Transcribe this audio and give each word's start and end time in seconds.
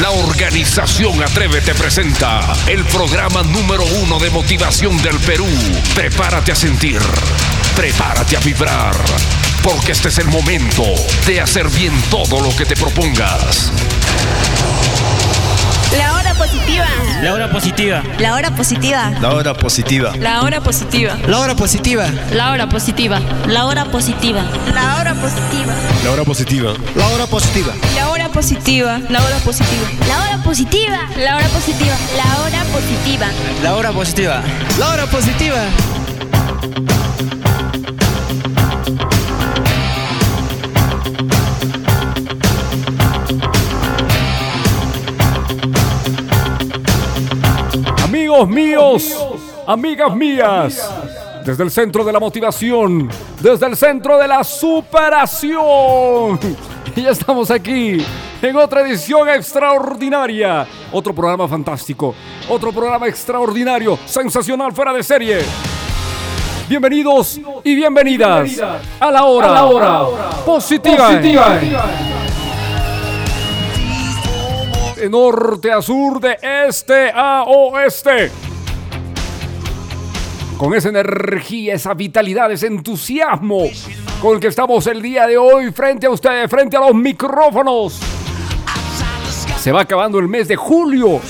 La 0.00 0.12
organización 0.12 1.22
Atrévete 1.22 1.74
presenta 1.74 2.40
el 2.66 2.82
programa 2.86 3.42
número 3.42 3.84
uno 4.02 4.18
de 4.18 4.30
motivación 4.30 4.96
del 5.02 5.18
Perú. 5.18 5.46
Prepárate 5.94 6.52
a 6.52 6.54
sentir, 6.54 7.00
prepárate 7.76 8.38
a 8.38 8.40
vibrar, 8.40 8.94
porque 9.62 9.92
este 9.92 10.08
es 10.08 10.16
el 10.16 10.28
momento 10.28 10.84
de 11.26 11.42
hacer 11.42 11.68
bien 11.68 11.92
todo 12.10 12.40
lo 12.40 12.48
que 12.56 12.64
te 12.64 12.76
propongas. 12.76 13.70
La 15.98 16.14
hora 16.14 16.34
positiva. 16.34 16.86
La 17.20 17.34
hora 17.34 17.50
positiva. 17.50 18.02
La 18.18 18.34
hora 18.34 18.54
positiva. 18.54 19.10
La 19.20 19.34
hora 19.34 19.52
positiva. 19.54 20.16
La 20.16 20.42
hora 20.42 20.60
positiva. 20.62 21.16
La 21.26 21.40
hora 21.40 21.54
positiva. 21.54 22.08
La 22.30 22.50
hora 22.50 22.66
positiva. 22.68 23.20
La 23.46 23.66
hora 23.66 23.86
positiva. 23.90 24.40
La 24.66 24.92
hora 24.96 25.14
positiva. 25.14 25.74
La 26.04 26.10
hora 26.10 26.24
positiva. 26.24 26.74
La 26.94 27.08
hora 27.08 27.26
positiva. 27.26 27.74
La 28.30 28.36
hora 28.36 28.42
positiva. 28.42 29.00
La 29.10 29.22
hora 29.24 29.38
positiva. 29.44 29.88
La 30.06 30.22
hora 30.22 30.38
positiva. 30.44 30.98
La 31.18 31.36
hora 31.36 31.48
positiva. 31.48 31.96
La 32.16 32.38
hora 32.40 32.64
positiva. 32.64 33.26
La 33.60 33.74
hora 33.74 33.90
positiva. 33.92 34.42
La 34.78 34.88
hora 34.88 35.06
positiva. 35.06 35.56
Amigos 48.04 48.48
míos, 48.48 49.26
amigas 49.66 50.14
mías, 50.14 50.88
desde 51.44 51.64
el 51.64 51.70
centro 51.70 52.04
de 52.04 52.12
la 52.12 52.20
motivación, 52.20 53.10
desde 53.40 53.66
el 53.66 53.76
centro 53.76 54.16
de 54.18 54.28
la 54.28 54.44
superación. 54.44 56.38
Y 56.96 57.02
ya 57.02 57.10
estamos 57.10 57.50
aquí 57.50 57.98
en 58.42 58.56
otra 58.56 58.80
edición 58.82 59.28
extraordinaria, 59.28 60.66
otro 60.92 61.14
programa 61.14 61.46
fantástico, 61.46 62.14
otro 62.48 62.72
programa 62.72 63.06
extraordinario, 63.06 63.98
sensacional, 64.06 64.72
fuera 64.72 64.92
de 64.92 65.02
serie. 65.02 65.38
Bienvenidos 66.68 67.40
y 67.64 67.74
bienvenidas 67.74 68.60
a 69.00 69.10
la 69.10 69.24
hora, 69.24 69.50
la 69.50 69.64
hora 69.64 70.30
positiva. 70.44 71.10
De 74.96 75.08
norte 75.08 75.72
a 75.72 75.80
sur, 75.80 76.20
de 76.20 76.36
este 76.68 77.10
a 77.10 77.44
oeste. 77.44 78.30
Con 80.58 80.74
esa 80.74 80.90
energía, 80.90 81.74
esa 81.74 81.94
vitalidad, 81.94 82.52
ese 82.52 82.66
entusiasmo 82.66 83.64
con 84.20 84.34
el 84.34 84.40
que 84.40 84.48
estamos 84.48 84.86
el 84.86 85.00
día 85.00 85.26
de 85.26 85.38
hoy 85.38 85.72
frente 85.72 86.06
a 86.06 86.10
ustedes, 86.10 86.50
frente 86.50 86.76
a 86.76 86.80
los 86.80 86.94
micrófonos. 86.94 87.98
Se 89.58 89.72
va 89.72 89.80
acabando 89.80 90.18
el 90.18 90.28
mes 90.28 90.46
de 90.48 90.56
julio. 90.56 91.20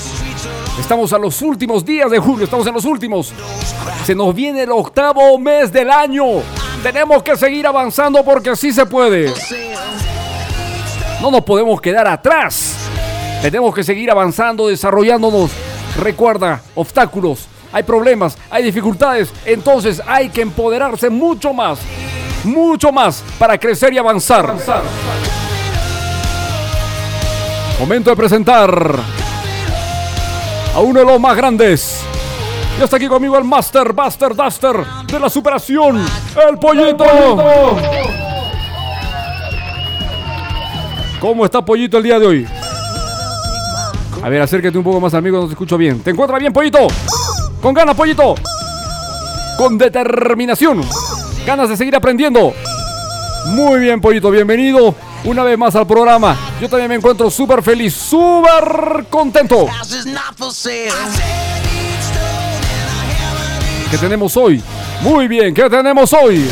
Estamos 0.79 1.13
a 1.13 1.17
los 1.17 1.41
últimos 1.41 1.85
días 1.85 2.11
de 2.11 2.19
julio, 2.19 2.45
estamos 2.45 2.67
en 2.67 2.73
los 2.73 2.85
últimos. 2.85 3.33
Se 4.05 4.13
nos 4.13 4.35
viene 4.35 4.63
el 4.63 4.71
octavo 4.71 5.37
mes 5.37 5.71
del 5.71 5.89
año. 5.89 6.25
Tenemos 6.83 7.23
que 7.23 7.37
seguir 7.37 7.65
avanzando 7.65 8.23
porque 8.25 8.49
así 8.49 8.73
se 8.73 8.85
puede. 8.85 9.33
No 11.21 11.31
nos 11.31 11.41
podemos 11.41 11.79
quedar 11.79 12.07
atrás. 12.07 12.75
Tenemos 13.41 13.73
que 13.73 13.83
seguir 13.83 14.11
avanzando, 14.11 14.67
desarrollándonos. 14.67 15.51
Recuerda, 15.97 16.61
obstáculos, 16.75 17.47
hay 17.71 17.83
problemas, 17.83 18.37
hay 18.49 18.63
dificultades. 18.63 19.31
Entonces 19.45 20.01
hay 20.05 20.29
que 20.29 20.41
empoderarse 20.41 21.09
mucho 21.09 21.53
más, 21.53 21.79
mucho 22.43 22.91
más 22.91 23.23
para 23.37 23.57
crecer 23.57 23.93
y 23.93 23.97
avanzar. 23.97 24.55
Momento 27.79 28.09
de 28.09 28.15
presentar 28.15 28.95
a 30.75 30.79
uno 30.79 30.99
de 30.99 31.05
los 31.05 31.19
más 31.19 31.35
grandes. 31.35 32.01
Ya 32.77 32.85
está 32.85 32.97
aquí 32.97 33.07
conmigo 33.07 33.37
el 33.37 33.43
Master, 33.43 33.93
Buster, 33.93 34.35
Duster 34.35 34.85
de 35.07 35.19
la 35.19 35.29
superación, 35.29 36.03
el 36.49 36.57
pollito. 36.57 37.05
¿Cómo 41.19 41.45
está 41.45 41.63
Pollito 41.63 41.97
el 41.97 42.03
día 42.03 42.17
de 42.17 42.25
hoy? 42.25 42.47
A 44.23 44.29
ver, 44.29 44.41
acércate 44.41 44.75
un 44.75 44.83
poco 44.83 44.99
más, 44.99 45.13
amigo, 45.13 45.39
no 45.39 45.45
te 45.45 45.51
escucho 45.51 45.77
bien. 45.77 45.99
¿Te 45.99 46.09
encuentras 46.09 46.39
bien, 46.39 46.51
Pollito? 46.51 46.87
Con 47.61 47.75
ganas, 47.75 47.95
Pollito. 47.95 48.33
Con 49.57 49.77
determinación. 49.77 50.81
Ganas 51.45 51.69
de 51.69 51.77
seguir 51.77 51.95
aprendiendo. 51.95 52.53
Muy 53.47 53.79
bien, 53.79 53.99
Pollito, 53.99 54.29
bienvenido 54.29 54.95
una 55.23 55.43
vez 55.43 55.57
más 55.57 55.75
al 55.75 55.87
programa. 55.87 56.37
Yo 56.61 56.69
también 56.69 56.89
me 56.89 56.95
encuentro 56.95 57.29
súper 57.31 57.63
feliz, 57.63 57.93
súper 57.93 59.05
contento. 59.09 59.67
¿Qué 63.89 63.97
tenemos 63.97 64.37
hoy? 64.37 64.63
Muy 65.01 65.27
bien, 65.27 65.53
¿qué 65.53 65.69
tenemos 65.69 66.13
hoy? 66.13 66.47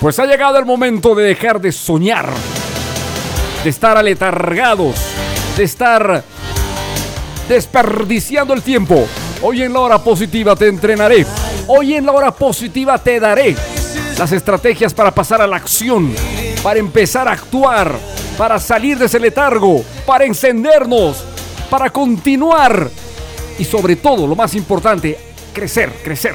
Pues 0.00 0.18
ha 0.18 0.24
llegado 0.24 0.58
el 0.58 0.64
momento 0.64 1.14
de 1.14 1.24
dejar 1.24 1.60
de 1.60 1.70
soñar, 1.70 2.30
de 3.62 3.68
estar 3.68 3.98
aletargados, 3.98 4.96
de 5.58 5.64
estar 5.64 6.24
desperdiciando 7.46 8.54
el 8.54 8.62
tiempo. 8.62 9.06
Hoy 9.42 9.62
en 9.62 9.72
la 9.72 9.80
hora 9.80 9.98
positiva 9.98 10.54
te 10.54 10.68
entrenaré. 10.68 11.24
Hoy 11.66 11.94
en 11.94 12.04
la 12.04 12.12
hora 12.12 12.30
positiva 12.30 12.98
te 12.98 13.18
daré 13.18 13.56
las 14.18 14.32
estrategias 14.32 14.92
para 14.92 15.10
pasar 15.10 15.40
a 15.40 15.46
la 15.46 15.56
acción, 15.56 16.14
para 16.62 16.78
empezar 16.78 17.26
a 17.26 17.32
actuar, 17.32 17.94
para 18.36 18.58
salir 18.58 18.98
de 18.98 19.06
ese 19.06 19.18
letargo, 19.18 19.82
para 20.04 20.26
encendernos, 20.26 21.24
para 21.70 21.88
continuar 21.88 22.90
y 23.58 23.64
sobre 23.64 23.96
todo, 23.96 24.26
lo 24.26 24.36
más 24.36 24.54
importante, 24.54 25.18
crecer, 25.54 25.90
crecer. 26.04 26.34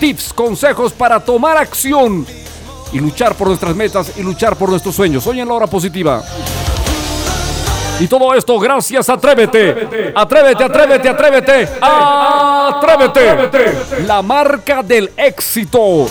Tips, 0.00 0.32
consejos 0.32 0.94
para 0.94 1.20
tomar 1.20 1.58
acción 1.58 2.26
y 2.94 2.98
luchar 2.98 3.34
por 3.34 3.48
nuestras 3.48 3.76
metas 3.76 4.12
y 4.16 4.22
luchar 4.22 4.56
por 4.56 4.70
nuestros 4.70 4.94
sueños. 4.94 5.26
Hoy 5.26 5.40
en 5.40 5.48
la 5.48 5.54
hora 5.54 5.66
positiva. 5.66 6.24
Y 8.00 8.06
todo 8.06 8.32
esto 8.34 8.58
gracias 8.60 9.08
a 9.08 9.14
Atrévete. 9.14 10.12
Atrévete, 10.14 10.62
atrévete, 10.62 11.08
atrévete. 11.08 11.68
Atrévete. 11.80 13.26
La 14.06 14.22
marca 14.22 14.84
del 14.84 15.10
éxito. 15.16 16.06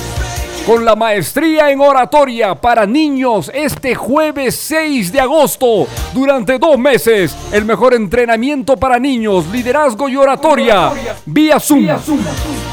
Con 0.66 0.84
la 0.84 0.98
maestría 0.98 1.72
en 1.72 1.80
oratoria 1.80 2.56
para 2.56 2.86
niños 2.86 3.50
este 3.54 3.96
jueves 3.96 4.54
6 4.56 5.14
de 5.14 5.22
agosto. 5.22 5.88
Durante 6.14 6.60
dos 6.60 6.78
meses. 6.78 7.34
El 7.54 7.64
mejor 7.64 7.94
entrenamiento 7.94 8.76
para 8.76 9.00
niños, 9.00 9.48
liderazgo 9.48 10.10
y 10.10 10.18
oratoria. 10.18 10.92
Vía 11.26 11.58
Zoom. 11.58 11.88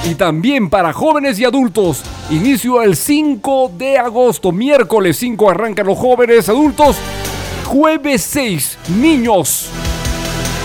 Y 0.02 0.16
también 0.16 0.68
para 0.68 0.92
jóvenes 0.92 1.38
y 1.38 1.44
adultos. 1.44 2.02
Inicio 2.30 2.82
el 2.82 2.96
5 2.96 3.70
de 3.78 3.96
agosto. 3.96 4.50
Miércoles 4.50 5.16
5 5.18 5.50
arrancan 5.50 5.86
los 5.86 5.96
jóvenes 5.96 6.48
adultos 6.48 6.96
jueves 7.64 8.22
6, 8.22 8.78
niños. 8.96 9.70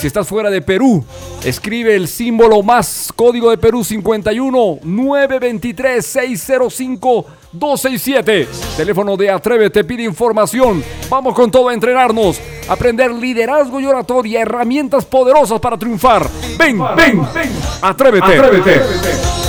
Si 0.00 0.06
estás 0.06 0.26
fuera 0.26 0.48
de 0.48 0.62
Perú, 0.62 1.04
escribe 1.44 1.94
el 1.94 2.08
símbolo 2.08 2.62
más 2.62 3.12
código 3.14 3.50
de 3.50 3.58
Perú 3.58 3.84
51 3.84 4.78
923 4.82 6.06
605 6.06 7.26
267. 7.52 8.48
Teléfono 8.76 9.16
de 9.16 9.30
Atrévete 9.30 9.84
pide 9.84 10.04
información. 10.04 10.82
Vamos 11.10 11.34
con 11.34 11.50
todo 11.50 11.68
a 11.68 11.74
entrenarnos, 11.74 12.40
aprender 12.68 13.12
liderazgo 13.12 13.80
y 13.80 13.86
oratoria, 13.86 14.40
herramientas 14.40 15.04
poderosas 15.04 15.60
para 15.60 15.76
triunfar. 15.76 16.26
Ven, 16.58 16.78
ven, 16.96 17.20
ven. 17.34 17.50
Atrévete. 17.82 18.24
Atrévete. 18.24 19.39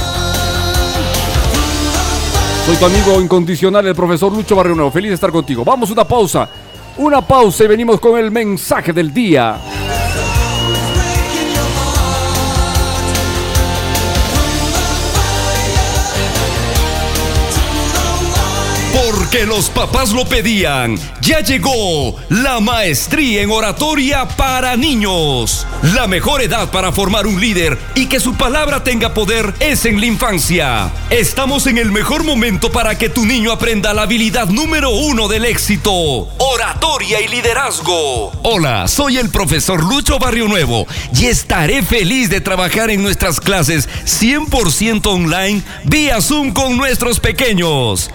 Soy 2.71 2.79
tu 2.79 2.85
amigo 2.85 3.19
incondicional, 3.19 3.85
el 3.85 3.94
profesor 3.94 4.31
Lucho 4.31 4.56
Barrio 4.56 4.73
Nuevo. 4.73 4.89
Feliz 4.91 5.09
de 5.09 5.15
estar 5.15 5.29
contigo. 5.29 5.65
Vamos 5.65 5.89
a 5.89 5.94
una 5.94 6.06
pausa. 6.06 6.47
Una 6.95 7.19
pausa 7.19 7.65
y 7.65 7.68
venimos 7.68 8.00
con 8.00 8.18
el 8.18 8.31
mensaje 8.31 8.94
del 8.94 9.13
día. 9.13 9.57
Porque 18.94 19.46
los 19.46 19.70
papás 19.70 20.12
lo 20.12 20.26
pedían. 20.26 21.00
Ya 21.22 21.40
llegó 21.40 22.16
la 22.28 22.60
maestría 22.60 23.42
en 23.42 23.50
oratoria 23.50 24.28
para 24.28 24.76
niños. 24.76 25.66
La 25.94 26.08
mejor 26.08 26.42
edad 26.42 26.72
para 26.72 26.92
formar 26.92 27.26
un 27.26 27.40
líder 27.40 27.78
y 27.96 28.08
que 28.08 28.20
su 28.20 28.36
palabra 28.36 28.84
tenga 28.84 29.14
poder 29.14 29.54
es 29.62 29.86
en 29.86 30.02
la 30.02 30.08
infancia. 30.08 30.92
Estamos 31.10 31.68
en 31.68 31.78
el 31.78 31.92
mejor 31.92 32.26
momento 32.26 32.72
para 32.72 32.98
que 32.98 33.08
tu 33.08 33.26
niño 33.26 33.52
aprenda 33.52 33.94
la 33.94 34.02
habilidad 34.02 34.50
número 34.50 34.90
uno 34.90 35.30
del 35.30 35.46
éxito. 35.46 36.28
Oratoria 36.38 37.22
y 37.22 37.30
liderazgo. 37.30 38.32
Hola, 38.44 38.90
soy 38.90 39.18
el 39.18 39.30
profesor 39.30 39.84
Lucho 39.84 40.20
Barrio 40.20 40.50
Nuevo 40.50 40.86
y 41.16 41.28
estaré 41.28 41.82
feliz 41.82 42.30
de 42.30 42.42
trabajar 42.42 42.90
en 42.90 43.02
nuestras 43.02 43.40
clases 43.40 43.88
100% 44.06 45.06
online 45.06 45.62
vía 45.86 46.20
Zoom 46.22 46.52
con 46.52 46.76
nuestros 46.76 47.22
pequeños. 47.22 48.12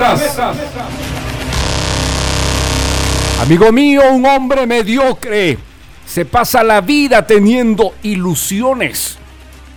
Amigo 3.42 3.72
mío, 3.72 4.02
un 4.12 4.26
hombre 4.26 4.66
mediocre 4.66 5.58
se 6.06 6.26
pasa 6.26 6.64
la 6.64 6.82
vida 6.82 7.26
teniendo 7.26 7.94
ilusiones. 8.04 9.18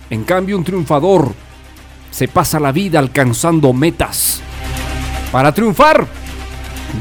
En 0.09 0.23
cambio, 0.23 0.57
un 0.57 0.63
triunfador 0.63 1.33
se 2.09 2.27
pasa 2.27 2.59
la 2.59 2.71
vida 2.71 2.99
alcanzando 2.99 3.71
metas. 3.71 4.41
Para 5.31 5.53
triunfar, 5.53 6.07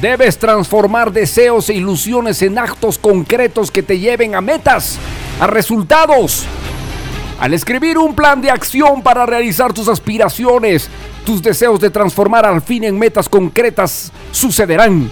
debes 0.01 0.39
transformar 0.39 1.13
deseos 1.13 1.69
e 1.71 1.75
ilusiones 1.75 2.43
en 2.43 2.59
actos 2.59 2.99
concretos 2.99 3.71
que 3.71 3.83
te 3.83 3.99
lleven 3.99 4.35
a 4.35 4.41
metas, 4.41 4.99
a 5.41 5.47
resultados. 5.47 6.45
Al 7.41 7.55
escribir 7.55 7.99
un 7.99 8.15
plan 8.15 8.41
de 8.41 8.51
acción 8.51 9.03
para 9.03 9.27
realizar 9.27 9.73
tus 9.73 9.89
aspiraciones, 9.89 10.89
tus 11.25 11.43
deseos 11.43 11.81
de 11.81 11.91
transformar 11.91 12.45
al 12.45 12.63
fin 12.63 12.85
en 12.85 12.99
metas 12.99 13.29
concretas 13.29 14.13
sucederán. 14.31 15.11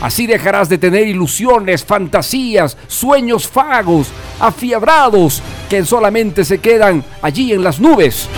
Así 0.00 0.26
dejarás 0.26 0.68
de 0.68 0.78
tener 0.78 1.06
ilusiones, 1.06 1.84
fantasías, 1.84 2.76
sueños 2.88 3.48
vagos, 3.54 4.08
afiebrados, 4.40 5.40
que 5.70 5.84
solamente 5.84 6.44
se 6.44 6.58
quedan 6.58 7.04
allí 7.22 7.52
en 7.52 7.62
las 7.62 7.78
nubes. 7.78 8.28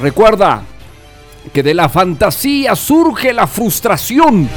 Recuerda 0.00 0.62
que 1.52 1.62
de 1.62 1.74
la 1.74 1.88
fantasía 1.88 2.76
surge 2.76 3.32
la 3.32 3.46
frustración 3.46 4.48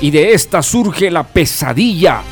y 0.00 0.10
de 0.10 0.32
esta 0.32 0.62
surge 0.62 1.10
la 1.10 1.24
pesadilla. 1.24 2.22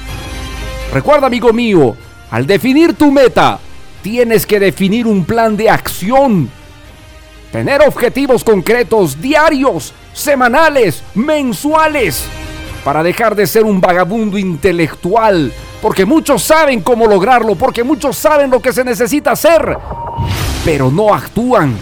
Recuerda, 0.93 1.27
amigo 1.27 1.53
mío, 1.53 1.96
al 2.31 2.46
definir 2.46 2.94
tu 2.94 3.11
meta, 3.11 3.58
tienes 4.03 4.46
que 4.46 4.61
definir 4.61 5.06
un 5.06 5.25
plan 5.25 5.56
de 5.56 5.69
acción. 5.69 6.49
Tener 7.55 7.82
objetivos 7.82 8.43
concretos, 8.43 9.20
diarios, 9.20 9.94
semanales, 10.13 11.05
mensuales, 11.15 12.25
para 12.82 13.01
dejar 13.01 13.37
de 13.37 13.46
ser 13.46 13.63
un 13.63 13.81
vagabundo 13.81 14.37
intelectual, 14.37 15.53
porque 15.81 16.05
muchos 16.05 16.43
saben 16.43 16.81
cómo 16.81 17.06
lograrlo, 17.06 17.55
porque 17.55 17.84
muchos 17.84 18.17
saben 18.17 18.51
lo 18.51 18.58
que 18.58 18.73
se 18.73 18.82
necesita 18.82 19.31
hacer, 19.31 19.79
pero 20.65 20.91
no 20.91 21.15
actúan. 21.15 21.77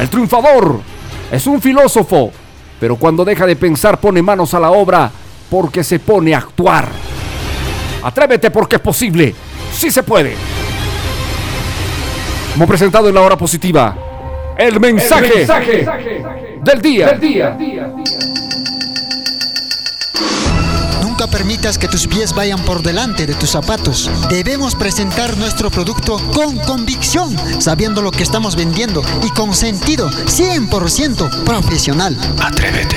El 0.00 0.08
triunfador 0.08 0.80
es 1.30 1.46
un 1.46 1.60
filósofo, 1.60 2.32
pero 2.80 2.96
cuando 2.96 3.22
deja 3.22 3.44
de 3.44 3.56
pensar 3.56 4.00
pone 4.00 4.22
manos 4.22 4.54
a 4.54 4.60
la 4.60 4.70
obra 4.70 5.10
porque 5.50 5.84
se 5.84 5.98
pone 5.98 6.34
a 6.34 6.38
actuar. 6.38 6.88
Atrévete 8.02 8.50
porque 8.50 8.76
es 8.76 8.82
posible, 8.82 9.34
sí 9.74 9.90
se 9.90 10.02
puede. 10.02 10.34
Hemos 12.54 12.66
presentado 12.66 13.10
en 13.10 13.14
la 13.14 13.20
hora 13.20 13.36
positiva 13.36 13.94
el 14.58 14.80
mensaje, 14.80 15.26
el 15.26 15.38
mensaje 15.38 15.86
del 16.62 16.80
día. 16.80 17.12
Del 17.12 17.20
día. 17.20 17.92
Nunca 21.02 21.26
permitas 21.26 21.78
que 21.78 21.88
tus 21.88 22.06
pies 22.06 22.34
vayan 22.34 22.60
por 22.64 22.82
delante 22.82 23.26
de 23.26 23.34
tus 23.34 23.50
zapatos. 23.50 24.10
Debemos 24.28 24.74
presentar 24.74 25.36
nuestro 25.36 25.70
producto 25.70 26.18
con 26.32 26.58
convicción, 26.58 27.36
sabiendo 27.60 28.02
lo 28.02 28.10
que 28.10 28.22
estamos 28.22 28.56
vendiendo 28.56 29.02
y 29.24 29.30
con 29.30 29.54
sentido 29.54 30.08
100% 30.08 31.44
profesional. 31.44 32.16
Atrévete. 32.42 32.96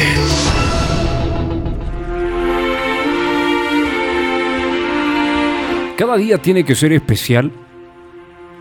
Cada 5.98 6.16
día 6.18 6.38
tiene 6.38 6.64
que 6.64 6.76
ser 6.76 6.94
especial 6.94 7.52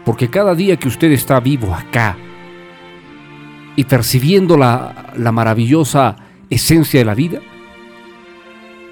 porque 0.07 0.31
cada 0.31 0.55
día 0.55 0.77
que 0.77 0.89
usted 0.89 1.11
está 1.11 1.41
vivo 1.41 1.75
acá 1.75 2.17
y 3.77 3.85
percibiendo 3.85 4.57
la, 4.57 5.13
maravillosa 5.33 6.17
esencia 6.51 7.01
de 7.01 7.05
la 7.05 7.15
vida, 7.15 7.41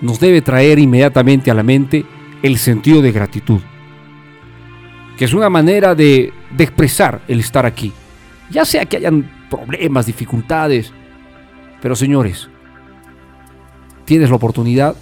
nos 0.01 0.21
debe 0.21 0.43
traer 0.43 0.79
inmediatamente 0.79 1.51
a 1.51 1.55
la 1.55 1.63
mente 1.63 2.05
el 2.43 2.59
sentido 2.59 3.01
de 3.01 3.13
gratitud, 3.13 3.61
que 5.17 5.25
es 5.25 5.33
una 5.33 5.49
manera 5.49 5.95
de, 5.95 6.33
de 6.51 6.65
expresar 6.65 7.23
el 7.27 7.41
estar 7.41 7.65
aquí, 7.65 7.93
ya 8.51 8.65
sea 8.65 8.85
que 8.85 8.99
hayan 8.99 9.47
problemas, 9.49 10.07
dificultades, 10.07 10.93
pero 11.81 11.97
señores, 11.97 12.49
tienes 14.05 14.29
la 14.29 14.37
oportunidad 14.37 14.95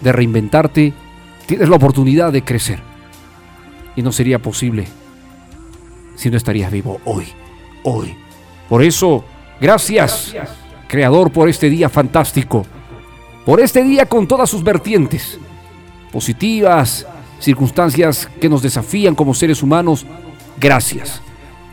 de 0.00 0.12
reinventarte, 0.12 0.92
Tienes 1.50 1.68
la 1.68 1.74
oportunidad 1.74 2.30
de 2.30 2.44
crecer. 2.44 2.78
Y 3.96 4.02
no 4.02 4.12
sería 4.12 4.38
posible 4.38 4.86
si 6.14 6.30
no 6.30 6.36
estarías 6.36 6.70
vivo 6.70 7.00
hoy, 7.04 7.26
hoy. 7.82 8.14
Por 8.70 8.84
eso, 8.84 9.24
gracias, 9.60 10.32
Creador, 10.86 11.32
por 11.32 11.48
este 11.48 11.68
día 11.68 11.88
fantástico. 11.88 12.64
Por 13.44 13.60
este 13.60 13.82
día 13.82 14.06
con 14.06 14.28
todas 14.28 14.48
sus 14.48 14.62
vertientes, 14.62 15.40
positivas, 16.12 17.04
circunstancias 17.40 18.30
que 18.40 18.48
nos 18.48 18.62
desafían 18.62 19.16
como 19.16 19.34
seres 19.34 19.60
humanos. 19.64 20.06
Gracias. 20.60 21.20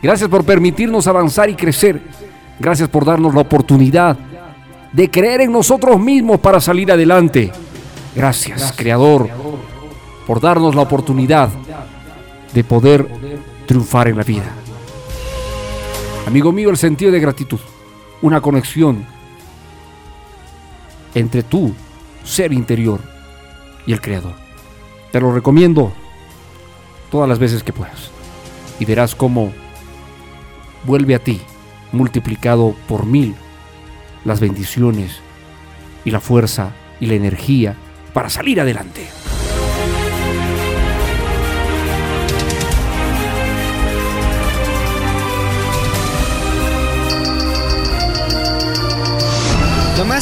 Gracias 0.02 0.28
por 0.28 0.44
permitirnos 0.44 1.06
avanzar 1.06 1.48
y 1.48 1.54
crecer. 1.54 2.02
Gracias 2.58 2.88
por 2.88 3.04
darnos 3.04 3.32
la 3.32 3.42
oportunidad 3.42 4.18
de 4.92 5.08
creer 5.08 5.42
en 5.42 5.52
nosotros 5.52 6.00
mismos 6.00 6.40
para 6.40 6.60
salir 6.60 6.90
adelante. 6.90 7.52
Gracias, 8.16 8.72
Creador, 8.76 9.28
por 10.26 10.40
darnos 10.40 10.74
la 10.74 10.82
oportunidad 10.82 11.48
de 12.52 12.64
poder 12.64 13.06
triunfar 13.66 14.08
en 14.08 14.16
la 14.16 14.24
vida. 14.24 14.50
Amigo 16.28 16.52
mío, 16.52 16.68
el 16.68 16.76
sentido 16.76 17.10
de 17.10 17.20
gratitud, 17.20 17.58
una 18.20 18.42
conexión 18.42 19.06
entre 21.14 21.42
tu 21.42 21.72
ser 22.22 22.52
interior 22.52 23.00
y 23.86 23.94
el 23.94 24.02
Creador. 24.02 24.34
Te 25.10 25.22
lo 25.22 25.32
recomiendo 25.32 25.90
todas 27.10 27.30
las 27.30 27.38
veces 27.38 27.62
que 27.62 27.72
puedas 27.72 28.10
y 28.78 28.84
verás 28.84 29.14
cómo 29.14 29.54
vuelve 30.84 31.14
a 31.14 31.24
ti 31.24 31.40
multiplicado 31.92 32.74
por 32.86 33.06
mil 33.06 33.34
las 34.26 34.38
bendiciones 34.38 35.20
y 36.04 36.10
la 36.10 36.20
fuerza 36.20 36.74
y 37.00 37.06
la 37.06 37.14
energía 37.14 37.74
para 38.12 38.28
salir 38.28 38.60
adelante. 38.60 39.08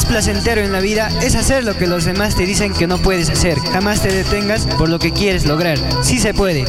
Placentero 0.07 0.61
en 0.61 0.71
la 0.71 0.79
vida 0.79 1.09
es 1.21 1.35
hacer 1.35 1.63
lo 1.63 1.75
que 1.77 1.87
los 1.87 2.05
demás 2.05 2.35
te 2.35 2.45
dicen 2.45 2.73
que 2.73 2.87
no 2.87 2.97
puedes 2.97 3.29
hacer. 3.29 3.59
Jamás 3.59 4.01
te 4.01 4.09
detengas 4.09 4.65
por 4.77 4.89
lo 4.89 4.99
que 4.99 5.11
quieres 5.11 5.45
lograr. 5.45 5.77
Sí 6.01 6.19
se 6.19 6.33
puede. 6.33 6.65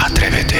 Atrévete. 0.00 0.58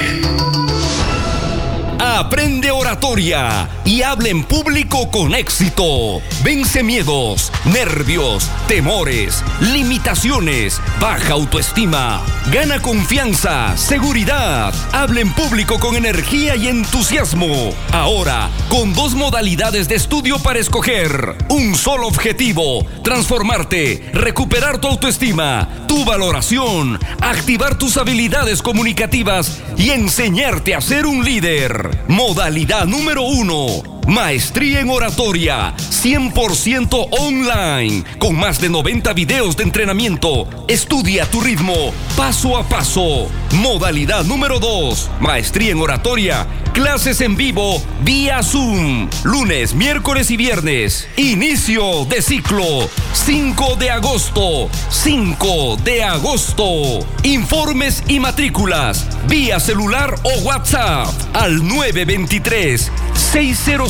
Aprende 2.16 2.71
oratoria 2.71 3.68
y 3.85 4.02
habla 4.02 4.28
en 4.28 4.44
público 4.44 5.11
con 5.11 5.35
éxito. 5.35 6.23
Vence 6.44 6.85
miedos, 6.85 7.50
nervios, 7.64 8.49
temores, 8.68 9.42
limitaciones, 9.61 10.80
baja 11.00 11.33
autoestima. 11.33 12.23
Gana 12.52 12.80
confianza, 12.80 13.76
seguridad. 13.76 14.73
Habla 14.92 15.23
en 15.23 15.33
público 15.33 15.80
con 15.80 15.97
energía 15.97 16.54
y 16.54 16.68
entusiasmo. 16.68 17.75
Ahora, 17.90 18.49
con 18.68 18.94
dos 18.94 19.14
modalidades 19.16 19.88
de 19.88 19.97
estudio 19.97 20.38
para 20.38 20.61
escoger. 20.61 21.35
Un 21.49 21.75
solo 21.75 22.06
objetivo, 22.06 22.87
transformarte, 23.02 24.11
recuperar 24.12 24.78
tu 24.78 24.87
autoestima, 24.87 25.68
tu 25.88 26.04
valoración, 26.04 27.00
activar 27.21 27.76
tus 27.76 27.97
habilidades 27.97 28.62
comunicativas 28.62 29.61
y 29.76 29.90
enseñarte 29.90 30.76
a 30.76 30.80
ser 30.80 31.06
un 31.06 31.25
líder. 31.25 32.04
Modalidad 32.09 32.87
número 32.87 33.23
uno. 33.23 33.94
Maestría 34.07 34.81
en 34.81 34.91
oratoria, 34.91 35.75
100% 35.79 37.09
online, 37.11 38.05
con 38.19 38.37
más 38.37 38.61
de 38.61 38.69
90 38.69 39.15
videos 39.15 39.57
de 39.57 39.63
entrenamiento. 39.63 40.47
Estudia 40.69 41.25
tu 41.31 41.41
ritmo, 41.41 41.73
paso 42.15 42.59
a 42.59 42.69
paso. 42.69 43.29
Modalidad 43.53 44.25
número 44.25 44.61
2, 44.61 45.11
maestría 45.21 45.73
en 45.73 45.81
oratoria, 45.81 46.47
clases 46.75 47.23
en 47.23 47.35
vivo, 47.35 47.83
vía 48.03 48.43
Zoom, 48.43 49.09
lunes, 49.23 49.75
miércoles 49.75 50.31
y 50.31 50.37
viernes. 50.37 51.09
Inicio 51.17 52.05
de 52.05 52.21
ciclo, 52.21 52.91
5 53.15 53.77
de 53.77 53.91
agosto, 53.91 54.69
5 54.91 55.79
de 55.83 56.05
agosto. 56.05 57.07
Informes 57.23 58.05
y 58.07 58.21
matrículas, 58.21 59.07
vía 59.29 59.59
celular 59.61 60.15
o 60.25 60.41
WhatsApp 60.43 61.09
al 61.33 61.67
923 61.67 62.93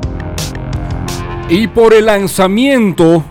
Y 1.51 1.67
por 1.67 1.95
el 1.95 2.05
lanzamiento, 2.05 3.23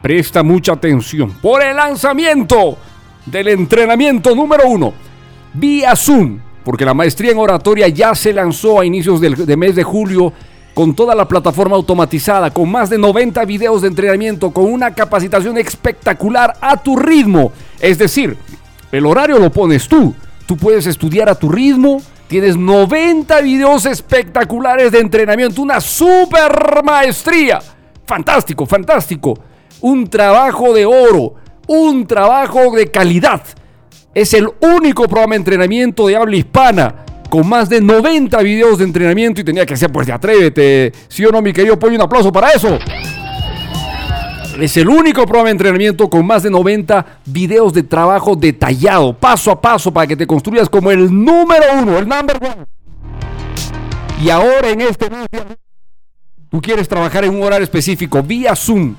presta 0.00 0.44
mucha 0.44 0.74
atención, 0.74 1.32
por 1.42 1.64
el 1.64 1.74
lanzamiento 1.74 2.78
del 3.26 3.48
entrenamiento 3.48 4.36
número 4.36 4.68
uno, 4.68 4.94
vía 5.52 5.96
Zoom, 5.96 6.38
porque 6.64 6.84
la 6.84 6.94
maestría 6.94 7.32
en 7.32 7.38
oratoria 7.38 7.88
ya 7.88 8.14
se 8.14 8.32
lanzó 8.32 8.78
a 8.78 8.86
inicios 8.86 9.20
del 9.20 9.44
de 9.44 9.56
mes 9.56 9.74
de 9.74 9.82
julio 9.82 10.32
con 10.74 10.94
toda 10.94 11.16
la 11.16 11.26
plataforma 11.26 11.74
automatizada, 11.74 12.52
con 12.52 12.70
más 12.70 12.88
de 12.88 12.98
90 12.98 13.44
videos 13.46 13.82
de 13.82 13.88
entrenamiento, 13.88 14.52
con 14.52 14.72
una 14.72 14.94
capacitación 14.94 15.58
espectacular 15.58 16.52
a 16.60 16.76
tu 16.76 16.96
ritmo. 16.96 17.50
Es 17.80 17.98
decir, 17.98 18.36
el 18.92 19.06
horario 19.06 19.40
lo 19.40 19.50
pones 19.50 19.88
tú. 19.88 20.14
Tú 20.46 20.56
puedes 20.56 20.86
estudiar 20.86 21.28
a 21.28 21.34
tu 21.34 21.48
ritmo. 21.48 22.00
Tienes 22.28 22.56
90 22.56 23.40
videos 23.40 23.86
espectaculares 23.86 24.90
de 24.90 24.98
entrenamiento, 24.98 25.62
una 25.62 25.80
super 25.80 26.82
maestría. 26.82 27.60
Fantástico, 28.04 28.66
fantástico. 28.66 29.38
Un 29.80 30.08
trabajo 30.08 30.72
de 30.72 30.86
oro, 30.86 31.34
un 31.68 32.06
trabajo 32.06 32.72
de 32.74 32.90
calidad. 32.90 33.42
Es 34.12 34.34
el 34.34 34.48
único 34.60 35.04
programa 35.04 35.34
de 35.34 35.38
entrenamiento 35.38 36.08
de 36.08 36.16
habla 36.16 36.36
hispana 36.36 37.06
con 37.28 37.48
más 37.48 37.68
de 37.68 37.80
90 37.80 38.38
videos 38.42 38.78
de 38.78 38.84
entrenamiento 38.84 39.40
y 39.40 39.44
tenía 39.44 39.66
que 39.66 39.76
ser 39.76 39.92
pues 39.92 40.06
de 40.06 40.12
atrévete. 40.12 40.92
¿Sí 41.08 41.24
o 41.24 41.30
no, 41.30 41.42
mi 41.42 41.52
querido 41.52 41.78
Pollo? 41.78 41.94
Un 41.94 42.02
aplauso 42.02 42.32
para 42.32 42.50
eso. 42.50 42.78
Es 44.60 44.74
el 44.78 44.88
único 44.88 45.22
programa 45.24 45.46
de 45.46 45.52
entrenamiento 45.52 46.08
con 46.08 46.26
más 46.26 46.42
de 46.42 46.50
90 46.50 47.20
videos 47.26 47.74
de 47.74 47.82
trabajo 47.82 48.34
detallado, 48.34 49.12
paso 49.12 49.50
a 49.50 49.60
paso, 49.60 49.92
para 49.92 50.06
que 50.06 50.16
te 50.16 50.26
construyas 50.26 50.70
como 50.70 50.90
el 50.90 51.12
número 51.12 51.64
uno, 51.78 51.98
el 51.98 52.08
number 52.08 52.38
one. 52.40 52.66
Y 54.22 54.30
ahora 54.30 54.70
en 54.70 54.80
este 54.80 55.10
tú 56.48 56.62
quieres 56.62 56.88
trabajar 56.88 57.24
en 57.24 57.34
un 57.34 57.42
horario 57.42 57.64
específico, 57.64 58.22
vía 58.22 58.56
Zoom. 58.56 58.94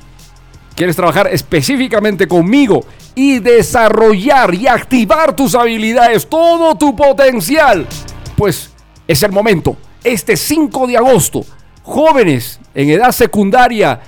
Quieres 0.75 0.95
trabajar 0.95 1.27
específicamente 1.31 2.27
conmigo 2.27 2.85
y 3.15 3.39
desarrollar 3.39 4.53
y 4.53 4.67
activar 4.67 5.35
tus 5.35 5.55
habilidades, 5.55 6.27
todo 6.27 6.75
tu 6.75 6.95
potencial. 6.95 7.87
Pues 8.35 8.71
es 9.07 9.23
el 9.23 9.31
momento. 9.31 9.75
Este 10.03 10.37
5 10.37 10.85
de 10.85 10.97
agosto, 10.97 11.43
jóvenes 11.81 12.59
en 12.75 12.91
edad 12.91 13.11
secundaria, 13.11 13.99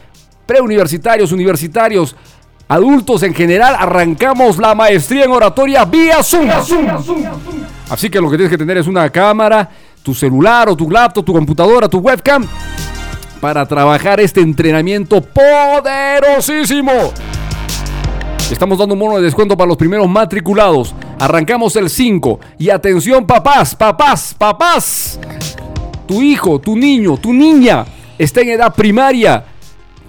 preuniversitarios, 0.50 1.32
universitarios, 1.32 2.16
adultos 2.68 3.22
en 3.22 3.36
general, 3.36 3.76
arrancamos 3.78 4.58
la 4.58 4.74
maestría 4.74 5.26
en 5.26 5.32
oratoria 5.32 5.86
vía 5.86 6.24
Zoom. 6.24 6.50
Así 7.88 8.10
que 8.10 8.20
lo 8.20 8.32
que 8.32 8.38
tienes 8.38 8.50
que 8.50 8.58
tener 8.58 8.78
es 8.78 8.88
una 8.88 9.12
cámara, 9.12 9.70
tu 10.02 10.12
celular 10.16 10.68
o 10.70 10.76
tu 10.76 10.90
laptop, 10.90 11.24
tu 11.24 11.34
computadora, 11.34 11.88
tu 11.88 12.00
webcam 12.00 12.48
para 13.40 13.64
trabajar 13.68 14.20
este 14.20 14.42
entrenamiento 14.42 15.22
poderosísimo. 15.22 16.94
Estamos 18.52 18.80
dando 18.80 18.96
un 18.96 19.00
mono 19.00 19.18
de 19.18 19.22
descuento 19.22 19.56
para 19.56 19.68
los 19.68 19.78
primeros 19.78 20.10
matriculados. 20.10 20.96
Arrancamos 21.20 21.76
el 21.76 21.92
5. 21.92 22.40
Y 22.58 22.72
atención 22.72 23.28
papás, 23.28 23.76
papás, 23.76 24.34
papás. 24.36 25.20
Tu 26.08 26.24
hijo, 26.24 26.58
tu 26.58 26.76
niño, 26.76 27.18
tu 27.18 27.32
niña 27.34 27.86
está 28.18 28.42
en 28.42 28.50
edad 28.50 28.74
primaria. 28.74 29.46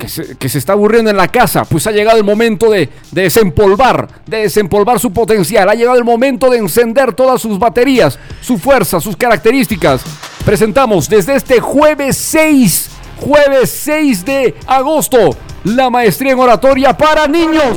Que 0.00 0.08
se, 0.08 0.36
que 0.36 0.48
se 0.48 0.58
está 0.58 0.72
aburriendo 0.72 1.10
en 1.10 1.16
la 1.16 1.28
casa. 1.28 1.64
Pues 1.64 1.86
ha 1.86 1.92
llegado 1.92 2.16
el 2.16 2.24
momento 2.24 2.70
de, 2.70 2.88
de 3.12 3.22
desempolvar. 3.22 4.08
De 4.26 4.38
desempolvar 4.38 4.98
su 4.98 5.12
potencial. 5.12 5.68
Ha 5.68 5.74
llegado 5.74 5.98
el 5.98 6.04
momento 6.04 6.48
de 6.50 6.58
encender 6.58 7.12
todas 7.12 7.40
sus 7.40 7.58
baterías. 7.58 8.18
Su 8.40 8.58
fuerza, 8.58 8.98
sus 8.98 9.16
características. 9.16 10.00
Presentamos 10.44 11.08
desde 11.08 11.36
este 11.36 11.60
jueves 11.60 12.16
6 12.16 12.90
jueves 13.20 13.70
6 13.70 14.24
de 14.24 14.54
agosto, 14.66 15.36
la 15.64 15.90
maestría 15.90 16.32
en 16.32 16.38
oratoria 16.38 16.96
para 16.96 17.26
niños. 17.26 17.76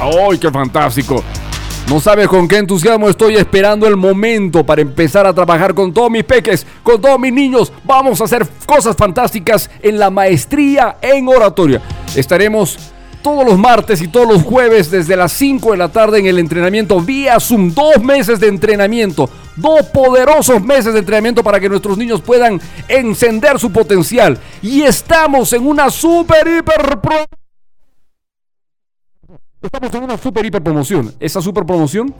¡Ay, 0.00 0.38
qué 0.38 0.50
fantástico! 0.50 1.22
No 1.88 2.00
sabes 2.00 2.26
con 2.28 2.48
qué 2.48 2.56
entusiasmo 2.56 3.08
estoy 3.08 3.36
esperando 3.36 3.86
el 3.86 3.96
momento 3.96 4.64
para 4.64 4.80
empezar 4.80 5.26
a 5.26 5.34
trabajar 5.34 5.74
con 5.74 5.92
todos 5.92 6.10
mis 6.10 6.24
peques, 6.24 6.66
con 6.82 7.00
todos 7.00 7.18
mis 7.18 7.32
niños. 7.32 7.72
Vamos 7.84 8.20
a 8.20 8.24
hacer 8.24 8.46
cosas 8.64 8.96
fantásticas 8.96 9.70
en 9.82 9.98
la 9.98 10.08
maestría 10.08 10.96
en 11.02 11.28
oratoria. 11.28 11.82
Estaremos 12.16 12.78
todos 13.22 13.44
los 13.44 13.58
martes 13.58 14.00
y 14.02 14.08
todos 14.08 14.26
los 14.26 14.42
jueves 14.42 14.90
desde 14.90 15.16
las 15.16 15.32
5 15.32 15.72
de 15.72 15.76
la 15.76 15.88
tarde 15.90 16.18
en 16.18 16.26
el 16.26 16.38
entrenamiento 16.38 17.00
vía 17.00 17.38
Zoom. 17.38 17.72
Dos 17.72 18.02
meses 18.02 18.40
de 18.40 18.48
entrenamiento, 18.48 19.30
dos 19.56 19.82
poderosos 19.86 20.62
meses 20.62 20.92
de 20.92 21.00
entrenamiento 21.00 21.42
para 21.42 21.60
que 21.60 21.68
nuestros 21.68 21.96
niños 21.98 22.20
puedan 22.20 22.60
encender 22.88 23.58
su 23.58 23.70
potencial. 23.70 24.38
Y 24.62 24.82
estamos 24.82 25.52
en 25.52 25.66
una 25.66 25.90
super 25.90 26.46
hiper 26.46 27.00
pro 27.00 27.41
Estamos 29.62 29.94
en 29.94 30.02
una 30.02 30.18
super 30.18 30.44
hiper 30.44 30.60
promoción. 30.60 31.14
Esa 31.20 31.40
super 31.40 31.64
promoción 31.64 32.12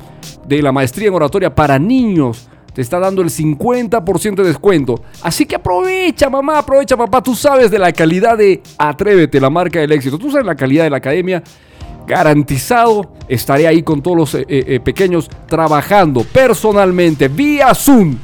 de 0.46 0.62
la 0.62 0.70
maestría 0.70 1.08
en 1.08 1.14
oratoria 1.14 1.52
para 1.52 1.76
niños 1.76 2.48
te 2.72 2.80
está 2.80 3.00
dando 3.00 3.20
el 3.20 3.30
50% 3.30 4.36
de 4.36 4.44
descuento. 4.44 5.02
Así 5.22 5.44
que 5.44 5.56
aprovecha, 5.56 6.30
mamá, 6.30 6.58
aprovecha, 6.58 6.96
papá. 6.96 7.20
Tú 7.20 7.34
sabes 7.34 7.68
de 7.72 7.80
la 7.80 7.92
calidad 7.92 8.38
de 8.38 8.62
Atrévete, 8.78 9.40
la 9.40 9.50
marca 9.50 9.80
del 9.80 9.90
éxito. 9.90 10.18
Tú 10.18 10.30
sabes 10.30 10.46
la 10.46 10.54
calidad 10.54 10.84
de 10.84 10.90
la 10.90 10.98
academia. 10.98 11.42
Garantizado, 12.06 13.12
estaré 13.26 13.66
ahí 13.66 13.82
con 13.82 14.02
todos 14.02 14.16
los 14.16 14.34
eh, 14.36 14.46
eh, 14.48 14.78
pequeños 14.78 15.28
trabajando 15.48 16.22
personalmente 16.22 17.26
vía 17.26 17.74
Zoom. 17.74 18.18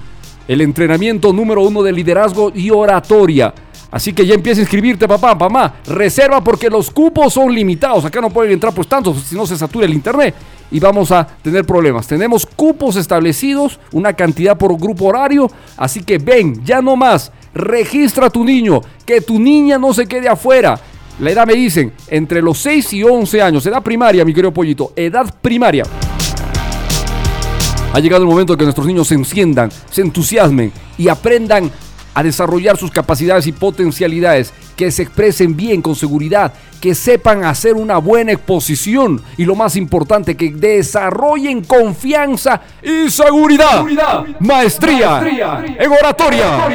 El 0.46 0.60
entrenamiento 0.60 1.32
número 1.32 1.62
uno 1.62 1.82
de 1.82 1.90
liderazgo 1.90 2.52
y 2.54 2.70
oratoria 2.70 3.52
Así 3.90 4.12
que 4.12 4.26
ya 4.26 4.34
empieza 4.34 4.60
a 4.60 4.62
inscribirte, 4.62 5.08
papá, 5.08 5.34
mamá. 5.34 5.76
Reserva 5.86 6.42
porque 6.42 6.68
los 6.68 6.90
cupos 6.90 7.32
son 7.32 7.54
limitados. 7.54 8.04
Acá 8.04 8.20
no 8.20 8.30
pueden 8.30 8.52
entrar 8.52 8.74
pues 8.74 8.86
tantos, 8.86 9.22
si 9.22 9.34
no 9.34 9.46
se 9.46 9.56
satura 9.56 9.86
el 9.86 9.94
internet. 9.94 10.34
Y 10.70 10.78
vamos 10.78 11.10
a 11.10 11.26
tener 11.26 11.64
problemas. 11.64 12.06
Tenemos 12.06 12.44
cupos 12.44 12.96
establecidos, 12.96 13.80
una 13.92 14.12
cantidad 14.12 14.58
por 14.58 14.76
grupo 14.76 15.06
horario. 15.06 15.50
Así 15.76 16.02
que 16.02 16.18
ven, 16.18 16.62
ya 16.64 16.82
no 16.82 16.96
más. 16.96 17.32
Registra 17.54 18.26
a 18.26 18.30
tu 18.30 18.44
niño, 18.44 18.82
que 19.06 19.22
tu 19.22 19.38
niña 19.38 19.78
no 19.78 19.94
se 19.94 20.06
quede 20.06 20.28
afuera. 20.28 20.78
La 21.20 21.30
edad 21.30 21.46
me 21.46 21.54
dicen, 21.54 21.92
entre 22.08 22.42
los 22.42 22.58
6 22.58 22.92
y 22.92 23.02
11 23.02 23.42
años. 23.42 23.66
Edad 23.66 23.82
primaria, 23.82 24.24
mi 24.24 24.34
querido 24.34 24.52
pollito. 24.52 24.92
Edad 24.94 25.34
primaria. 25.40 25.84
Ha 27.94 28.00
llegado 28.00 28.22
el 28.22 28.28
momento 28.28 28.52
de 28.52 28.58
que 28.58 28.64
nuestros 28.64 28.86
niños 28.86 29.08
se 29.08 29.14
enciendan, 29.14 29.70
se 29.90 30.02
entusiasmen 30.02 30.70
y 30.98 31.08
aprendan 31.08 31.72
a 32.18 32.22
desarrollar 32.24 32.76
sus 32.76 32.90
capacidades 32.90 33.46
y 33.46 33.52
potencialidades, 33.52 34.52
que 34.74 34.90
se 34.90 35.02
expresen 35.02 35.56
bien 35.56 35.80
con 35.80 35.94
seguridad, 35.94 36.52
que 36.80 36.92
sepan 36.92 37.44
hacer 37.44 37.74
una 37.74 37.98
buena 37.98 38.32
exposición 38.32 39.22
y 39.36 39.44
lo 39.44 39.54
más 39.54 39.76
importante, 39.76 40.36
que 40.36 40.50
desarrollen 40.50 41.62
confianza 41.62 42.60
y 42.82 43.08
seguridad. 43.08 43.84
Maestría, 44.40 45.22
en 45.78 45.92
oratoria. 45.92 46.66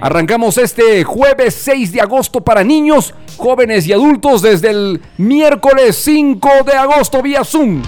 Arrancamos 0.00 0.56
este 0.56 1.02
jueves 1.02 1.52
6 1.56 1.90
de 1.90 2.00
agosto 2.02 2.40
para 2.40 2.62
niños, 2.62 3.12
jóvenes 3.38 3.88
y 3.88 3.92
adultos 3.92 4.40
desde 4.40 4.70
el 4.70 5.02
miércoles 5.18 5.96
5 5.96 6.48
de 6.64 6.74
agosto 6.74 7.20
vía 7.20 7.42
Zoom. 7.42 7.82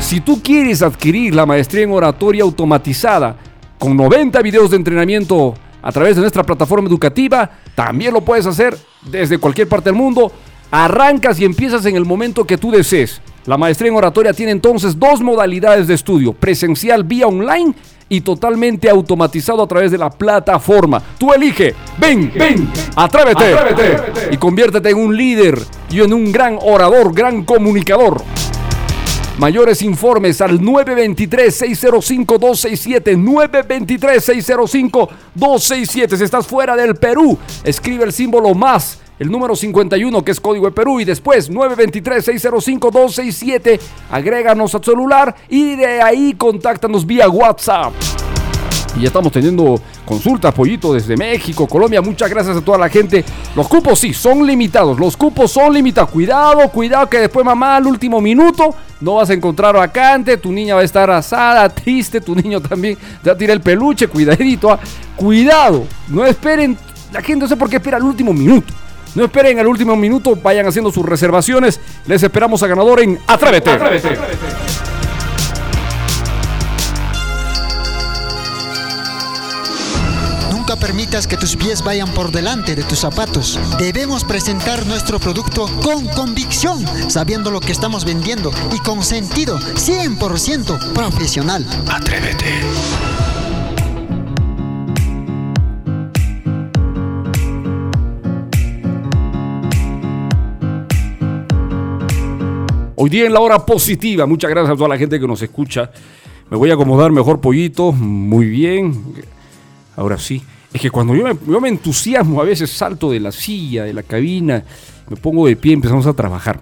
Si 0.00 0.20
tú 0.20 0.42
quieres 0.42 0.82
adquirir 0.82 1.36
la 1.36 1.46
maestría 1.46 1.84
en 1.84 1.92
oratoria 1.92 2.42
automatizada 2.42 3.36
con 3.78 3.96
90 3.96 4.42
videos 4.42 4.70
de 4.70 4.76
entrenamiento 4.76 5.54
a 5.82 5.92
través 5.92 6.16
de 6.16 6.22
nuestra 6.22 6.42
plataforma 6.42 6.88
educativa. 6.88 7.50
También 7.74 8.12
lo 8.12 8.20
puedes 8.20 8.46
hacer 8.46 8.76
desde 9.02 9.38
cualquier 9.38 9.68
parte 9.68 9.90
del 9.90 9.98
mundo. 9.98 10.32
Arrancas 10.70 11.40
y 11.40 11.44
empiezas 11.44 11.84
en 11.86 11.96
el 11.96 12.04
momento 12.04 12.44
que 12.44 12.58
tú 12.58 12.70
desees. 12.70 13.20
La 13.46 13.56
maestría 13.56 13.90
en 13.90 13.96
oratoria 13.96 14.32
tiene 14.32 14.52
entonces 14.52 14.98
dos 14.98 15.20
modalidades 15.20 15.88
de 15.88 15.94
estudio, 15.94 16.32
presencial 16.32 17.04
vía 17.04 17.26
online 17.26 17.74
y 18.08 18.20
totalmente 18.20 18.90
automatizado 18.90 19.62
a 19.62 19.66
través 19.66 19.90
de 19.90 19.98
la 19.98 20.10
plataforma. 20.10 21.00
Tú 21.16 21.32
elige, 21.32 21.74
ven, 21.96 22.30
ven, 22.34 22.68
atrévete, 22.94 23.54
atrévete. 23.54 24.34
y 24.34 24.36
conviértete 24.36 24.90
en 24.90 24.98
un 24.98 25.16
líder 25.16 25.58
y 25.90 26.00
en 26.00 26.12
un 26.12 26.30
gran 26.30 26.58
orador, 26.60 27.14
gran 27.14 27.44
comunicador. 27.44 28.22
Mayores 29.38 29.82
informes 29.82 30.40
al 30.40 30.60
923-605-267. 30.60 33.16
923-605-267. 33.16 36.16
Si 36.16 36.24
estás 36.24 36.46
fuera 36.46 36.76
del 36.76 36.94
Perú, 36.96 37.36
escribe 37.64 38.04
el 38.04 38.12
símbolo 38.12 38.54
más, 38.54 39.00
el 39.18 39.30
número 39.30 39.56
51 39.56 40.24
que 40.24 40.32
es 40.32 40.40
código 40.40 40.66
de 40.66 40.72
Perú 40.72 41.00
y 41.00 41.04
después 41.04 41.50
923-605-267. 41.50 43.80
Agréganos 44.10 44.74
a 44.74 44.82
celular 44.82 45.34
y 45.48 45.76
de 45.76 46.02
ahí 46.02 46.34
contáctanos 46.34 47.06
vía 47.06 47.28
WhatsApp. 47.28 47.92
Y 48.96 49.02
ya 49.02 49.06
estamos 49.06 49.32
teniendo 49.32 49.80
consultas, 50.04 50.52
pollito, 50.52 50.92
desde 50.92 51.16
México, 51.16 51.66
Colombia. 51.66 52.00
Muchas 52.00 52.28
gracias 52.28 52.56
a 52.56 52.60
toda 52.60 52.78
la 52.78 52.88
gente. 52.88 53.24
Los 53.54 53.68
cupos 53.68 53.98
sí, 53.98 54.12
son 54.12 54.46
limitados. 54.46 54.98
Los 54.98 55.16
cupos 55.16 55.52
son 55.52 55.72
limitados. 55.72 56.10
Cuidado, 56.10 56.68
cuidado 56.70 57.08
que 57.08 57.18
después 57.18 57.44
mamá 57.44 57.76
al 57.76 57.86
último 57.86 58.20
minuto 58.20 58.74
no 59.00 59.14
vas 59.14 59.30
a 59.30 59.34
encontrar 59.34 59.76
vacante. 59.76 60.36
Tu 60.36 60.52
niña 60.52 60.74
va 60.74 60.80
a 60.80 60.84
estar 60.84 61.10
asada, 61.10 61.68
triste. 61.68 62.20
Tu 62.20 62.34
niño 62.34 62.60
también 62.60 62.98
te 63.22 63.32
va 63.32 63.52
el 63.52 63.60
peluche. 63.60 64.08
Cuidadito. 64.08 64.70
Ah. 64.70 64.80
Cuidado. 65.16 65.86
No 66.08 66.24
esperen. 66.24 66.76
La 67.12 67.22
gente 67.22 67.44
no 67.44 67.48
sé 67.48 67.56
por 67.56 67.68
qué 67.68 67.76
espera 67.76 67.96
al 67.96 68.04
último 68.04 68.32
minuto. 68.32 68.72
No 69.14 69.24
esperen 69.24 69.58
al 69.58 69.66
último 69.66 69.96
minuto. 69.96 70.36
Vayan 70.36 70.66
haciendo 70.66 70.90
sus 70.90 71.04
reservaciones. 71.04 71.80
Les 72.06 72.22
esperamos 72.22 72.62
a 72.62 72.66
ganador 72.66 73.00
en 73.00 73.18
Atrévete. 73.26 73.70
Atrévete. 73.70 74.89
Permitas 80.76 81.26
que 81.26 81.36
tus 81.36 81.56
pies 81.56 81.82
vayan 81.82 82.08
por 82.14 82.30
delante 82.30 82.74
de 82.74 82.82
tus 82.82 82.98
zapatos. 82.98 83.58
Debemos 83.78 84.24
presentar 84.24 84.86
nuestro 84.86 85.18
producto 85.18 85.66
con 85.82 86.06
convicción, 86.08 86.84
sabiendo 87.10 87.50
lo 87.50 87.60
que 87.60 87.72
estamos 87.72 88.04
vendiendo 88.04 88.50
y 88.74 88.78
con 88.78 89.02
sentido 89.02 89.58
100% 89.58 90.92
profesional. 90.92 91.66
Atrévete. 91.88 92.46
Hoy 102.96 103.08
día 103.08 103.26
en 103.26 103.32
la 103.32 103.40
hora 103.40 103.64
positiva, 103.64 104.26
muchas 104.26 104.50
gracias 104.50 104.74
a 104.74 104.76
toda 104.76 104.90
la 104.90 104.98
gente 104.98 105.18
que 105.18 105.26
nos 105.26 105.40
escucha. 105.40 105.90
Me 106.50 106.56
voy 106.56 106.70
a 106.70 106.74
acomodar 106.74 107.10
mejor 107.10 107.40
pollito, 107.40 107.92
muy 107.92 108.46
bien. 108.46 109.14
Ahora 109.96 110.18
sí. 110.18 110.42
Es 110.72 110.80
que 110.80 110.90
cuando 110.90 111.14
yo 111.14 111.60
me, 111.60 111.68
entusiasmo, 111.68 112.40
a 112.40 112.44
veces 112.44 112.70
salto 112.70 113.10
de 113.10 113.20
la 113.20 113.32
silla, 113.32 113.84
de 113.84 113.92
la 113.92 114.02
cabina, 114.02 114.64
me 115.08 115.16
pongo 115.16 115.46
de 115.46 115.56
pie 115.56 115.72
y 115.72 115.74
empezamos 115.74 116.06
a 116.06 116.12
trabajar. 116.12 116.60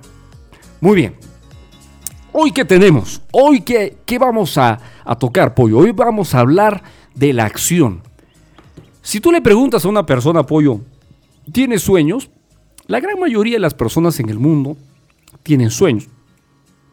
Muy 0.80 0.96
bien. 0.96 1.14
Hoy 2.32 2.52
qué 2.52 2.64
tenemos? 2.64 3.20
Hoy 3.32 3.60
qué, 3.60 3.98
qué 4.06 4.18
vamos 4.18 4.56
a, 4.56 4.78
tocar, 5.18 5.54
Pollo. 5.54 5.78
Hoy 5.78 5.92
vamos 5.92 6.34
a 6.34 6.40
hablar 6.40 6.82
de 7.14 7.32
la 7.32 7.44
acción. 7.44 8.02
Si 9.02 9.20
tú 9.20 9.30
le 9.30 9.42
preguntas 9.42 9.84
a 9.84 9.88
una 9.88 10.06
persona, 10.06 10.44
Pollo, 10.44 10.80
¿tiene 11.52 11.78
sueños? 11.78 12.30
La 12.86 13.00
gran 13.00 13.18
mayoría 13.18 13.56
de 13.56 13.60
las 13.60 13.74
personas 13.74 14.18
en 14.20 14.30
el 14.30 14.38
mundo 14.38 14.76
tienen 15.42 15.70
sueños. 15.70 16.08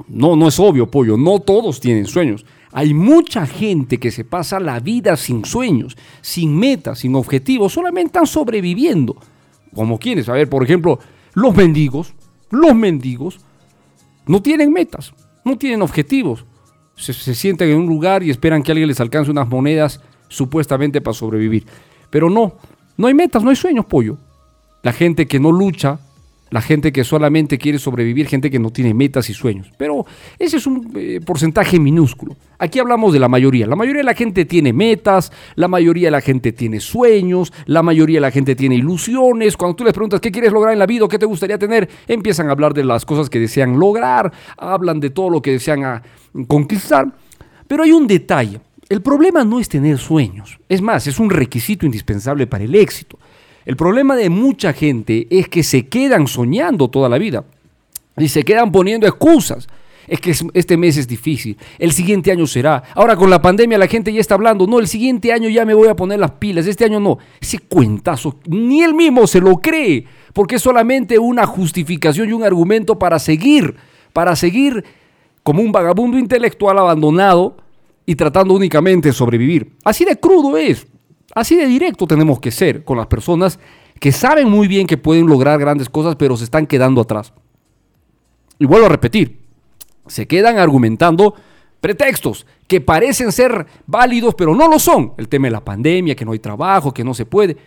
No, 0.10 0.36
no 0.36 0.50
es 0.50 0.60
obvio, 0.60 0.92
Pollo. 0.92 1.16
No 1.16 1.40
todos 1.40 1.80
tienen 1.80 2.08
sueños. 2.08 2.46
Hay 2.78 2.94
mucha 2.94 3.48
gente 3.48 4.02
que 4.02 4.12
se 4.12 4.26
pasa 4.26 4.60
la 4.60 4.82
vida 4.82 5.16
sin 5.16 5.46
sueños, 5.46 5.96
sin 6.20 6.60
metas, 6.60 7.00
sin 7.00 7.16
objetivos, 7.16 7.72
solamente 7.72 8.08
están 8.08 8.28
sobreviviendo. 8.28 9.16
Como 9.74 9.98
quienes, 9.98 10.28
a 10.28 10.34
ver, 10.34 10.50
por 10.50 10.62
ejemplo, 10.62 11.00
los 11.36 11.56
mendigos, 11.56 12.14
los 12.52 12.76
mendigos 12.76 13.40
no 14.28 14.42
tienen 14.42 14.74
metas, 14.74 15.14
no 15.46 15.58
tienen 15.58 15.82
objetivos. 15.84 16.44
Se, 16.98 17.14
se 17.14 17.50
en 17.50 17.78
un 17.78 17.88
lugar 17.88 18.24
y 18.24 18.30
esperan 18.30 18.62
que 18.62 18.74
alguien 18.74 18.90
les 18.90 19.00
alcance 19.00 19.32
unas 19.32 19.48
monedas 19.48 20.02
supuestamente 20.28 21.00
para 21.00 21.14
sobrevivir. 21.14 21.66
Pero 22.10 22.30
no, 22.30 22.56
no 22.98 23.08
hay 23.08 23.14
metas, 23.14 23.42
no 23.42 23.52
hay 23.52 23.56
sueños, 23.56 23.86
pollo. 23.86 24.18
La 24.84 24.92
gente 24.92 25.28
que 25.28 25.40
no 25.40 25.54
lucha 25.54 26.02
la 26.52 26.62
gente 26.62 26.92
que 26.92 27.04
solamente 27.04 27.58
quiere 27.58 27.80
sobrevivir, 27.80 28.28
gente 28.28 28.52
que 28.52 28.60
no 28.60 28.70
tiene 28.70 28.94
metas 28.94 29.30
y 29.30 29.34
sueños. 29.34 29.72
Pero 29.78 30.06
ese 30.38 30.58
es 30.58 30.68
un 30.68 30.92
eh, 30.96 31.20
porcentaje 31.26 31.80
minúsculo. 31.80 32.36
Aquí 32.60 32.80
hablamos 32.80 33.14
de 33.14 33.20
la 33.20 33.28
mayoría. 33.28 33.68
La 33.68 33.76
mayoría 33.76 34.02
de 34.02 34.06
la 34.06 34.14
gente 34.14 34.46
tiene 34.46 34.72
metas, 34.72 35.32
la 35.56 35.68
mayoría 35.68 36.08
de 36.08 36.12
la 36.12 36.22
gente 36.22 36.54
tiene 36.54 36.80
sueños, 36.80 37.52
la 37.66 37.84
mayoría 37.84 38.18
de 38.18 38.22
la 38.22 38.32
gente 38.32 38.56
tiene 38.56 38.76
ilusiones. 38.76 39.58
Cuando 39.58 39.76
tú 39.76 39.84
les 39.84 39.94
preguntas 39.94 40.22
qué 40.22 40.32
quieres 40.32 40.54
lograr 40.54 40.74
en 40.74 40.80
la 40.80 40.86
vida 40.86 41.06
o 41.06 41.08
qué 41.08 41.20
te 41.20 41.26
gustaría 41.26 41.58
tener, 41.58 41.90
empiezan 42.08 42.48
a 42.48 42.52
hablar 42.52 42.74
de 42.74 42.86
las 42.86 43.06
cosas 43.06 43.30
que 43.30 43.40
desean 43.40 43.80
lograr, 43.80 44.32
hablan 44.58 45.00
de 45.00 45.10
todo 45.10 45.30
lo 45.30 45.42
que 45.42 45.52
desean 45.52 45.84
ah, 45.84 46.04
conquistar. 46.48 47.12
Pero 47.68 47.84
hay 47.84 47.92
un 47.92 48.08
detalle. 48.08 48.62
El 48.88 49.02
problema 49.02 49.44
no 49.44 49.60
es 49.60 49.68
tener 49.68 49.98
sueños. 49.98 50.60
Es 50.70 50.82
más, 50.82 51.08
es 51.08 51.20
un 51.20 51.32
requisito 51.32 51.88
indispensable 51.88 52.46
para 52.46 52.64
el 52.64 52.76
éxito. 52.76 53.18
El 53.66 53.76
problema 53.76 54.16
de 54.16 54.30
mucha 54.30 54.74
gente 54.74 55.28
es 55.30 55.50
que 55.50 55.64
se 55.64 55.88
quedan 55.88 56.28
soñando 56.28 56.88
toda 56.88 57.10
la 57.10 57.18
vida. 57.18 57.44
Y 58.18 58.28
se 58.30 58.44
quedan 58.44 58.72
poniendo 58.72 59.08
excusas. 59.08 59.68
Es 60.08 60.22
que 60.22 60.32
es- 60.32 60.46
este 60.54 60.78
mes 60.78 60.98
es 60.98 61.08
difícil, 61.08 61.58
el 61.80 61.92
siguiente 61.92 62.32
año 62.32 62.46
será. 62.46 62.84
Ahora 62.94 63.16
con 63.16 63.28
la 63.32 63.42
pandemia 63.42 63.80
la 63.80 63.88
gente 63.88 64.14
ya 64.14 64.22
está 64.22 64.36
hablando, 64.36 64.68
no, 64.68 64.78
el 64.80 64.88
siguiente 64.88 65.34
año 65.34 65.50
ya 65.50 65.66
me 65.66 65.74
voy 65.74 65.88
a 65.88 65.96
poner 65.96 66.20
las 66.20 66.30
pilas, 66.32 66.68
este 66.68 66.86
año 66.86 67.00
no. 67.00 67.18
Ese 67.42 67.58
cuentazo, 67.58 68.38
ni 68.46 68.84
él 68.84 68.94
mismo 68.94 69.26
se 69.26 69.42
lo 69.42 69.56
cree, 69.58 70.06
porque 70.32 70.58
es 70.58 70.62
solamente 70.62 71.18
una 71.18 71.48
justificación 71.48 72.30
y 72.30 72.34
un 72.34 72.44
argumento 72.44 73.00
para 73.00 73.18
seguir, 73.18 73.78
para 74.14 74.36
seguir 74.36 74.84
como 75.42 75.64
un 75.64 75.72
vagabundo 75.72 76.20
intelectual 76.20 76.78
abandonado 76.78 77.58
y 78.06 78.14
tratando 78.14 78.54
únicamente 78.54 79.10
de 79.10 79.14
sobrevivir. 79.14 79.72
Así 79.84 80.06
de 80.06 80.20
crudo 80.20 80.56
es, 80.56 80.86
así 81.36 81.56
de 81.56 81.68
directo 81.68 82.08
tenemos 82.08 82.40
que 82.40 82.50
ser 82.50 82.84
con 82.84 82.98
las 82.98 83.06
personas 83.06 83.60
que 84.00 84.12
saben 84.12 84.50
muy 84.50 84.68
bien 84.68 84.88
que 84.88 84.98
pueden 84.98 85.28
lograr 85.28 85.60
grandes 85.60 85.90
cosas, 85.90 86.16
pero 86.16 86.36
se 86.36 86.46
están 86.46 86.66
quedando 86.66 87.02
atrás. 87.02 87.34
Y 88.58 88.66
vuelvo 88.66 88.88
a 88.88 88.90
repetir, 88.90 89.40
se 90.08 90.28
quedan 90.28 90.58
argumentando 90.58 91.36
pretextos 91.82 92.46
que 92.68 92.82
parecen 92.82 93.32
ser 93.32 93.68
válidos, 93.86 94.34
pero 94.36 94.56
no 94.56 94.68
lo 94.68 94.80
son. 94.80 95.14
El 95.18 95.28
tema 95.28 95.48
de 95.48 95.52
la 95.52 95.64
pandemia, 95.64 96.16
que 96.16 96.26
no 96.26 96.32
hay 96.32 96.40
trabajo, 96.40 96.94
que 96.94 97.04
no 97.04 97.14
se 97.14 97.26
puede. 97.26 97.58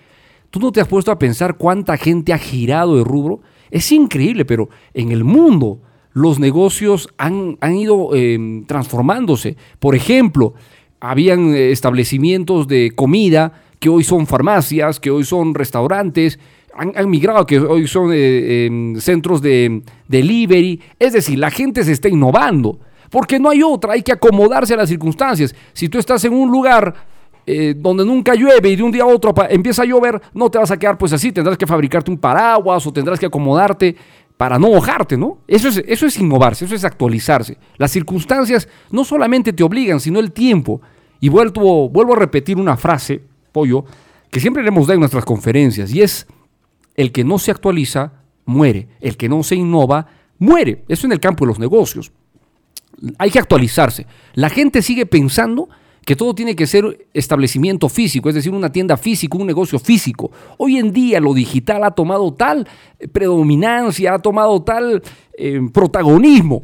¿Tú 0.50 0.60
no 0.60 0.72
te 0.72 0.80
has 0.80 0.88
puesto 0.88 1.12
a 1.12 1.18
pensar 1.18 1.56
cuánta 1.56 1.96
gente 1.96 2.32
ha 2.32 2.38
girado 2.38 2.96
de 2.96 3.04
rubro? 3.04 3.40
Es 3.70 3.92
increíble, 3.92 4.44
pero 4.44 4.68
en 4.94 5.12
el 5.12 5.24
mundo 5.24 5.80
los 6.12 6.38
negocios 6.38 7.08
han, 7.18 7.58
han 7.60 7.76
ido 7.76 8.10
eh, 8.14 8.64
transformándose. 8.66 9.56
Por 9.78 9.94
ejemplo, 9.94 10.54
habían 11.00 11.54
eh, 11.54 11.70
establecimientos 11.70 12.66
de 12.68 12.92
comida 12.94 13.52
que 13.78 13.88
hoy 13.88 14.04
son 14.04 14.26
farmacias, 14.26 14.98
que 14.98 15.10
hoy 15.10 15.24
son 15.24 15.54
restaurantes, 15.54 16.38
han, 16.74 17.10
migrado, 17.10 17.44
que 17.44 17.58
hoy 17.58 17.88
son 17.88 18.10
eh, 18.12 18.66
em, 18.66 18.96
centros 19.00 19.42
de 19.42 19.82
delivery. 20.06 20.80
Es 20.98 21.12
decir, 21.12 21.38
la 21.38 21.50
gente 21.50 21.82
se 21.82 21.92
está 21.92 22.08
innovando, 22.08 22.78
porque 23.10 23.38
no 23.38 23.50
hay 23.50 23.62
otra, 23.62 23.94
hay 23.94 24.02
que 24.02 24.12
acomodarse 24.12 24.74
a 24.74 24.76
las 24.76 24.88
circunstancias. 24.88 25.54
Si 25.72 25.88
tú 25.88 25.98
estás 25.98 26.24
en 26.24 26.32
un 26.32 26.50
lugar 26.50 26.94
eh, 27.46 27.74
donde 27.76 28.04
nunca 28.04 28.34
llueve 28.34 28.68
y 28.68 28.76
de 28.76 28.82
un 28.82 28.92
día 28.92 29.04
a 29.04 29.06
otro 29.06 29.34
empieza 29.48 29.82
a 29.82 29.86
llover, 29.86 30.20
no 30.34 30.50
te 30.50 30.58
vas 30.58 30.70
a 30.70 30.76
quedar 30.76 30.98
pues 30.98 31.12
así, 31.12 31.32
tendrás 31.32 31.56
que 31.56 31.66
fabricarte 31.66 32.10
un 32.10 32.18
paraguas 32.18 32.86
o 32.86 32.92
tendrás 32.92 33.18
que 33.18 33.26
acomodarte 33.26 33.96
para 34.38 34.58
no 34.58 34.70
mojarte, 34.70 35.18
¿no? 35.18 35.40
Eso 35.48 35.68
es, 35.68 35.82
eso 35.86 36.06
es 36.06 36.18
innovarse, 36.18 36.64
eso 36.64 36.74
es 36.76 36.84
actualizarse. 36.84 37.58
Las 37.76 37.90
circunstancias 37.90 38.68
no 38.90 39.04
solamente 39.04 39.52
te 39.52 39.64
obligan, 39.64 40.00
sino 40.00 40.20
el 40.20 40.32
tiempo. 40.32 40.80
Y 41.20 41.28
vuelvo, 41.28 41.90
vuelvo 41.90 42.14
a 42.14 42.20
repetir 42.20 42.56
una 42.56 42.76
frase, 42.76 43.20
pollo, 43.50 43.84
que 44.30 44.38
siempre 44.38 44.62
le 44.62 44.68
hemos 44.68 44.86
dado 44.86 44.94
en 44.94 45.00
nuestras 45.00 45.24
conferencias, 45.24 45.92
y 45.92 46.02
es, 46.02 46.28
el 46.94 47.10
que 47.10 47.24
no 47.24 47.38
se 47.38 47.50
actualiza, 47.50 48.12
muere. 48.44 48.88
El 49.00 49.16
que 49.16 49.28
no 49.28 49.42
se 49.42 49.56
innova, 49.56 50.06
muere. 50.38 50.84
Eso 50.88 51.06
en 51.06 51.12
el 51.12 51.20
campo 51.20 51.44
de 51.44 51.48
los 51.48 51.58
negocios 51.58 52.12
hay 53.18 53.30
que 53.30 53.38
actualizarse. 53.38 54.06
La 54.34 54.50
gente 54.50 54.82
sigue 54.82 55.06
pensando 55.06 55.68
que 56.08 56.16
todo 56.16 56.34
tiene 56.34 56.56
que 56.56 56.66
ser 56.66 57.06
establecimiento 57.12 57.90
físico, 57.90 58.30
es 58.30 58.34
decir, 58.34 58.54
una 58.54 58.72
tienda 58.72 58.96
física, 58.96 59.36
un 59.36 59.46
negocio 59.46 59.78
físico. 59.78 60.30
Hoy 60.56 60.78
en 60.78 60.90
día 60.90 61.20
lo 61.20 61.34
digital 61.34 61.84
ha 61.84 61.90
tomado 61.90 62.32
tal 62.32 62.66
eh, 62.98 63.08
predominancia, 63.08 64.14
ha 64.14 64.18
tomado 64.18 64.62
tal 64.62 65.02
eh, 65.36 65.60
protagonismo, 65.70 66.62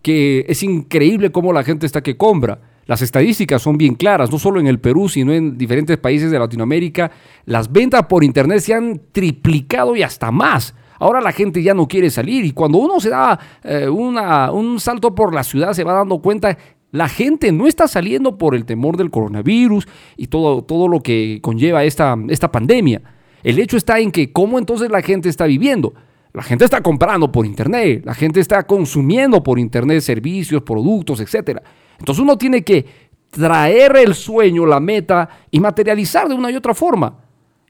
que 0.00 0.46
es 0.48 0.62
increíble 0.62 1.32
cómo 1.32 1.52
la 1.52 1.64
gente 1.64 1.86
está 1.86 2.04
que 2.04 2.16
compra. 2.16 2.60
Las 2.86 3.02
estadísticas 3.02 3.60
son 3.62 3.78
bien 3.78 3.96
claras, 3.96 4.30
no 4.30 4.38
solo 4.38 4.60
en 4.60 4.68
el 4.68 4.78
Perú, 4.78 5.08
sino 5.08 5.32
en 5.32 5.58
diferentes 5.58 5.98
países 5.98 6.30
de 6.30 6.38
Latinoamérica. 6.38 7.10
Las 7.46 7.72
ventas 7.72 8.06
por 8.06 8.22
Internet 8.22 8.60
se 8.60 8.74
han 8.74 9.00
triplicado 9.10 9.96
y 9.96 10.04
hasta 10.04 10.30
más. 10.30 10.72
Ahora 11.00 11.20
la 11.20 11.32
gente 11.32 11.64
ya 11.64 11.74
no 11.74 11.88
quiere 11.88 12.10
salir 12.10 12.44
y 12.44 12.52
cuando 12.52 12.78
uno 12.78 13.00
se 13.00 13.10
da 13.10 13.38
eh, 13.64 13.88
una- 13.88 14.52
un 14.52 14.78
salto 14.78 15.16
por 15.16 15.34
la 15.34 15.42
ciudad 15.42 15.72
se 15.72 15.82
va 15.82 15.94
dando 15.94 16.20
cuenta, 16.22 16.56
la 16.90 17.08
gente 17.08 17.52
no 17.52 17.66
está 17.66 17.86
saliendo 17.86 18.38
por 18.38 18.54
el 18.54 18.64
temor 18.64 18.96
del 18.96 19.10
coronavirus 19.10 19.86
y 20.16 20.28
todo, 20.28 20.62
todo 20.62 20.88
lo 20.88 21.00
que 21.00 21.40
conlleva 21.42 21.84
esta, 21.84 22.16
esta 22.28 22.50
pandemia. 22.50 23.02
El 23.42 23.58
hecho 23.58 23.76
está 23.76 23.98
en 23.98 24.10
que 24.10 24.32
cómo 24.32 24.58
entonces 24.58 24.90
la 24.90 25.02
gente 25.02 25.28
está 25.28 25.46
viviendo. 25.46 25.94
La 26.32 26.42
gente 26.42 26.64
está 26.64 26.82
comprando 26.82 27.32
por 27.32 27.46
internet, 27.46 28.02
la 28.04 28.14
gente 28.14 28.40
está 28.40 28.66
consumiendo 28.66 29.42
por 29.42 29.58
internet 29.58 30.00
servicios, 30.00 30.62
productos, 30.62 31.20
etc. 31.20 31.60
Entonces 31.98 32.22
uno 32.22 32.36
tiene 32.36 32.62
que 32.62 32.86
traer 33.30 33.96
el 33.96 34.14
sueño, 34.14 34.66
la 34.66 34.80
meta 34.80 35.28
y 35.50 35.60
materializar 35.60 36.28
de 36.28 36.34
una 36.34 36.50
y 36.50 36.56
otra 36.56 36.74
forma. 36.74 37.27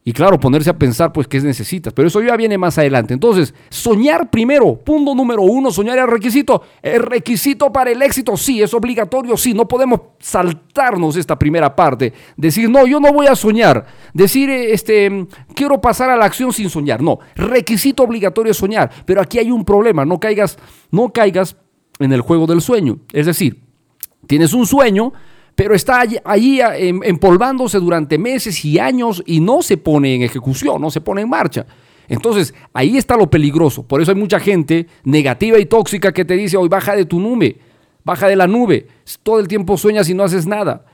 Y 0.09 0.13
claro, 0.15 0.41
ponerse 0.41 0.71
a 0.71 0.79
pensar, 0.79 1.13
pues, 1.13 1.29
qué 1.29 1.39
necesitas. 1.39 1.93
Pero 1.93 2.09
eso 2.09 2.23
ya 2.23 2.35
viene 2.35 2.57
más 2.57 2.79
adelante. 2.79 3.13
Entonces, 3.13 3.53
soñar 3.69 4.31
primero. 4.31 4.75
Punto 4.77 5.15
número 5.15 5.43
uno, 5.43 5.71
soñar 5.71 5.99
es 5.99 6.07
requisito. 6.07 6.63
¿Es 6.81 6.99
requisito 6.99 7.71
para 7.71 7.91
el 7.91 8.01
éxito? 8.01 8.35
Sí, 8.35 8.63
es 8.63 8.73
obligatorio, 8.73 9.37
sí. 9.37 9.53
No 9.53 9.69
podemos 9.69 10.01
saltarnos 10.19 11.15
esta 11.17 11.39
primera 11.39 11.77
parte. 11.77 12.15
Decir, 12.39 12.71
no, 12.71 12.87
yo 12.87 13.01
no 13.01 13.13
voy 13.13 13.27
a 13.27 13.37
soñar. 13.37 13.85
Decir, 14.15 14.49
eh, 14.49 14.73
este, 14.73 15.27
quiero 15.55 15.79
pasar 15.79 16.09
a 16.09 16.17
la 16.17 16.25
acción 16.25 16.55
sin 16.55 16.71
soñar. 16.71 17.03
No, 17.03 17.19
requisito 17.37 18.03
obligatorio 18.03 18.53
es 18.53 18.57
soñar. 18.57 18.91
Pero 19.05 19.21
aquí 19.21 19.39
hay 19.39 19.51
un 19.51 19.63
problema. 19.63 20.07
No 20.07 20.19
caigas, 20.19 20.59
no 20.91 21.13
caigas 21.13 21.55
en 21.99 22.15
el 22.15 22.23
juego 22.23 22.47
del 22.47 22.63
sueño. 22.63 23.01
Es 23.13 23.27
decir, 23.27 23.61
tienes 24.27 24.55
un 24.55 24.65
sueño, 24.65 25.13
pero 25.59 25.75
está 25.75 26.03
allí, 26.03 26.17
allí, 26.25 26.61
em, 26.61 27.01
empolvándose 27.03 27.81
durante 27.81 28.17
meses 28.17 28.65
y 28.65 28.79
años 28.79 29.21
y 29.27 29.41
no 29.41 29.61
se 29.61 29.77
pone 29.77 30.15
en 30.15 30.23
ejecución, 30.23 30.81
no 30.81 30.89
se 30.89 31.01
pone 31.01 31.23
en 31.23 31.29
marcha. 31.29 31.67
Entonces, 32.07 32.55
ahí 32.73 32.97
está 32.97 33.17
lo 33.17 33.29
peligroso. 33.29 33.83
Por 33.83 34.01
eso 34.01 34.13
hay 34.13 34.17
mucha 34.17 34.39
gente 34.39 34.87
negativa 35.03 35.59
y 35.59 35.67
tóxica 35.67 36.13
que 36.13 36.25
te 36.25 36.35
dice, 36.35 36.57
hoy 36.57 36.69
baja 36.69 36.95
de 36.95 37.07
tu 37.07 37.19
nube, 37.19 37.59
baja 38.05 38.29
de 38.29 38.37
la 38.37 38.47
nube. 38.47 38.87
Todo 39.25 39.41
el 39.41 39.49
tiempo 39.49 39.77
sueñas 39.77 40.09
y 40.09 40.15
no 40.15 40.23
haces 40.23 40.47
nada. 40.47 40.85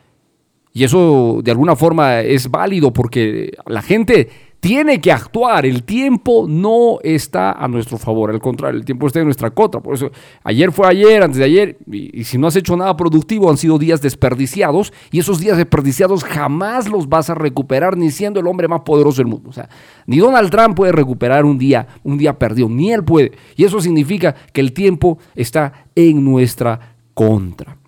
Y 0.72 0.85
eso 0.85 1.40
de 1.44 1.50
alguna 1.50 1.77
forma 1.77 2.20
es 2.20 2.50
válido 2.50 2.90
porque 2.90 3.53
la 3.66 3.83
gente 3.83 4.31
tiene 4.64 4.98
que 4.98 5.12
actuar. 5.12 5.66
El 5.66 5.83
tiempo 5.83 6.46
no 6.48 6.96
está 7.03 7.53
a 7.53 7.68
nuestro 7.68 7.98
favor. 7.98 8.31
Al 8.31 8.40
contrario, 8.40 8.81
el 8.81 8.87
tiempo 8.87 9.07
está 9.07 9.18
en 9.18 9.27
nuestra 9.27 9.50
contra. 9.50 9.83
Por 9.83 9.94
eso, 9.94 10.11
ayer 10.42 10.72
fue 10.72 10.88
ayer, 10.88 11.22
antes 11.22 11.37
de 11.37 11.44
ayer. 11.44 11.77
Y, 11.92 12.24
si 12.24 12.38
no 12.38 12.46
has 12.46 12.57
hecho 12.57 12.74
nada 12.74 12.96
productivo, 12.96 13.50
han 13.50 13.59
sido 13.59 13.79
días 13.79 14.00
desperdiciados. 14.00 14.90
Y 15.11 15.18
esos 15.18 15.38
días 15.38 15.59
desperdiciados 15.59 16.24
jamás 16.24 16.88
los 16.88 17.11
vas 17.11 17.29
a 17.29 17.35
recuperar, 17.35 17.98
ni 17.98 18.11
siendo 18.11 18.40
el 18.40 18.46
hombre 18.46 18.66
más 18.66 18.81
poderoso 18.81 19.18
del 19.18 19.27
mundo. 19.27 19.50
O 19.50 19.53
sea, 19.53 19.68
ni 20.07 20.16
Donald 20.16 20.48
Trump 20.48 20.74
puede 20.74 20.92
recuperar 20.92 21.44
un 21.44 21.59
día, 21.59 21.87
un 22.03 22.16
día 22.16 22.38
perdido, 22.38 22.70
ni 22.70 22.90
él 22.90 23.05
puede. 23.05 23.33
Y 23.57 23.64
eso 23.64 23.83
significa 23.83 24.35
que 24.55 24.62
el 24.62 24.72
tiempo 24.72 25.18
está 25.35 25.88
en 25.94 26.24
nuestra 26.24 26.96
contra. 27.12 27.84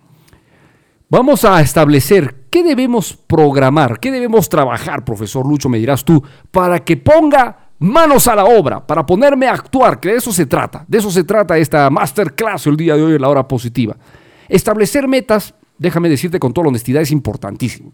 Vamos 1.09 1.45
a 1.45 1.61
establecer 1.61 2.35
qué 2.49 2.63
debemos 2.63 3.13
programar, 3.13 3.97
qué 3.97 4.11
debemos 4.11 4.49
trabajar, 4.49 5.05
profesor 5.05 5.47
Lucho, 5.47 5.69
me 5.69 5.77
dirás 5.77 6.03
tú, 6.03 6.21
para 6.51 6.83
que 6.83 6.97
ponga 6.97 7.69
manos 7.79 8.27
a 8.27 8.35
la 8.35 8.43
obra, 8.43 8.85
para 8.85 9.05
ponerme 9.05 9.47
a 9.47 9.53
actuar, 9.53 10.01
que 10.01 10.09
de 10.09 10.17
eso 10.17 10.33
se 10.33 10.45
trata, 10.45 10.83
de 10.85 10.97
eso 10.97 11.09
se 11.09 11.23
trata 11.23 11.57
esta 11.57 11.89
masterclass 11.89 12.67
el 12.67 12.75
día 12.75 12.97
de 12.97 13.03
hoy 13.03 13.15
en 13.15 13.21
la 13.21 13.29
hora 13.29 13.47
positiva. 13.47 13.95
Establecer 14.49 15.07
metas, 15.07 15.53
déjame 15.77 16.09
decirte 16.09 16.39
con 16.39 16.51
toda 16.51 16.67
honestidad, 16.67 17.01
es 17.01 17.11
importantísimo. 17.11 17.93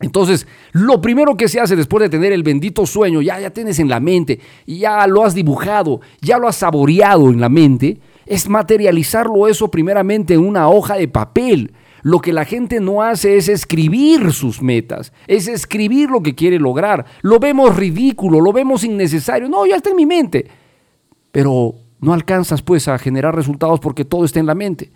Entonces, 0.00 0.46
lo 0.72 1.00
primero 1.00 1.38
que 1.38 1.48
se 1.48 1.58
hace 1.58 1.74
después 1.74 2.02
de 2.02 2.10
tener 2.10 2.34
el 2.34 2.42
bendito 2.42 2.84
sueño, 2.84 3.22
ya, 3.22 3.40
ya 3.40 3.48
tienes 3.48 3.78
en 3.78 3.88
la 3.88 3.98
mente, 3.98 4.40
ya 4.66 5.06
lo 5.06 5.24
has 5.24 5.34
dibujado, 5.34 6.02
ya 6.20 6.36
lo 6.36 6.48
has 6.48 6.56
saboreado 6.56 7.30
en 7.30 7.40
la 7.40 7.48
mente, 7.48 7.98
es 8.26 8.46
materializarlo 8.46 9.48
eso 9.48 9.70
primeramente 9.70 10.34
en 10.34 10.40
una 10.40 10.68
hoja 10.68 10.96
de 10.96 11.08
papel. 11.08 11.72
Lo 12.06 12.20
que 12.20 12.32
la 12.32 12.44
gente 12.44 12.78
no 12.78 13.02
hace 13.02 13.36
es 13.36 13.48
escribir 13.48 14.32
sus 14.32 14.62
metas, 14.62 15.12
es 15.26 15.48
escribir 15.48 16.08
lo 16.08 16.22
que 16.22 16.36
quiere 16.36 16.60
lograr. 16.60 17.04
Lo 17.22 17.40
vemos 17.40 17.74
ridículo, 17.74 18.40
lo 18.40 18.52
vemos 18.52 18.84
innecesario. 18.84 19.48
No, 19.48 19.66
ya 19.66 19.74
está 19.74 19.90
en 19.90 19.96
mi 19.96 20.06
mente. 20.06 20.46
Pero 21.32 21.74
no 21.98 22.12
alcanzas 22.12 22.62
pues 22.62 22.86
a 22.86 22.96
generar 23.00 23.34
resultados 23.34 23.80
porque 23.80 24.04
todo 24.04 24.24
está 24.24 24.38
en 24.38 24.46
la 24.46 24.54
mente. 24.54 24.92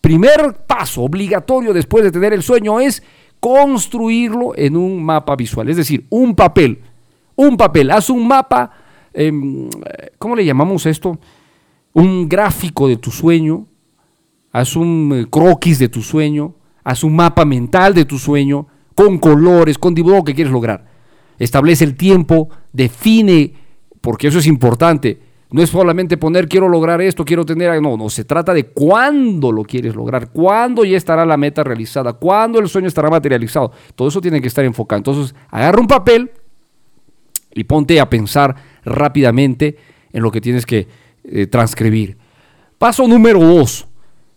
Primer 0.00 0.64
paso 0.64 1.02
obligatorio 1.02 1.72
después 1.72 2.04
de 2.04 2.12
tener 2.12 2.32
el 2.32 2.44
sueño 2.44 2.78
es 2.78 3.02
construirlo 3.40 4.52
en 4.54 4.76
un 4.76 5.02
mapa 5.02 5.34
visual, 5.34 5.68
es 5.68 5.76
decir, 5.76 6.06
un 6.08 6.36
papel. 6.36 6.82
Un 7.34 7.56
papel, 7.56 7.90
haz 7.90 8.10
un 8.10 8.28
mapa, 8.28 8.70
eh, 9.12 9.32
¿cómo 10.18 10.36
le 10.36 10.44
llamamos 10.44 10.86
esto? 10.86 11.18
Un 11.94 12.28
gráfico 12.28 12.86
de 12.86 12.96
tu 12.96 13.10
sueño, 13.10 13.66
haz 14.54 14.76
un 14.76 15.12
eh, 15.12 15.26
croquis 15.28 15.80
de 15.80 15.88
tu 15.88 16.00
sueño, 16.00 16.54
haz 16.84 17.02
un 17.02 17.16
mapa 17.16 17.44
mental 17.44 17.92
de 17.92 18.04
tu 18.04 18.20
sueño, 18.20 18.68
con 18.94 19.18
colores, 19.18 19.78
con 19.78 19.94
dibujo 19.94 20.22
que 20.22 20.32
quieres 20.32 20.52
lograr. 20.52 20.86
Establece 21.40 21.82
el 21.82 21.96
tiempo, 21.96 22.48
define, 22.72 23.52
porque 24.00 24.28
eso 24.28 24.38
es 24.38 24.46
importante. 24.46 25.18
No 25.50 25.60
es 25.60 25.70
solamente 25.70 26.16
poner 26.16 26.48
quiero 26.48 26.68
lograr 26.68 27.00
esto, 27.00 27.24
quiero 27.24 27.44
tener. 27.44 27.82
No, 27.82 27.96
no, 27.96 28.08
se 28.08 28.24
trata 28.24 28.54
de 28.54 28.66
cuándo 28.66 29.50
lo 29.50 29.64
quieres 29.64 29.96
lograr, 29.96 30.30
cuándo 30.30 30.84
ya 30.84 30.96
estará 30.96 31.26
la 31.26 31.36
meta 31.36 31.64
realizada, 31.64 32.12
cuándo 32.12 32.60
el 32.60 32.68
sueño 32.68 32.86
estará 32.86 33.10
materializado. 33.10 33.72
Todo 33.96 34.06
eso 34.06 34.20
tiene 34.20 34.40
que 34.40 34.46
estar 34.46 34.64
enfocado. 34.64 34.98
Entonces, 34.98 35.34
agarra 35.50 35.80
un 35.80 35.88
papel 35.88 36.30
y 37.52 37.64
ponte 37.64 37.98
a 37.98 38.08
pensar 38.08 38.54
rápidamente 38.84 39.76
en 40.12 40.22
lo 40.22 40.30
que 40.30 40.40
tienes 40.40 40.64
que 40.64 40.86
eh, 41.24 41.48
transcribir. 41.48 42.16
Paso 42.78 43.08
número 43.08 43.40
dos. 43.40 43.88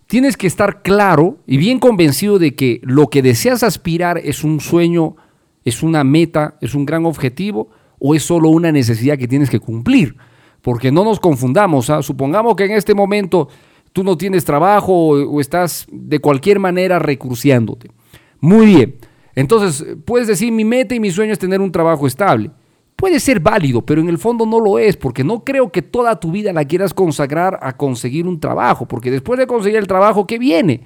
Tienes 0.08 0.38
que 0.38 0.48
estar 0.48 0.82
claro 0.82 1.38
y 1.46 1.58
bien 1.58 1.80
convencido 1.80 2.40
de 2.40 2.56
que 2.56 2.80
lo 2.84 3.08
que 3.08 3.22
deseas 3.22 3.62
aspirar 3.62 4.18
es 4.18 4.46
un 4.46 4.62
sueño, 4.62 5.18
es 5.66 5.84
una 5.84 6.06
meta, 6.06 6.58
es 6.62 6.76
un 6.76 6.86
gran 6.86 7.06
objetivo 7.06 7.70
o 8.00 8.16
es 8.16 8.24
solo 8.24 8.50
una 8.50 8.72
necesidad 8.72 9.18
que 9.18 9.28
tienes 9.28 9.50
que 9.50 9.60
cumplir. 9.60 10.16
Porque 10.62 10.94
no 10.94 11.04
nos 11.04 11.20
confundamos. 11.20 11.90
¿ah? 11.90 12.02
Supongamos 12.02 12.56
que 12.56 12.66
en 12.66 12.72
este 12.72 12.94
momento 12.94 13.50
tú 13.92 14.04
no 14.04 14.18
tienes 14.18 14.46
trabajo 14.46 14.94
o, 14.94 15.42
estás 15.42 15.86
de 15.92 16.20
cualquier 16.20 16.60
manera 16.60 17.00
recursiándote. 17.00 17.92
Muy 18.40 18.66
bien. 18.66 18.96
Entonces, 19.36 19.86
puedes 20.06 20.28
decir, 20.28 20.54
mi 20.54 20.64
meta 20.64 20.96
y 20.96 21.02
mi 21.02 21.12
sueño 21.12 21.34
es 21.34 21.40
tener 21.40 21.60
un 21.60 21.72
trabajo 21.72 22.08
estable. 22.08 22.52
Puede 22.98 23.20
ser 23.20 23.40
válido, 23.40 23.86
pero 23.86 24.02
en 24.02 24.10
el 24.10 24.18
fondo 24.18 24.48
no 24.48 24.60
lo 24.60 24.80
es, 24.80 24.98
porque 24.98 25.24
no 25.24 25.44
creo 25.44 25.72
que 25.72 25.84
toda 25.84 26.20
tu 26.20 26.32
vida 26.32 26.52
la 26.52 26.66
quieras 26.66 26.96
consagrar 26.96 27.60
a 27.62 27.78
conseguir 27.78 28.28
un 28.28 28.40
trabajo, 28.40 28.88
porque 28.88 29.12
después 29.12 29.40
de 29.40 29.46
conseguir 29.46 29.78
el 29.78 29.86
trabajo, 29.86 30.26
¿qué 30.26 30.40
viene? 30.40 30.82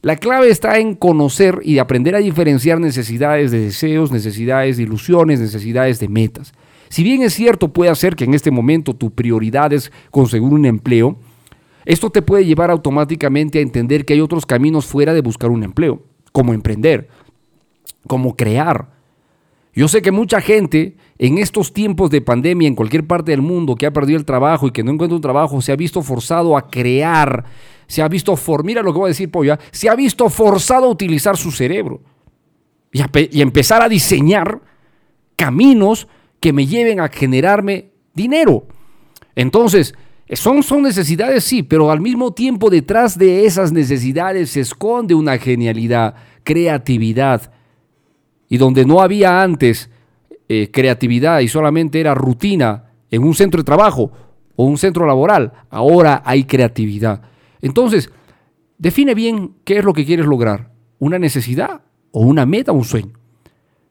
La 0.00 0.16
clave 0.16 0.48
está 0.48 0.78
en 0.78 0.94
conocer 0.94 1.60
y 1.62 1.76
aprender 1.76 2.14
a 2.14 2.20
diferenciar 2.20 2.80
necesidades 2.80 3.50
de 3.50 3.60
deseos, 3.60 4.10
necesidades 4.10 4.78
de 4.78 4.84
ilusiones, 4.84 5.40
necesidades 5.40 6.00
de 6.00 6.08
metas. 6.08 6.54
Si 6.88 7.02
bien 7.02 7.22
es 7.22 7.34
cierto, 7.34 7.68
puede 7.68 7.94
ser 7.96 8.16
que 8.16 8.24
en 8.24 8.32
este 8.32 8.50
momento 8.50 8.94
tu 8.94 9.10
prioridad 9.10 9.74
es 9.74 9.92
conseguir 10.10 10.48
un 10.48 10.64
empleo, 10.64 11.18
esto 11.84 12.08
te 12.08 12.22
puede 12.22 12.46
llevar 12.46 12.70
automáticamente 12.70 13.58
a 13.58 13.62
entender 13.62 14.06
que 14.06 14.14
hay 14.14 14.22
otros 14.22 14.46
caminos 14.46 14.86
fuera 14.86 15.12
de 15.12 15.20
buscar 15.20 15.50
un 15.50 15.64
empleo, 15.64 16.02
como 16.32 16.54
emprender, 16.54 17.08
como 18.06 18.36
crear. 18.36 19.01
Yo 19.74 19.88
sé 19.88 20.02
que 20.02 20.10
mucha 20.10 20.40
gente 20.40 20.96
en 21.18 21.38
estos 21.38 21.72
tiempos 21.72 22.10
de 22.10 22.20
pandemia 22.20 22.68
en 22.68 22.74
cualquier 22.74 23.06
parte 23.06 23.30
del 23.30 23.40
mundo 23.40 23.74
que 23.74 23.86
ha 23.86 23.92
perdido 23.92 24.18
el 24.18 24.26
trabajo 24.26 24.66
y 24.66 24.70
que 24.70 24.84
no 24.84 24.92
encuentra 24.92 25.16
un 25.16 25.22
trabajo 25.22 25.62
se 25.62 25.72
ha 25.72 25.76
visto 25.76 26.02
forzado 26.02 26.56
a 26.56 26.68
crear, 26.68 27.44
se 27.86 28.02
ha 28.02 28.08
visto, 28.08 28.36
for, 28.36 28.64
mira 28.64 28.82
lo 28.82 28.92
que 28.92 28.98
voy 28.98 29.08
a 29.08 29.08
decir, 29.08 29.30
Polla, 29.30 29.58
se 29.70 29.88
ha 29.88 29.94
visto 29.94 30.28
forzado 30.28 30.86
a 30.86 30.90
utilizar 30.90 31.36
su 31.38 31.50
cerebro 31.50 32.02
y, 32.92 33.00
y 33.30 33.40
empezar 33.40 33.82
a 33.82 33.88
diseñar 33.88 34.60
caminos 35.36 36.06
que 36.38 36.52
me 36.52 36.66
lleven 36.66 37.00
a 37.00 37.08
generarme 37.08 37.92
dinero. 38.14 38.66
Entonces, 39.34 39.94
son, 40.32 40.62
son 40.62 40.82
necesidades, 40.82 41.44
sí, 41.44 41.62
pero 41.62 41.90
al 41.90 42.00
mismo 42.00 42.32
tiempo 42.32 42.70
detrás 42.70 43.18
de 43.18 43.46
esas 43.46 43.72
necesidades 43.72 44.50
se 44.50 44.60
esconde 44.60 45.14
una 45.14 45.38
genialidad, 45.38 46.14
creatividad, 46.42 47.52
y 48.52 48.58
donde 48.58 48.84
no 48.84 49.00
había 49.00 49.42
antes 49.42 49.88
eh, 50.46 50.68
creatividad 50.70 51.40
y 51.40 51.48
solamente 51.48 51.98
era 51.98 52.14
rutina 52.14 52.84
en 53.10 53.24
un 53.24 53.32
centro 53.32 53.62
de 53.62 53.64
trabajo 53.64 54.12
o 54.56 54.66
un 54.66 54.76
centro 54.76 55.06
laboral, 55.06 55.54
ahora 55.70 56.20
hay 56.22 56.44
creatividad. 56.44 57.22
Entonces, 57.62 58.10
define 58.76 59.14
bien 59.14 59.54
qué 59.64 59.78
es 59.78 59.84
lo 59.86 59.94
que 59.94 60.04
quieres 60.04 60.26
lograr, 60.26 60.70
una 60.98 61.18
necesidad 61.18 61.80
o 62.10 62.20
una 62.20 62.44
meta, 62.44 62.72
un 62.72 62.84
sueño. 62.84 63.14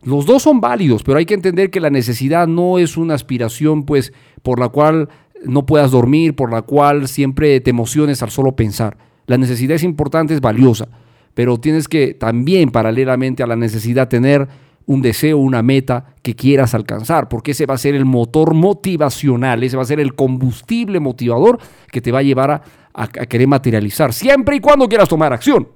Los 0.03 0.27
dos 0.27 0.43
son 0.43 0.61
válidos, 0.61 1.01
pero 1.01 1.17
hay 1.17 1.25
que 1.25 1.33
entender 1.33 1.71
que 1.71 1.79
la 1.79 1.89
necesidad 1.89 2.45
no 2.45 2.77
es 2.77 2.97
una 2.97 3.15
aspiración 3.15 3.81
pues 3.81 4.13
por 4.43 4.59
la 4.59 4.69
cual 4.69 5.09
no 5.43 5.65
puedas 5.65 5.89
dormir, 5.89 6.35
por 6.35 6.51
la 6.51 6.61
cual 6.61 7.07
siempre 7.07 7.59
te 7.61 7.71
emociones 7.71 8.21
al 8.21 8.29
solo 8.29 8.55
pensar. 8.55 8.95
La 9.25 9.39
necesidad 9.39 9.73
es 9.73 9.83
importante, 9.83 10.35
es 10.35 10.41
valiosa, 10.41 10.87
pero 11.33 11.57
tienes 11.57 11.87
que 11.87 12.13
también 12.13 12.71
paralelamente 12.71 13.43
a 13.43 13.47
la 13.47 13.55
necesidad 13.55 14.07
tener 14.07 14.47
un 14.85 15.01
deseo, 15.01 15.37
una 15.37 15.61
meta 15.61 16.15
que 16.21 16.35
quieras 16.35 16.73
alcanzar, 16.73 17.29
porque 17.29 17.51
ese 17.51 17.65
va 17.65 17.75
a 17.75 17.77
ser 17.77 17.95
el 17.95 18.05
motor 18.05 18.53
motivacional, 18.53 19.63
ese 19.63 19.77
va 19.77 19.83
a 19.83 19.85
ser 19.85 19.99
el 19.99 20.15
combustible 20.15 20.99
motivador 20.99 21.59
que 21.91 22.01
te 22.01 22.11
va 22.11 22.19
a 22.19 22.23
llevar 22.23 22.61
a, 22.93 23.07
querer 23.07 23.47
materializar, 23.47 24.11
siempre 24.11 24.57
y 24.57 24.59
cuando 24.59 24.89
quieras 24.89 25.07
tomar 25.07 25.31
acción. 25.31 25.67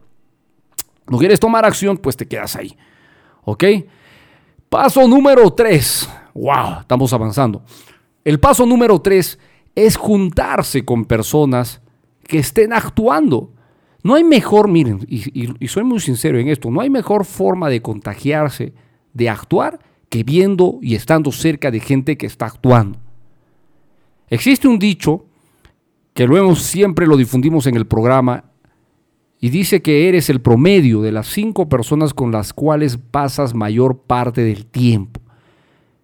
No 1.08 1.18
quieres 1.18 1.39
tomar 1.39 1.65
acción, 1.65 1.98
pues 1.98 2.18
te 2.18 2.28
quedas 2.28 2.56
ahí. 2.56 2.76
¿Ok? 3.44 3.63
Paso 4.70 5.08
número 5.08 5.52
3. 5.52 6.10
¡Wow! 6.34 6.82
Estamos 6.82 7.13
avanzando. 7.13 7.63
El 8.24 8.39
paso 8.39 8.65
número 8.65 9.00
3 9.00 9.39
es 9.76 9.96
juntarse 9.96 10.84
con 10.84 11.06
personas 11.06 11.82
que 12.28 12.39
estén 12.39 12.74
actuando. 12.74 13.54
No 14.06 14.13
hay 14.13 14.24
mejor, 14.24 14.68
miren, 14.68 15.00
y, 15.10 15.68
soy 15.68 15.84
muy 15.84 16.00
sincero 16.00 16.38
en 16.38 16.48
esto, 16.48 16.70
no 16.70 16.80
hay 16.80 16.91
mejor 16.91 17.26
forma 17.26 17.70
de 17.70 17.82
contagiarse, 17.82 18.72
de 19.13 19.30
actuar, 19.32 19.80
que 20.10 20.24
viendo 20.24 20.78
y 20.80 20.94
estando 20.94 21.32
cerca 21.32 21.72
de 21.72 21.80
gente 21.80 22.15
que 22.15 22.28
está 22.28 22.46
actuando. 22.46 23.00
Existe 24.30 24.68
un 24.68 24.78
dicho 24.78 25.26
que 26.13 26.28
luego 26.28 26.56
siempre 26.56 27.08
lo 27.08 27.18
difundimos 27.18 27.65
en 27.65 27.78
el 27.78 27.88
programa 27.88 28.52
y 29.39 29.50
dice 29.50 29.82
que 29.82 30.08
eres 30.08 30.30
el 30.30 30.39
promedio 30.39 31.02
de 31.02 31.12
las 31.12 31.26
cinco 31.26 31.68
personas 31.68 32.13
con 32.13 32.32
las 32.32 32.54
cuales 32.54 32.98
pasas 32.98 33.56
mayor 33.56 34.04
parte 34.04 34.41
del 34.41 34.68
tiempo. 34.68 35.20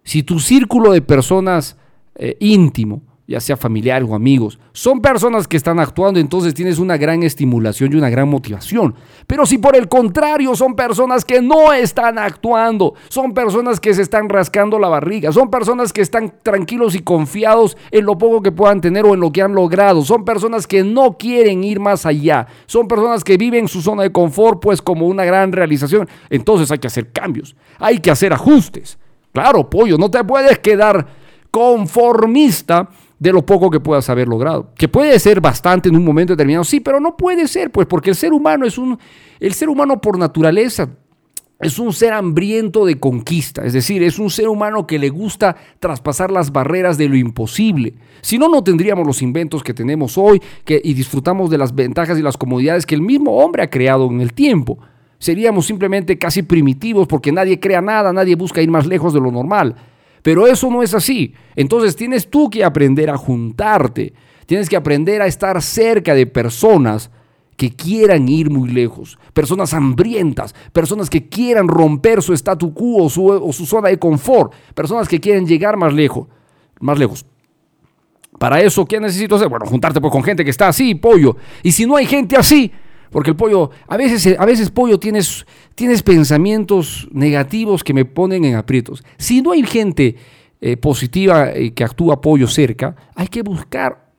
Si 0.02 0.24
tu 0.24 0.40
círculo 0.40 0.90
de 0.90 1.02
personas 1.02 1.78
eh, 2.16 2.36
íntimo 2.40 3.11
ya 3.32 3.40
sea 3.40 3.56
familiares 3.56 4.06
o 4.08 4.14
amigos, 4.14 4.58
son 4.72 5.00
personas 5.00 5.48
que 5.48 5.56
están 5.56 5.80
actuando, 5.80 6.20
entonces 6.20 6.52
tienes 6.52 6.78
una 6.78 6.98
gran 6.98 7.22
estimulación 7.22 7.90
y 7.90 7.96
una 7.96 8.10
gran 8.10 8.28
motivación. 8.28 8.94
Pero 9.26 9.46
si 9.46 9.56
por 9.56 9.74
el 9.74 9.88
contrario 9.88 10.54
son 10.54 10.76
personas 10.76 11.24
que 11.24 11.40
no 11.40 11.72
están 11.72 12.18
actuando, 12.18 12.92
son 13.08 13.32
personas 13.32 13.80
que 13.80 13.94
se 13.94 14.02
están 14.02 14.28
rascando 14.28 14.78
la 14.78 14.88
barriga, 14.88 15.32
son 15.32 15.50
personas 15.50 15.94
que 15.94 16.02
están 16.02 16.34
tranquilos 16.42 16.94
y 16.94 16.98
confiados 16.98 17.78
en 17.90 18.04
lo 18.04 18.18
poco 18.18 18.42
que 18.42 18.52
puedan 18.52 18.82
tener 18.82 19.06
o 19.06 19.14
en 19.14 19.20
lo 19.20 19.32
que 19.32 19.40
han 19.40 19.54
logrado, 19.54 20.02
son 20.02 20.26
personas 20.26 20.66
que 20.66 20.84
no 20.84 21.16
quieren 21.16 21.64
ir 21.64 21.80
más 21.80 22.04
allá, 22.04 22.46
son 22.66 22.86
personas 22.86 23.24
que 23.24 23.38
viven 23.38 23.66
su 23.66 23.80
zona 23.80 24.02
de 24.02 24.12
confort 24.12 24.60
pues 24.60 24.82
como 24.82 25.06
una 25.06 25.24
gran 25.24 25.52
realización, 25.52 26.06
entonces 26.28 26.70
hay 26.70 26.78
que 26.78 26.88
hacer 26.88 27.10
cambios, 27.12 27.56
hay 27.78 27.98
que 27.98 28.10
hacer 28.10 28.34
ajustes. 28.34 28.98
Claro, 29.32 29.70
pollo, 29.70 29.96
no 29.96 30.10
te 30.10 30.22
puedes 30.22 30.58
quedar 30.58 31.06
conformista 31.52 32.88
de 33.22 33.32
lo 33.32 33.46
poco 33.46 33.70
que 33.70 33.78
puedas 33.78 34.10
haber 34.10 34.26
logrado. 34.26 34.70
Que 34.76 34.88
puede 34.88 35.16
ser 35.20 35.40
bastante 35.40 35.88
en 35.88 35.94
un 35.94 36.04
momento 36.04 36.32
determinado, 36.32 36.64
sí, 36.64 36.80
pero 36.80 36.98
no 36.98 37.16
puede 37.16 37.46
ser, 37.46 37.70
pues, 37.70 37.86
porque 37.86 38.10
el 38.10 38.16
ser 38.16 38.32
humano 38.32 38.66
es 38.66 38.78
un, 38.78 38.98
el 39.38 39.54
ser 39.54 39.68
humano 39.68 40.00
por 40.00 40.18
naturaleza 40.18 40.88
es 41.60 41.78
un 41.78 41.92
ser 41.92 42.12
hambriento 42.12 42.84
de 42.84 42.98
conquista, 42.98 43.64
es 43.64 43.72
decir, 43.72 44.02
es 44.02 44.18
un 44.18 44.30
ser 44.30 44.48
humano 44.48 44.84
que 44.84 44.98
le 44.98 45.10
gusta 45.10 45.54
traspasar 45.78 46.32
las 46.32 46.50
barreras 46.50 46.98
de 46.98 47.08
lo 47.08 47.16
imposible. 47.16 47.94
Si 48.20 48.36
no, 48.36 48.48
no 48.48 48.64
tendríamos 48.64 49.06
los 49.06 49.22
inventos 49.22 49.62
que 49.62 49.72
tenemos 49.72 50.18
hoy 50.18 50.42
que, 50.64 50.80
y 50.82 50.92
disfrutamos 50.94 51.50
de 51.50 51.58
las 51.58 51.72
ventajas 51.72 52.18
y 52.18 52.22
las 52.22 52.36
comodidades 52.36 52.84
que 52.84 52.96
el 52.96 53.02
mismo 53.02 53.36
hombre 53.36 53.62
ha 53.62 53.70
creado 53.70 54.06
en 54.10 54.20
el 54.20 54.32
tiempo. 54.32 54.80
Seríamos 55.20 55.66
simplemente 55.66 56.18
casi 56.18 56.42
primitivos 56.42 57.06
porque 57.06 57.30
nadie 57.30 57.60
crea 57.60 57.80
nada, 57.80 58.12
nadie 58.12 58.34
busca 58.34 58.60
ir 58.60 58.68
más 58.68 58.84
lejos 58.84 59.14
de 59.14 59.20
lo 59.20 59.30
normal. 59.30 59.76
Pero 60.22 60.46
eso 60.46 60.70
no 60.70 60.82
es 60.82 60.94
así. 60.94 61.34
Entonces 61.56 61.96
tienes 61.96 62.30
tú 62.30 62.48
que 62.48 62.64
aprender 62.64 63.10
a 63.10 63.16
juntarte. 63.16 64.14
Tienes 64.46 64.68
que 64.68 64.76
aprender 64.76 65.20
a 65.22 65.26
estar 65.26 65.60
cerca 65.62 66.14
de 66.14 66.26
personas 66.26 67.10
que 67.56 67.74
quieran 67.74 68.28
ir 68.28 68.50
muy 68.50 68.70
lejos, 68.70 69.18
personas 69.32 69.74
hambrientas, 69.74 70.54
personas 70.72 71.08
que 71.08 71.28
quieran 71.28 71.68
romper 71.68 72.22
su 72.22 72.32
statu 72.32 72.72
quo 72.72 73.04
o 73.04 73.08
su, 73.08 73.66
zona 73.66 73.88
de 73.88 73.98
confort, 73.98 74.52
personas 74.74 75.06
que 75.06 75.20
quieren 75.20 75.46
llegar 75.46 75.76
más 75.76 75.92
lejos, 75.92 76.26
más 76.80 76.98
lejos. 76.98 77.26
Para 78.38 78.60
eso, 78.60 78.84
¿qué 78.84 78.98
necesito 78.98 79.36
hacer? 79.36 79.48
Bueno, 79.48 79.66
juntarte 79.66 80.00
pues 80.00 80.10
con 80.10 80.24
gente 80.24 80.44
que 80.44 80.50
está 80.50 80.68
así, 80.68 80.94
pollo. 80.94 81.36
Y 81.62 81.70
si 81.70 81.86
no 81.86 81.96
hay 81.96 82.06
gente 82.06 82.36
así, 82.36 82.72
porque 83.12 83.30
el 83.30 83.36
pollo, 83.36 83.70
a 83.86 83.96
veces, 83.98 84.36
a 84.38 84.44
veces 84.46 84.70
pollo 84.70 84.98
tienes, 84.98 85.46
tienes 85.74 86.02
pensamientos 86.02 87.06
negativos 87.12 87.84
que 87.84 87.92
me 87.92 88.06
ponen 88.06 88.44
en 88.46 88.56
aprietos. 88.56 89.04
Si 89.18 89.42
no 89.42 89.52
hay 89.52 89.62
gente 89.64 90.16
eh, 90.60 90.78
positiva 90.78 91.50
eh, 91.50 91.72
que 91.74 91.84
actúa 91.84 92.22
pollo 92.22 92.48
cerca, 92.48 92.96
hay 93.14 93.28
que 93.28 93.42
buscar 93.42 94.10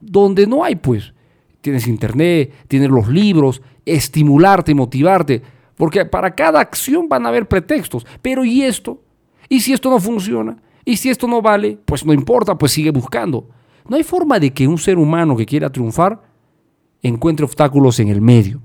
donde 0.00 0.46
no 0.46 0.64
hay, 0.64 0.76
pues. 0.76 1.12
Tienes 1.60 1.86
internet, 1.86 2.52
tienes 2.68 2.88
los 2.88 3.08
libros, 3.08 3.60
estimularte, 3.84 4.74
motivarte. 4.74 5.42
Porque 5.76 6.06
para 6.06 6.34
cada 6.34 6.60
acción 6.60 7.08
van 7.08 7.26
a 7.26 7.28
haber 7.28 7.46
pretextos. 7.46 8.06
Pero 8.22 8.44
¿y 8.44 8.62
esto? 8.62 9.02
¿Y 9.48 9.60
si 9.60 9.74
esto 9.74 9.90
no 9.90 10.00
funciona? 10.00 10.56
¿Y 10.86 10.96
si 10.96 11.10
esto 11.10 11.28
no 11.28 11.42
vale? 11.42 11.78
Pues 11.84 12.06
no 12.06 12.14
importa, 12.14 12.56
pues 12.56 12.72
sigue 12.72 12.90
buscando. 12.90 13.46
No 13.86 13.96
hay 13.96 14.04
forma 14.04 14.38
de 14.38 14.54
que 14.54 14.66
un 14.66 14.78
ser 14.78 14.96
humano 14.96 15.36
que 15.36 15.44
quiera 15.44 15.70
triunfar 15.70 16.27
encuentre 17.02 17.44
obstáculos 17.44 18.00
en 18.00 18.08
el 18.08 18.20
medio. 18.20 18.60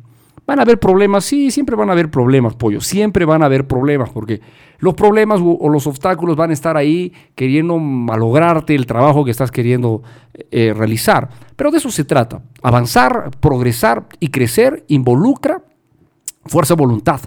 Van 0.46 0.60
a 0.60 0.64
haber 0.64 0.78
problemas, 0.78 1.24
sí, 1.24 1.52
siempre 1.52 1.76
van 1.76 1.90
a 1.90 1.94
haber 1.94 2.12
problemas, 2.12 2.56
pollo, 2.56 2.82
siempre 2.82 3.24
van 3.24 3.44
a 3.44 3.46
haber 3.46 3.66
problemas, 3.66 4.10
porque 4.10 4.42
los 4.80 4.94
problemas 4.94 5.40
o 5.42 5.70
los 5.70 5.88
obstáculos 5.88 6.36
van 6.36 6.50
a 6.50 6.54
estar 6.54 6.76
ahí 6.76 7.14
queriendo 7.34 7.80
malograrte 7.80 8.76
el 8.76 8.86
trabajo 8.86 9.24
que 9.24 9.32
estás 9.32 9.52
queriendo 9.52 10.04
eh, 10.52 10.74
realizar. 10.76 11.30
Pero 11.56 11.72
de 11.72 11.78
eso 11.78 11.90
se 11.90 12.04
trata, 12.04 12.42
avanzar, 12.62 13.32
progresar 13.40 14.08
y 14.20 14.28
crecer 14.30 14.84
involucra 14.90 15.64
fuerza 16.46 16.74
voluntad. 16.74 17.22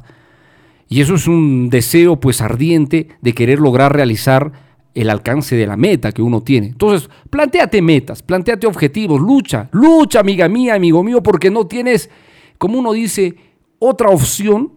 Y 0.88 1.00
eso 1.00 1.14
es 1.14 1.26
un 1.26 1.70
deseo 1.70 2.20
pues 2.20 2.42
ardiente 2.42 3.08
de 3.22 3.34
querer 3.34 3.58
lograr 3.58 3.94
realizar 3.94 4.65
el 4.96 5.10
alcance 5.10 5.54
de 5.54 5.66
la 5.66 5.76
meta 5.76 6.10
que 6.10 6.22
uno 6.22 6.42
tiene. 6.42 6.68
Entonces, 6.68 7.10
planteate 7.28 7.82
metas, 7.82 8.22
planteate 8.22 8.66
objetivos, 8.66 9.20
lucha, 9.20 9.68
lucha, 9.72 10.20
amiga 10.20 10.48
mía, 10.48 10.74
amigo 10.74 11.04
mío, 11.04 11.22
porque 11.22 11.50
no 11.50 11.66
tienes, 11.66 12.08
como 12.56 12.78
uno 12.78 12.94
dice, 12.94 13.36
otra 13.78 14.08
opción 14.08 14.72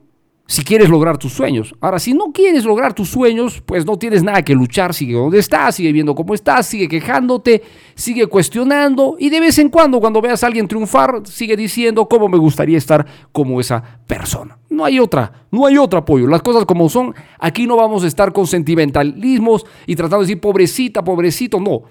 si 0.50 0.64
quieres 0.64 0.90
lograr 0.90 1.20
tus 1.20 1.32
sueños. 1.32 1.76
Ahora, 1.80 2.00
si 2.00 2.12
no 2.12 2.32
quieres 2.34 2.66
lograr 2.66 2.96
tus 2.96 3.08
sueños, 3.08 3.62
pues 3.64 3.86
no 3.86 4.00
tienes 4.00 4.24
nada 4.24 4.42
que 4.42 4.56
luchar, 4.56 4.96
sigue 4.96 5.14
donde 5.14 5.38
estás, 5.38 5.76
sigue 5.76 5.92
viendo 5.92 6.16
cómo 6.16 6.34
estás, 6.34 6.66
sigue 6.66 6.88
quejándote, 6.88 7.62
sigue 7.94 8.26
cuestionando 8.26 9.16
y 9.20 9.30
de 9.30 9.42
vez 9.42 9.60
en 9.60 9.70
cuando 9.70 10.00
cuando 10.00 10.22
veas 10.22 10.44
a 10.44 10.48
alguien 10.48 10.68
triunfar, 10.68 11.22
sigue 11.26 11.56
diciendo 11.56 12.10
cómo 12.10 12.28
me 12.28 12.40
gustaría 12.40 12.80
estar 12.80 13.06
como 13.32 13.60
esa 13.60 14.00
persona. 14.08 14.58
No 14.72 14.86
hay 14.86 15.00
otra, 15.00 15.46
no 15.52 15.68
hay 15.68 15.78
otro 15.78 16.00
apoyo. 16.00 16.26
Las 16.26 16.42
cosas 16.42 16.66
como 16.66 16.90
son, 16.90 17.14
aquí 17.38 17.68
no 17.68 17.76
vamos 17.76 18.04
a 18.04 18.08
estar 18.08 18.34
con 18.34 18.48
sentimentalismos 18.48 19.68
y 19.86 19.96
tratando 19.96 20.22
de 20.22 20.30
decir 20.30 20.42
pobrecita, 20.42 21.04
pobrecito, 21.04 21.60
no. 21.60 21.84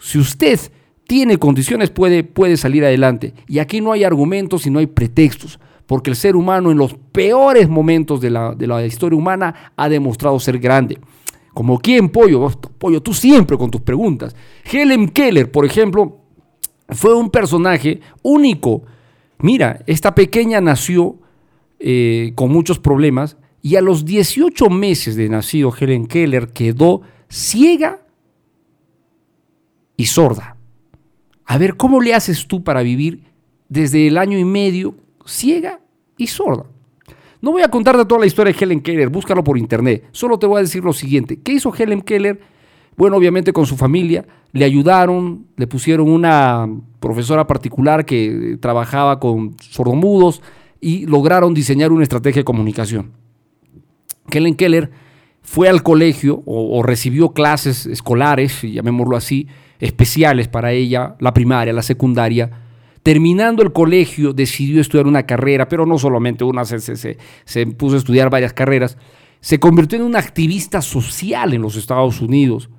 Si 0.00 0.18
usted 0.18 0.58
tiene 1.06 1.38
condiciones 1.38 1.90
puede, 1.90 2.24
puede 2.24 2.56
salir 2.56 2.84
adelante. 2.84 3.32
Y 3.46 3.60
aquí 3.60 3.80
no 3.80 3.92
hay 3.92 4.02
argumentos 4.02 4.66
y 4.66 4.70
no 4.70 4.80
hay 4.80 4.88
pretextos 4.88 5.60
porque 5.92 6.08
el 6.08 6.16
ser 6.16 6.36
humano 6.36 6.70
en 6.70 6.78
los 6.78 6.94
peores 6.94 7.68
momentos 7.68 8.18
de 8.22 8.30
la, 8.30 8.86
historia 8.86 9.18
humana 9.18 9.72
ha 9.76 9.90
demostrado 9.90 10.40
ser 10.40 10.58
grande. 10.58 10.98
Como 11.52 11.78
quién, 11.78 12.08
Pollo, 12.08 12.48
Pollo, 12.78 13.02
tú 13.02 13.12
siempre 13.12 13.58
con 13.58 13.70
tus 13.70 13.82
preguntas. 13.82 14.34
Helen 14.64 15.10
Keller, 15.10 15.50
por 15.50 15.66
ejemplo, 15.66 16.16
fue 16.88 17.14
un 17.14 17.28
personaje 17.28 18.00
único. 18.22 18.84
Mira, 19.40 19.82
esta 19.86 20.14
pequeña 20.14 20.62
nació 20.62 21.16
eh, 21.78 22.32
con 22.36 22.50
muchos 22.50 22.78
problemas 22.78 23.36
y 23.60 23.76
a 23.76 23.82
los 23.82 24.06
18 24.06 24.70
meses 24.70 25.14
de 25.14 25.28
nacido 25.28 25.74
Helen 25.78 26.06
Keller 26.06 26.54
quedó 26.54 27.02
ciega 27.28 28.00
y 29.98 30.06
sorda. 30.06 30.56
A 31.44 31.58
ver, 31.58 31.76
¿cómo 31.76 32.00
le 32.00 32.14
haces 32.14 32.46
tú 32.46 32.64
para 32.64 32.80
vivir 32.80 33.24
desde 33.68 34.06
el 34.06 34.16
año 34.16 34.38
y 34.38 34.46
medio 34.46 34.94
ciega 35.26 35.81
y 36.22 36.26
sorda. 36.26 36.64
No 37.40 37.50
voy 37.50 37.62
a 37.62 37.68
contarte 37.68 38.04
toda 38.04 38.20
la 38.20 38.26
historia 38.26 38.52
de 38.52 38.58
Helen 38.58 38.80
Keller, 38.80 39.08
búscalo 39.08 39.42
por 39.42 39.58
internet. 39.58 40.04
Solo 40.12 40.38
te 40.38 40.46
voy 40.46 40.58
a 40.58 40.62
decir 40.62 40.84
lo 40.84 40.92
siguiente. 40.92 41.40
¿Qué 41.42 41.52
hizo 41.52 41.74
Helen 41.74 42.00
Keller? 42.00 42.40
Bueno, 42.96 43.16
obviamente 43.16 43.52
con 43.52 43.66
su 43.66 43.76
familia, 43.76 44.24
le 44.52 44.64
ayudaron, 44.64 45.46
le 45.56 45.66
pusieron 45.66 46.08
una 46.08 46.68
profesora 47.00 47.46
particular 47.46 48.04
que 48.04 48.58
trabajaba 48.60 49.18
con 49.18 49.56
sordomudos 49.60 50.40
y 50.80 51.06
lograron 51.06 51.52
diseñar 51.52 51.90
una 51.90 52.04
estrategia 52.04 52.40
de 52.40 52.44
comunicación. 52.44 53.10
Helen 54.30 54.54
Keller 54.54 54.90
fue 55.40 55.68
al 55.68 55.82
colegio 55.82 56.42
o, 56.46 56.78
o 56.78 56.82
recibió 56.84 57.30
clases 57.30 57.86
escolares, 57.86 58.62
llamémoslo 58.62 59.16
así, 59.16 59.48
especiales 59.80 60.46
para 60.46 60.70
ella, 60.70 61.16
la 61.18 61.34
primaria, 61.34 61.72
la 61.72 61.82
secundaria, 61.82 62.50
Terminando 63.02 63.62
el 63.62 63.72
colegio, 63.72 64.32
decidió 64.32 64.80
estudiar 64.80 65.06
una 65.06 65.24
carrera, 65.24 65.68
pero 65.68 65.86
no 65.86 65.98
solamente 65.98 66.44
una, 66.44 66.64
se, 66.64 66.78
se, 66.80 67.66
puso 67.66 67.96
a 67.96 67.98
estudiar 67.98 68.30
varias 68.30 68.52
carreras. 68.52 68.96
Se 69.40 69.58
convirtió 69.58 69.98
en 69.98 70.04
una 70.04 70.20
activista 70.20 70.80
social 70.80 71.52
en 71.52 71.62
los 71.62 71.76
Estados 71.76 72.20
Unidos 72.20 72.70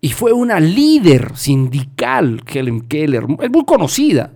y 0.00 0.10
fue 0.10 0.32
una 0.32 0.60
líder 0.60 1.36
sindical, 1.36 2.42
Helen 2.46 2.82
Keller, 2.82 3.26
es 3.40 3.50
muy 3.50 3.64
conocida. 3.64 4.34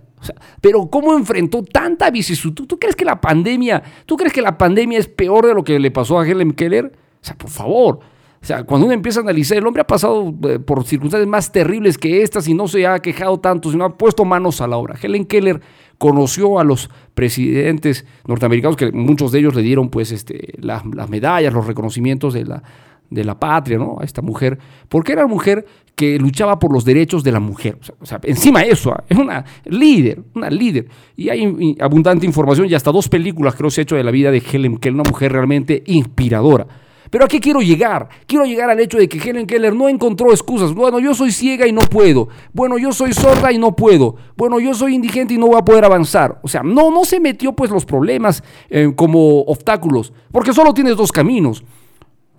pero 0.61 0.87
¿cómo 0.87 1.17
enfrentó 1.17 1.63
tanta 1.63 2.11
vicisitud? 2.11 2.67
¿Tú 2.67 2.77
crees 2.77 2.95
que 2.95 3.05
la 3.05 3.19
pandemia, 3.19 3.81
tú 4.05 4.15
crees 4.15 4.33
que 4.33 4.41
la 4.41 4.57
pandemia 4.57 4.99
es 4.99 5.07
peor 5.07 5.47
de 5.47 5.53
lo 5.53 5.63
que 5.63 5.79
le 5.79 5.89
pasó 5.89 6.19
a 6.19 6.27
Helen 6.27 6.53
Keller? 6.53 6.91
O 7.21 7.25
sea, 7.25 7.35
por 7.35 7.49
favor, 7.49 7.99
o 8.43 8.45
sea, 8.45 8.65
cuando 8.65 8.87
uno 8.87 8.93
empieza 8.93 9.21
a 9.21 9.23
analizar, 9.23 9.57
el 9.57 9.65
hombre 9.65 9.83
ha 9.83 9.87
pasado 9.87 10.35
eh, 10.49 10.59
por 10.59 10.83
circunstancias 10.83 11.29
más 11.29 11.49
terribles 11.49 11.97
que 11.97 12.23
estas 12.23 12.45
y 12.49 12.53
no 12.53 12.67
se 12.67 12.85
ha 12.85 12.99
quejado 12.99 13.39
tanto, 13.39 13.71
sino 13.71 13.85
ha 13.85 13.97
puesto 13.97 14.25
manos 14.25 14.59
a 14.59 14.67
la 14.67 14.75
obra. 14.75 14.95
Helen 15.01 15.23
Keller 15.25 15.61
conoció 15.97 16.59
a 16.59 16.65
los 16.65 16.89
presidentes 17.13 18.05
norteamericanos, 18.27 18.75
que 18.75 18.91
muchos 18.91 19.31
de 19.31 19.39
ellos 19.39 19.55
le 19.55 19.61
dieron 19.61 19.89
pues 19.89 20.11
este, 20.11 20.55
las, 20.57 20.83
medallas, 21.09 21.53
los 21.53 21.65
reconocimientos 21.65 22.33
de 22.33 22.43
la, 22.43 22.63
de 23.09 23.23
la 23.23 23.39
patria, 23.39 23.77
¿no? 23.77 23.95
A 24.01 24.03
esta 24.03 24.21
mujer, 24.21 24.59
porque 24.89 25.13
era 25.13 25.23
una 25.23 25.33
mujer 25.33 25.65
que 25.95 26.19
luchaba 26.19 26.59
por 26.59 26.73
los 26.73 26.83
derechos 26.83 27.23
de 27.23 27.31
la 27.31 27.39
mujer. 27.39 27.77
O 28.01 28.05
sea, 28.05 28.19
encima 28.23 28.59
de 28.59 28.71
eso, 28.71 28.91
¿ah? 28.91 29.05
es 29.07 29.17
una 29.17 29.45
líder, 29.63 30.21
una 30.35 30.49
líder. 30.49 30.87
Y 31.15 31.29
hay 31.29 31.77
abundante 31.79 32.25
información 32.25 32.67
y 32.69 32.73
hasta 32.73 32.91
dos 32.91 33.07
películas 33.07 33.55
creo 33.55 33.69
se 33.69 33.79
ha 33.79 33.83
hecho 33.83 33.95
de 33.95 34.03
la 34.03 34.11
vida 34.11 34.31
de 34.31 34.39
Helen 34.39 34.79
Keller, 34.79 34.95
una 34.95 35.09
mujer 35.09 35.31
realmente 35.31 35.81
inspiradora. 35.85 36.82
Pero 37.13 37.25
¿a 37.25 37.27
qué 37.27 37.39
quiero 37.39 37.61
llegar? 37.61 38.09
Quiero 38.25 38.43
llegar 38.43 38.71
al 38.71 38.79
hecho 38.79 38.97
de 38.97 39.07
que 39.07 39.19
Helen 39.19 39.45
Keller 39.45 39.75
no 39.75 39.87
encontró 39.87 40.31
excusas. 40.31 40.73
Bueno, 40.73 40.97
yo 40.97 41.13
soy 41.13 41.31
ciega 41.31 41.67
y 41.67 41.71
no 41.71 41.81
puedo. 41.81 42.27
Bueno, 42.53 42.79
yo 42.79 42.91
soy 42.91 43.13
sorda 43.13 43.51
y 43.51 43.59
no 43.59 43.75
puedo. 43.75 44.15
Bueno, 44.35 44.59
yo 44.59 44.73
soy 44.73 44.95
indigente 44.95 45.35
y 45.35 45.37
no 45.37 45.45
voy 45.45 45.59
a 45.59 45.63
poder 45.63 45.85
avanzar. 45.85 46.39
O 46.41 46.47
sea, 46.47 46.63
no, 46.63 46.89
no 46.89 47.05
se 47.05 47.19
metió 47.19 47.53
pues 47.53 47.69
los 47.69 47.85
problemas 47.85 48.43
eh, 48.67 48.93
como 48.95 49.41
obstáculos, 49.41 50.11
porque 50.31 50.55
solo 50.55 50.73
tienes 50.73 50.97
dos 50.97 51.11
caminos. 51.11 51.63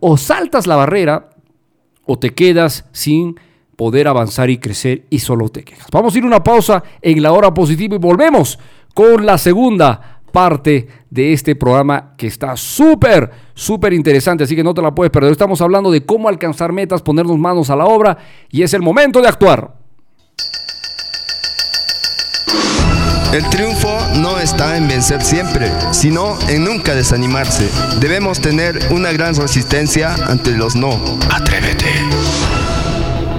O 0.00 0.16
saltas 0.16 0.66
la 0.66 0.74
barrera 0.74 1.30
o 2.04 2.18
te 2.18 2.34
quedas 2.34 2.84
sin 2.90 3.38
poder 3.76 4.08
avanzar 4.08 4.50
y 4.50 4.58
crecer 4.58 5.06
y 5.08 5.20
solo 5.20 5.50
te 5.50 5.62
quejas. 5.62 5.86
Vamos 5.92 6.16
a 6.16 6.18
ir 6.18 6.24
a 6.24 6.26
una 6.26 6.42
pausa 6.42 6.82
en 7.00 7.22
la 7.22 7.30
hora 7.30 7.54
positiva 7.54 7.94
y 7.94 7.98
volvemos 8.00 8.58
con 8.92 9.24
la 9.24 9.38
segunda 9.38 10.13
parte 10.34 10.88
de 11.10 11.32
este 11.32 11.54
programa 11.54 12.14
que 12.18 12.26
está 12.26 12.56
súper, 12.56 13.30
súper 13.54 13.92
interesante, 13.92 14.42
así 14.42 14.56
que 14.56 14.64
no 14.64 14.74
te 14.74 14.82
la 14.82 14.92
puedes 14.92 15.12
perder. 15.12 15.30
Estamos 15.30 15.60
hablando 15.60 15.92
de 15.92 16.04
cómo 16.04 16.28
alcanzar 16.28 16.72
metas, 16.72 17.02
ponernos 17.02 17.38
manos 17.38 17.70
a 17.70 17.76
la 17.76 17.84
obra 17.84 18.18
y 18.50 18.62
es 18.64 18.74
el 18.74 18.82
momento 18.82 19.22
de 19.22 19.28
actuar. 19.28 19.76
El 23.32 23.48
triunfo 23.48 23.96
no 24.16 24.40
está 24.40 24.76
en 24.76 24.88
vencer 24.88 25.22
siempre, 25.22 25.70
sino 25.92 26.36
en 26.48 26.64
nunca 26.64 26.96
desanimarse. 26.96 27.68
Debemos 28.00 28.40
tener 28.40 28.88
una 28.90 29.12
gran 29.12 29.36
resistencia 29.36 30.14
ante 30.14 30.50
los 30.50 30.74
no. 30.74 31.00
Atrévete. 31.30 32.63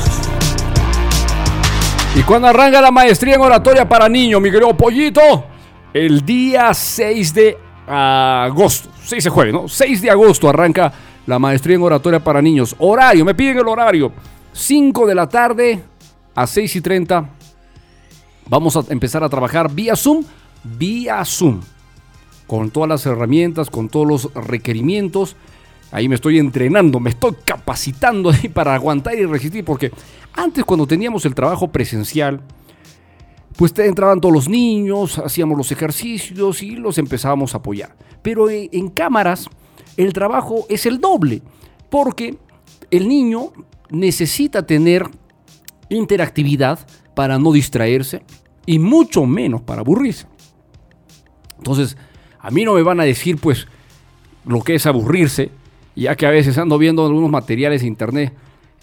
¿Y 2.15 2.23
cuando 2.23 2.49
arranca 2.49 2.83
la 2.83 2.91
maestría 2.91 3.37
en 3.37 3.41
oratoria 3.41 3.89
para 3.89 4.11
niños, 4.11 4.43
mi 4.43 4.51
querido 4.51 4.77
pollito? 4.77 5.47
El 5.95 6.23
día 6.27 6.75
6 6.75 7.33
de 7.33 7.59
agosto. 7.87 8.91
6 9.05 9.25
de 9.25 9.31
jueves, 9.31 9.55
¿no? 9.55 9.69
6 9.69 10.03
de 10.03 10.11
agosto 10.11 10.51
arranca 10.51 10.93
la 11.27 11.39
maestría 11.39 11.77
en 11.77 11.83
oratoria 11.83 12.23
para 12.23 12.43
niños. 12.43 12.77
Horario, 12.79 13.25
me 13.25 13.35
piden 13.35 13.57
el 13.57 13.69
horario. 13.69 14.13
5 14.53 15.07
de 15.07 15.15
la 15.15 15.27
tarde 15.31 15.83
a 16.35 16.47
6 16.47 16.77
y 16.77 16.81
30. 16.83 17.31
Vamos 18.51 18.77
a 18.77 18.85
empezar 18.91 19.25
a 19.25 19.31
trabajar 19.31 19.73
vía 19.73 19.97
Zoom. 19.97 20.25
Vía 20.63 21.25
Zoom 21.25 21.63
con 22.53 22.71
todas 22.71 22.87
las 22.87 23.07
herramientas, 23.07 23.71
con 23.71 23.89
todos 23.89 24.07
los 24.07 24.35
requerimientos. 24.35 25.37
Ahí 25.91 26.07
me 26.07 26.17
estoy 26.17 26.39
entrenando, 26.39 27.01
me 27.01 27.09
estoy 27.09 27.35
capacitando 27.47 28.29
ahí 28.31 28.51
para 28.51 28.75
aguantar 28.75 29.19
y 29.19 29.25
resistir, 29.25 29.65
porque 29.65 29.91
antes 30.35 30.63
cuando 30.63 30.87
teníamos 30.87 31.25
el 31.25 31.35
trabajo 31.35 31.69
presencial, 31.69 32.43
pues 33.57 33.73
entraban 33.79 34.21
todos 34.21 34.35
los 34.35 34.51
niños, 34.51 35.19
hacíamos 35.19 35.57
los 35.57 35.73
ejercicios 35.73 36.63
y 36.63 36.73
los 36.73 36.99
empezábamos 36.99 37.55
a 37.55 37.57
apoyar. 37.57 37.97
Pero 38.21 38.51
en 38.51 38.91
cámaras 38.91 39.49
el 39.97 40.13
trabajo 40.13 40.67
es 40.69 40.85
el 40.85 41.01
doble, 41.01 41.41
porque 41.89 42.37
el 42.91 43.09
niño 43.09 43.51
necesita 43.89 44.67
tener 44.67 45.07
interactividad 45.89 46.87
para 47.15 47.39
no 47.39 47.51
distraerse 47.51 48.23
y 48.67 48.79
mucho 48.79 49.25
menos 49.25 49.63
para 49.63 49.81
aburrirse. 49.81 50.27
Entonces, 51.57 51.97
a 52.43 52.51
mí 52.51 52.65
no 52.65 52.75
me 52.75 52.83
van 52.83 53.01
a 53.01 53.05
decir 53.05 53.39
pues 53.39 53.67
lo 54.45 54.61
que 54.63 54.75
es 54.75 54.87
aburrirse, 54.87 55.51
ya 55.95 56.17
que 56.17 56.27
a 56.27 56.31
veces 56.31 56.59
ando 56.59 56.77
viendo 56.77 57.07
algunos 57.07 57.31
materiales 57.31 57.83
en 57.83 57.89
internet 57.89 58.33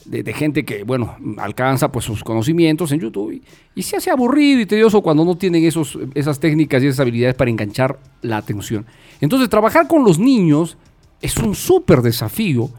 de, 0.06 0.34
gente 0.34 0.64
que, 0.64 0.84
bueno, 0.84 1.16
alcanza 1.38 1.92
pues 1.92 2.06
sus 2.06 2.24
conocimientos 2.24 2.92
en 2.92 3.02
YouTube 3.02 3.42
y, 3.76 3.84
se 3.84 3.98
hace 3.98 4.10
aburrido 4.10 4.62
y 4.62 4.66
tedioso 4.66 5.02
cuando 5.02 5.24
no 5.26 5.36
tienen 5.36 5.66
esos, 5.66 6.00
esas 6.16 6.40
técnicas 6.40 6.82
y 6.82 6.88
esas 6.88 7.02
habilidades 7.02 7.36
para 7.36 7.52
enganchar 7.52 8.00
la 8.22 8.38
atención. 8.38 8.86
Entonces, 9.22 9.50
trabajar 9.50 9.88
con 9.88 10.04
los 10.04 10.18
niños 10.18 10.78
es 11.22 11.38
un 11.38 11.54
súper 11.54 12.02
desafío, 12.02 12.70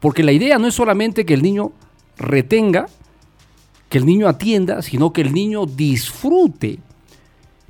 porque 0.00 0.22
la 0.22 0.32
idea 0.32 0.58
no 0.58 0.66
es 0.66 0.74
solamente 0.74 1.24
que 1.24 1.34
el 1.34 1.42
niño 1.42 1.72
retenga, 2.18 2.86
que 3.88 3.98
el 3.98 4.06
niño 4.06 4.28
atienda, 4.28 4.82
sino 4.82 5.12
que 5.12 5.22
el 5.22 5.32
niño 5.32 5.66
disfrute. 5.66 6.80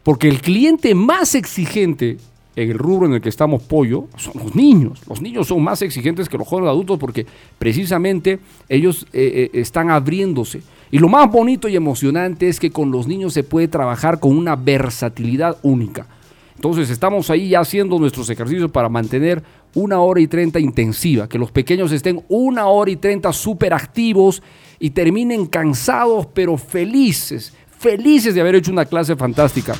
Porque 0.02 0.28
el 0.28 0.40
cliente 0.40 0.94
más 0.94 1.34
exigente 1.34 2.18
en 2.57 2.70
el 2.70 2.78
rubro 2.78 3.07
en 3.07 3.14
el 3.14 3.20
que 3.20 3.28
estamos 3.28 3.62
pollo 3.62 4.07
son 4.16 4.34
los 4.42 4.55
niños. 4.55 5.02
Los 5.09 5.20
niños 5.20 5.48
son 5.48 5.62
más 5.62 5.82
exigentes 5.82 6.28
que 6.28 6.38
los 6.38 6.46
jóvenes 6.46 6.70
adultos 6.70 6.98
porque 6.98 7.26
precisamente 7.59 8.38
ellos 8.68 9.07
eh, 9.12 9.50
eh, 9.52 9.61
están 9.61 9.90
abriéndose. 9.90 10.62
Y 10.90 10.98
lo 10.98 11.09
más 11.09 11.30
bonito 11.30 11.68
y 11.68 11.74
emocionante 11.74 12.48
es 12.48 12.61
que 12.61 12.70
con 12.70 12.90
los 12.90 13.09
niños 13.09 13.32
se 13.32 13.42
puede 13.42 13.66
trabajar 13.66 14.20
con 14.20 14.36
una 14.36 14.55
versatilidad 14.55 15.57
única. 15.62 16.07
Entonces 16.55 16.88
estamos 16.90 17.30
ahí 17.30 17.48
ya 17.48 17.61
haciendo 17.61 17.98
nuestros 17.98 18.30
ejercicios 18.30 18.70
para 18.70 18.88
mantener 18.88 19.42
una 19.74 20.00
hora 20.00 20.20
y 20.20 20.28
treinta 20.28 20.61
intensiva, 20.61 21.28
que 21.28 21.38
los 21.38 21.50
pequeños 21.50 21.90
estén 21.90 22.22
una 22.28 22.68
hora 22.68 22.92
y 22.92 22.96
treinta 22.96 23.32
súper 23.32 23.74
activos 23.74 24.40
y 24.78 24.90
terminen 24.90 25.46
cansados 25.46 26.26
pero 26.32 26.57
felices, 26.57 27.52
felices 27.76 28.36
de 28.36 28.40
haber 28.40 28.55
hecho 28.55 28.70
una 28.70 28.84
clase 28.84 29.16
fantástica 29.16 29.74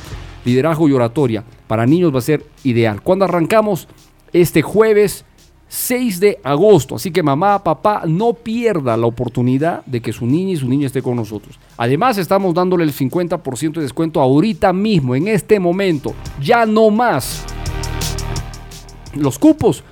liderazgo 0.45 0.87
y 0.87 0.93
oratoria 0.93 1.43
para 1.67 1.85
niños 1.85 2.13
va 2.13 2.19
a 2.19 2.21
ser 2.21 2.45
ideal. 2.63 3.01
Cuando 3.01 3.25
arrancamos 3.25 3.87
este 4.31 4.61
jueves 4.61 5.25
6 5.67 6.19
de 6.19 6.39
agosto, 6.43 6.95
así 6.95 7.11
que 7.11 7.23
mamá, 7.23 7.63
papá, 7.63 8.03
no 8.05 8.33
pierda 8.33 8.95
la 8.95 9.07
oportunidad 9.07 9.83
de 9.85 10.01
que 10.01 10.13
su 10.13 10.25
niña 10.25 10.53
y 10.53 10.57
su 10.57 10.69
niña 10.69 10.87
esté 10.87 11.01
con 11.01 11.15
nosotros. 11.15 11.59
Además, 11.75 12.17
estamos 12.17 12.53
dándole 12.53 12.83
el 12.83 12.93
50% 12.93 13.73
de 13.73 13.81
descuento 13.81 14.21
ahorita 14.21 14.71
mismo, 14.71 15.15
en 15.15 15.27
este 15.27 15.59
momento, 15.59 16.13
ya 16.41 16.65
no 16.65 16.91
más. 16.91 17.43
Los 19.15 19.39
cupos 19.39 19.83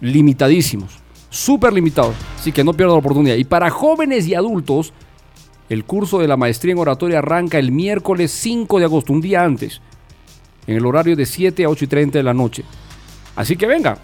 limitadísimos, 0.00 0.98
súper 1.28 1.72
limitados, 1.72 2.14
así 2.38 2.50
que 2.50 2.64
no 2.64 2.72
pierda 2.72 2.94
la 2.94 3.00
oportunidad. 3.00 3.36
Y 3.36 3.44
para 3.44 3.70
jóvenes 3.70 4.26
y 4.26 4.34
adultos, 4.34 4.94
el 5.68 5.84
curso 5.84 6.18
de 6.18 6.28
la 6.28 6.38
maestría 6.38 6.72
en 6.72 6.78
oratoria 6.78 7.18
arranca 7.18 7.58
el 7.58 7.70
miércoles 7.70 8.30
5 8.30 8.78
de 8.78 8.84
agosto, 8.86 9.12
un 9.12 9.20
día 9.20 9.44
antes 9.44 9.82
en 10.68 10.76
el 10.76 10.86
horario 10.86 11.16
de 11.16 11.26
7 11.26 11.64
a 11.64 11.68
8 11.68 11.84
y 11.84 11.88
30 11.88 12.18
de 12.18 12.22
la 12.22 12.34
noche. 12.34 12.62
Así 13.34 13.56
que 13.56 13.66
venga, 13.66 13.98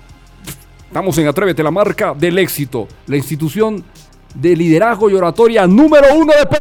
estamos 0.88 1.16
en 1.18 1.28
Atrévete, 1.28 1.62
la 1.62 1.70
marca 1.70 2.14
del 2.14 2.38
éxito, 2.38 2.88
la 3.06 3.16
institución 3.16 3.84
de 4.34 4.56
liderazgo 4.56 5.08
y 5.08 5.14
oratoria 5.14 5.66
número 5.66 6.06
uno 6.16 6.32
de 6.32 6.58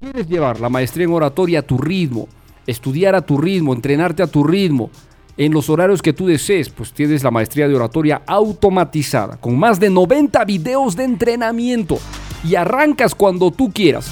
quieres 0.00 0.28
llevar 0.28 0.60
la 0.60 0.70
maestría 0.70 1.04
en 1.04 1.12
oratoria 1.12 1.58
a 1.58 1.62
tu 1.62 1.76
ritmo, 1.76 2.26
estudiar 2.66 3.14
a 3.14 3.20
tu 3.20 3.36
ritmo, 3.36 3.74
entrenarte 3.74 4.22
a 4.22 4.26
tu 4.26 4.44
ritmo, 4.44 4.90
en 5.36 5.52
los 5.52 5.68
horarios 5.68 6.00
que 6.02 6.12
tú 6.12 6.26
desees, 6.26 6.68
pues 6.70 6.92
tienes 6.92 7.22
la 7.22 7.30
maestría 7.30 7.68
de 7.68 7.74
oratoria 7.74 8.22
automatizada, 8.26 9.36
con 9.36 9.58
más 9.58 9.78
de 9.78 9.90
90 9.90 10.44
videos 10.44 10.96
de 10.96 11.04
entrenamiento 11.04 11.98
y 12.44 12.54
arrancas 12.54 13.14
cuando 13.14 13.50
tú 13.50 13.70
quieras. 13.72 14.10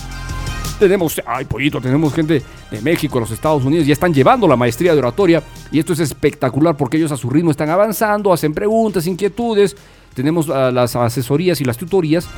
Tenemos, 0.79 1.21
ay 1.27 1.45
pollito, 1.45 1.81
tenemos 1.81 2.15
gente 2.15 2.41
de 2.71 2.81
México, 2.81 3.19
los 3.19 3.33
Estados 3.33 3.65
Unidos, 3.65 3.87
ya 3.87 3.93
están 3.93 4.15
llevando 4.15 4.47
la 4.47 4.55
maestría 4.55 4.93
de 4.93 4.99
oratoria 5.01 5.43
y 5.73 5.81
esto 5.81 5.93
es 5.93 5.99
espectacular 5.99 6.77
porque 6.77 6.97
ellos 6.97 7.11
a 7.11 7.17
su 7.17 7.29
ritmo 7.29 7.51
están 7.51 7.69
avanzando, 7.69 8.33
hacen 8.33 8.55
preguntas, 8.55 9.07
inquietudes, 9.09 9.77
tenemos 10.15 10.49
ah, 10.49 10.71
las 10.71 10.95
asesorías 10.95 11.61
y 11.61 11.65
las 11.65 11.77
tutorías 11.77 12.29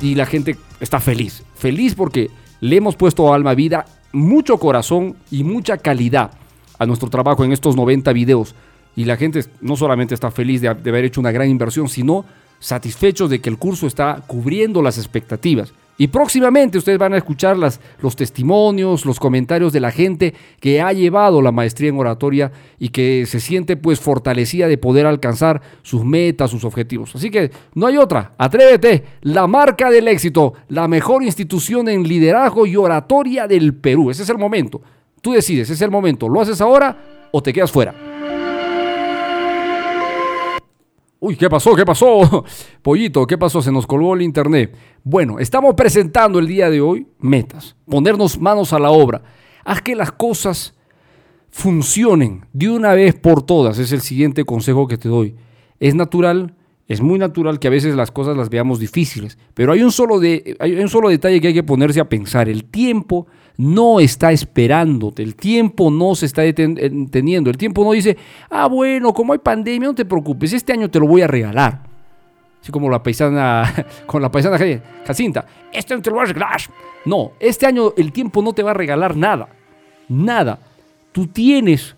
y 0.00 0.16
la 0.16 0.26
gente 0.26 0.56
está 0.80 0.98
feliz, 0.98 1.44
feliz 1.54 1.94
porque 1.94 2.28
le 2.60 2.76
hemos 2.76 2.96
puesto 2.96 3.32
alma, 3.32 3.54
vida, 3.54 3.84
mucho 4.12 4.58
corazón 4.58 5.14
y 5.30 5.44
mucha 5.44 5.78
calidad 5.78 6.32
a 6.78 6.86
nuestro 6.86 7.08
trabajo 7.08 7.44
en 7.44 7.52
estos 7.52 7.76
90 7.76 8.12
videos 8.12 8.56
y 8.96 9.04
la 9.04 9.16
gente 9.16 9.44
no 9.60 9.76
solamente 9.76 10.14
está 10.14 10.32
feliz 10.32 10.60
de, 10.60 10.74
de 10.74 10.90
haber 10.90 11.04
hecho 11.04 11.20
una 11.20 11.30
gran 11.30 11.48
inversión, 11.48 11.88
sino 11.88 12.24
satisfechos 12.58 13.30
de 13.30 13.40
que 13.40 13.48
el 13.48 13.58
curso 13.58 13.86
está 13.86 14.22
cubriendo 14.26 14.82
las 14.82 14.98
expectativas. 14.98 15.72
Y 15.98 16.08
próximamente 16.08 16.76
ustedes 16.76 16.98
van 16.98 17.14
a 17.14 17.16
escuchar 17.16 17.56
las, 17.56 17.80
los 18.02 18.16
testimonios, 18.16 19.06
los 19.06 19.18
comentarios 19.18 19.72
de 19.72 19.80
la 19.80 19.90
gente 19.90 20.34
que 20.60 20.82
ha 20.82 20.92
llevado 20.92 21.40
la 21.40 21.52
maestría 21.52 21.88
en 21.88 21.98
oratoria 21.98 22.52
y 22.78 22.90
que 22.90 23.24
se 23.26 23.40
siente 23.40 23.76
pues 23.76 23.98
fortalecida 23.98 24.68
de 24.68 24.76
poder 24.76 25.06
alcanzar 25.06 25.62
sus 25.82 26.04
metas, 26.04 26.50
sus 26.50 26.64
objetivos. 26.64 27.14
Así 27.16 27.30
que 27.30 27.50
no 27.74 27.86
hay 27.86 27.96
otra, 27.96 28.34
atrévete, 28.36 29.04
la 29.22 29.46
marca 29.46 29.90
del 29.90 30.08
éxito, 30.08 30.52
la 30.68 30.86
mejor 30.86 31.22
institución 31.22 31.88
en 31.88 32.06
liderazgo 32.06 32.66
y 32.66 32.76
oratoria 32.76 33.46
del 33.46 33.74
Perú. 33.74 34.10
Ese 34.10 34.22
es 34.22 34.28
el 34.28 34.38
momento. 34.38 34.82
Tú 35.22 35.32
decides, 35.32 35.64
ese 35.64 35.74
es 35.74 35.82
el 35.82 35.90
momento. 35.90 36.28
¿Lo 36.28 36.40
haces 36.40 36.60
ahora 36.60 37.28
o 37.32 37.42
te 37.42 37.52
quedas 37.52 37.72
fuera? 37.72 38.15
Uy, 41.18 41.36
¿qué 41.36 41.48
pasó? 41.48 41.74
¿Qué 41.74 41.84
pasó? 41.84 42.44
Pollito, 42.82 43.26
¿qué 43.26 43.38
pasó? 43.38 43.62
Se 43.62 43.72
nos 43.72 43.86
colgó 43.86 44.14
el 44.14 44.22
internet. 44.22 44.76
Bueno, 45.02 45.38
estamos 45.38 45.74
presentando 45.74 46.38
el 46.38 46.46
día 46.46 46.68
de 46.68 46.80
hoy 46.80 47.06
metas, 47.18 47.74
ponernos 47.88 48.38
manos 48.38 48.72
a 48.72 48.78
la 48.78 48.90
obra. 48.90 49.22
Haz 49.64 49.80
que 49.80 49.96
las 49.96 50.12
cosas 50.12 50.74
funcionen 51.48 52.44
de 52.52 52.68
una 52.68 52.92
vez 52.92 53.14
por 53.14 53.42
todas. 53.42 53.78
Es 53.78 53.92
el 53.92 54.02
siguiente 54.02 54.44
consejo 54.44 54.86
que 54.86 54.98
te 54.98 55.08
doy. 55.08 55.34
Es 55.80 55.94
natural, 55.94 56.54
es 56.86 57.00
muy 57.00 57.18
natural 57.18 57.58
que 57.58 57.68
a 57.68 57.70
veces 57.70 57.94
las 57.94 58.10
cosas 58.10 58.36
las 58.36 58.50
veamos 58.50 58.78
difíciles, 58.78 59.38
pero 59.54 59.72
hay 59.72 59.82
un 59.82 59.92
solo, 59.92 60.20
de, 60.20 60.56
hay 60.60 60.74
un 60.74 60.88
solo 60.88 61.08
detalle 61.08 61.40
que 61.40 61.48
hay 61.48 61.54
que 61.54 61.62
ponerse 61.62 61.98
a 61.98 62.08
pensar. 62.10 62.48
El 62.50 62.64
tiempo 62.64 63.26
no 63.58 64.00
está 64.00 64.32
esperándote, 64.32 65.22
el 65.22 65.34
tiempo 65.34 65.90
no 65.90 66.14
se 66.14 66.26
está 66.26 66.42
deteniendo, 66.42 67.50
el 67.50 67.56
tiempo 67.56 67.84
no 67.84 67.92
dice, 67.92 68.16
ah, 68.50 68.66
bueno, 68.66 69.14
como 69.14 69.32
hay 69.32 69.38
pandemia, 69.38 69.88
no 69.88 69.94
te 69.94 70.04
preocupes, 70.04 70.52
este 70.52 70.72
año 70.72 70.90
te 70.90 71.00
lo 71.00 71.06
voy 71.06 71.22
a 71.22 71.26
regalar. 71.26 71.82
Así 72.60 72.70
como 72.70 72.90
la 72.90 73.02
paisana, 73.02 73.86
con 74.06 74.20
la 74.20 74.30
paisana 74.30 74.58
Jacinta, 75.06 75.46
este 75.72 75.94
año 75.94 76.02
te 76.02 76.10
lo 76.10 76.16
voy 76.16 76.24
a 76.24 76.32
regalar. 76.32 76.60
No, 77.04 77.32
este 77.40 77.66
año 77.66 77.92
el 77.96 78.12
tiempo 78.12 78.42
no 78.42 78.52
te 78.52 78.62
va 78.62 78.72
a 78.72 78.74
regalar 78.74 79.16
nada, 79.16 79.48
nada. 80.08 80.58
Tú 81.12 81.28
tienes 81.28 81.96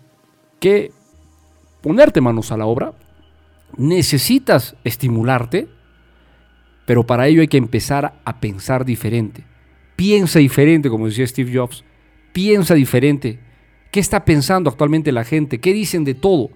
que 0.59 0.91
ponerte 1.81 2.21
manos 2.21 2.51
a 2.51 2.57
la 2.57 2.67
obra, 2.67 2.93
necesitas 3.75 4.75
estimularte, 4.83 5.67
pero 6.85 7.05
para 7.05 7.27
ello 7.27 7.41
hay 7.41 7.47
que 7.47 7.57
empezar 7.57 8.13
a 8.23 8.39
pensar 8.39 8.85
diferente 8.85 9.48
piensa 9.99 10.39
diferente, 10.39 10.89
como 10.89 11.07
decía 11.07 11.27
Steve 11.27 11.51
Jobs, 11.53 11.83
piensa 12.31 12.73
diferente. 12.73 13.37
¿Qué 13.91 13.99
está 13.99 14.23
pensando 14.23 14.69
actualmente 14.69 15.11
la 15.11 15.25
gente? 15.25 15.59
¿Qué 15.59 15.73
dicen 15.73 16.05
de 16.05 16.13
todo? 16.13 16.51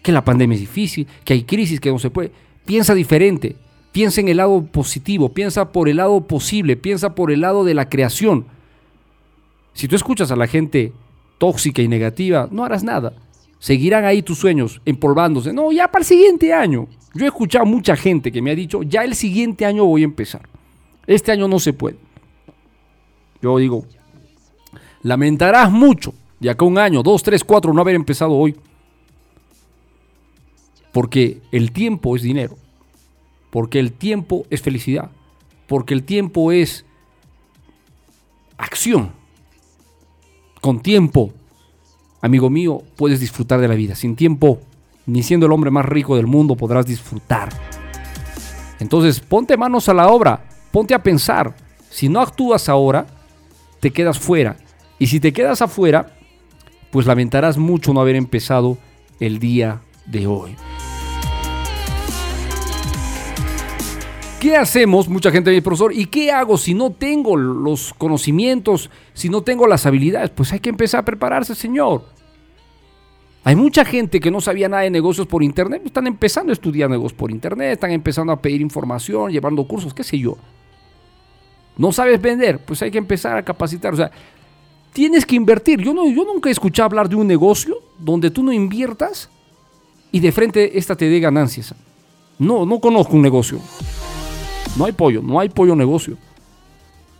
Que 0.00 0.12
la 0.12 0.24
pandemia 0.24 0.54
es 0.54 0.60
difícil, 0.60 1.08
que 1.24 1.32
hay 1.32 1.42
crisis, 1.42 1.80
que 1.80 1.90
no 1.90 1.98
se 1.98 2.10
puede. 2.10 2.30
Piensa 2.64 2.94
diferente, 2.94 3.56
piensa 3.90 4.20
en 4.20 4.28
el 4.28 4.36
lado 4.36 4.64
positivo, 4.66 5.34
piensa 5.34 5.72
por 5.72 5.88
el 5.88 5.96
lado 5.96 6.28
posible, 6.28 6.76
piensa 6.76 7.16
por 7.16 7.32
el 7.32 7.40
lado 7.40 7.64
de 7.64 7.74
la 7.74 7.88
creación. 7.88 8.46
Si 9.72 9.88
tú 9.88 9.96
escuchas 9.96 10.30
a 10.30 10.36
la 10.36 10.46
gente 10.46 10.92
tóxica 11.38 11.82
y 11.82 11.88
negativa, 11.88 12.48
no 12.52 12.62
harás 12.62 12.84
nada. 12.84 13.12
Seguirán 13.58 14.04
ahí 14.04 14.22
tus 14.22 14.38
sueños 14.38 14.80
empolvándose. 14.84 15.52
No, 15.52 15.72
ya 15.72 15.90
para 15.90 16.02
el 16.02 16.06
siguiente 16.06 16.52
año. 16.52 16.86
Yo 17.12 17.24
he 17.24 17.28
escuchado 17.28 17.66
mucha 17.66 17.96
gente 17.96 18.30
que 18.30 18.40
me 18.40 18.52
ha 18.52 18.54
dicho, 18.54 18.84
ya 18.84 19.02
el 19.02 19.16
siguiente 19.16 19.66
año 19.66 19.84
voy 19.84 20.02
a 20.02 20.04
empezar. 20.04 20.48
Este 21.08 21.32
año 21.32 21.48
no 21.48 21.58
se 21.58 21.72
puede. 21.72 21.96
Yo 23.42 23.58
digo, 23.58 23.84
lamentarás 25.02 25.70
mucho 25.70 26.14
de 26.40 26.50
acá 26.50 26.64
un 26.64 26.78
año, 26.78 27.02
dos, 27.02 27.22
tres, 27.22 27.44
cuatro, 27.44 27.72
no 27.72 27.80
haber 27.80 27.94
empezado 27.94 28.32
hoy. 28.32 28.56
Porque 30.92 31.40
el 31.50 31.72
tiempo 31.72 32.14
es 32.14 32.22
dinero. 32.22 32.56
Porque 33.50 33.78
el 33.80 33.92
tiempo 33.92 34.46
es 34.50 34.62
felicidad. 34.62 35.10
Porque 35.66 35.94
el 35.94 36.04
tiempo 36.04 36.52
es 36.52 36.84
acción. 38.56 39.12
Con 40.60 40.80
tiempo, 40.80 41.32
amigo 42.20 42.48
mío, 42.48 42.82
puedes 42.96 43.20
disfrutar 43.20 43.60
de 43.60 43.68
la 43.68 43.74
vida. 43.74 43.94
Sin 43.94 44.16
tiempo, 44.16 44.60
ni 45.06 45.22
siendo 45.22 45.46
el 45.46 45.52
hombre 45.52 45.70
más 45.70 45.84
rico 45.84 46.16
del 46.16 46.26
mundo, 46.26 46.56
podrás 46.56 46.86
disfrutar. 46.86 47.48
Entonces, 48.80 49.20
ponte 49.20 49.56
manos 49.56 49.88
a 49.88 49.94
la 49.94 50.08
obra. 50.08 50.44
Ponte 50.70 50.94
a 50.94 51.02
pensar. 51.02 51.54
Si 51.90 52.08
no 52.08 52.20
actúas 52.20 52.68
ahora, 52.68 53.06
te 53.84 53.90
quedas 53.90 54.18
fuera. 54.18 54.56
Y 54.98 55.08
si 55.08 55.20
te 55.20 55.34
quedas 55.34 55.60
afuera, 55.60 56.16
pues 56.90 57.06
lamentarás 57.06 57.58
mucho 57.58 57.92
no 57.92 58.00
haber 58.00 58.16
empezado 58.16 58.78
el 59.20 59.38
día 59.38 59.82
de 60.06 60.26
hoy. 60.26 60.56
¿Qué 64.40 64.56
hacemos? 64.56 65.06
Mucha 65.06 65.30
gente 65.30 65.50
dice, 65.50 65.60
profesor, 65.60 65.92
¿y 65.92 66.06
qué 66.06 66.32
hago 66.32 66.56
si 66.56 66.72
no 66.72 66.92
tengo 66.92 67.36
los 67.36 67.92
conocimientos, 67.92 68.88
si 69.12 69.28
no 69.28 69.42
tengo 69.42 69.66
las 69.66 69.84
habilidades? 69.84 70.30
Pues 70.30 70.50
hay 70.54 70.60
que 70.60 70.70
empezar 70.70 71.00
a 71.00 71.04
prepararse, 71.04 71.54
señor. 71.54 72.06
Hay 73.42 73.54
mucha 73.54 73.84
gente 73.84 74.18
que 74.18 74.30
no 74.30 74.40
sabía 74.40 74.70
nada 74.70 74.84
de 74.84 74.90
negocios 74.90 75.26
por 75.26 75.42
internet, 75.42 75.82
están 75.84 76.06
empezando 76.06 76.52
a 76.52 76.54
estudiar 76.54 76.88
negocios 76.88 77.18
por 77.18 77.30
internet, 77.30 77.72
están 77.72 77.90
empezando 77.90 78.32
a 78.32 78.40
pedir 78.40 78.62
información, 78.62 79.30
llevando 79.30 79.68
cursos, 79.68 79.92
qué 79.92 80.04
sé 80.04 80.18
yo. 80.18 80.38
No 81.76 81.92
sabes 81.92 82.20
vender, 82.20 82.58
pues 82.64 82.82
hay 82.82 82.90
que 82.90 82.98
empezar 82.98 83.36
a 83.36 83.44
capacitar. 83.44 83.92
O 83.94 83.96
sea, 83.96 84.10
tienes 84.92 85.26
que 85.26 85.34
invertir. 85.34 85.80
Yo, 85.80 85.92
no, 85.92 86.08
yo 86.08 86.24
nunca 86.24 86.48
he 86.48 86.52
escuchado 86.52 86.86
hablar 86.86 87.08
de 87.08 87.16
un 87.16 87.26
negocio 87.26 87.78
donde 87.98 88.30
tú 88.30 88.42
no 88.42 88.52
inviertas 88.52 89.28
y 90.12 90.20
de 90.20 90.32
frente 90.32 90.78
esta 90.78 90.96
te 90.96 91.08
dé 91.08 91.20
ganancias. 91.20 91.74
No, 92.38 92.64
no 92.64 92.80
conozco 92.80 93.16
un 93.16 93.22
negocio. 93.22 93.60
No 94.76 94.84
hay 94.84 94.92
pollo, 94.92 95.22
no 95.22 95.40
hay 95.40 95.48
pollo 95.48 95.76
negocio. 95.76 96.16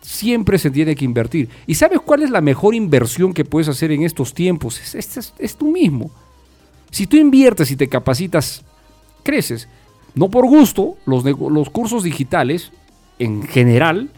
Siempre 0.00 0.58
se 0.58 0.70
tiene 0.70 0.94
que 0.94 1.04
invertir. 1.04 1.48
¿Y 1.66 1.74
sabes 1.74 2.00
cuál 2.00 2.22
es 2.22 2.30
la 2.30 2.40
mejor 2.40 2.74
inversión 2.74 3.32
que 3.32 3.44
puedes 3.44 3.68
hacer 3.68 3.90
en 3.90 4.02
estos 4.02 4.34
tiempos? 4.34 4.94
Es, 4.94 5.56
tú 5.56 5.70
mismo. 5.70 6.10
Si 6.90 7.06
tú 7.06 7.16
inviertes 7.16 7.70
y 7.70 7.76
te 7.76 7.88
capacitas, 7.88 8.64
creces. 9.22 9.68
No 10.14 10.28
por 10.28 10.46
gusto, 10.46 10.96
los, 11.06 11.24
los 11.24 11.70
cursos 11.70 12.04
digitales, 12.04 12.70
en 13.18 13.42
general, 13.42 14.10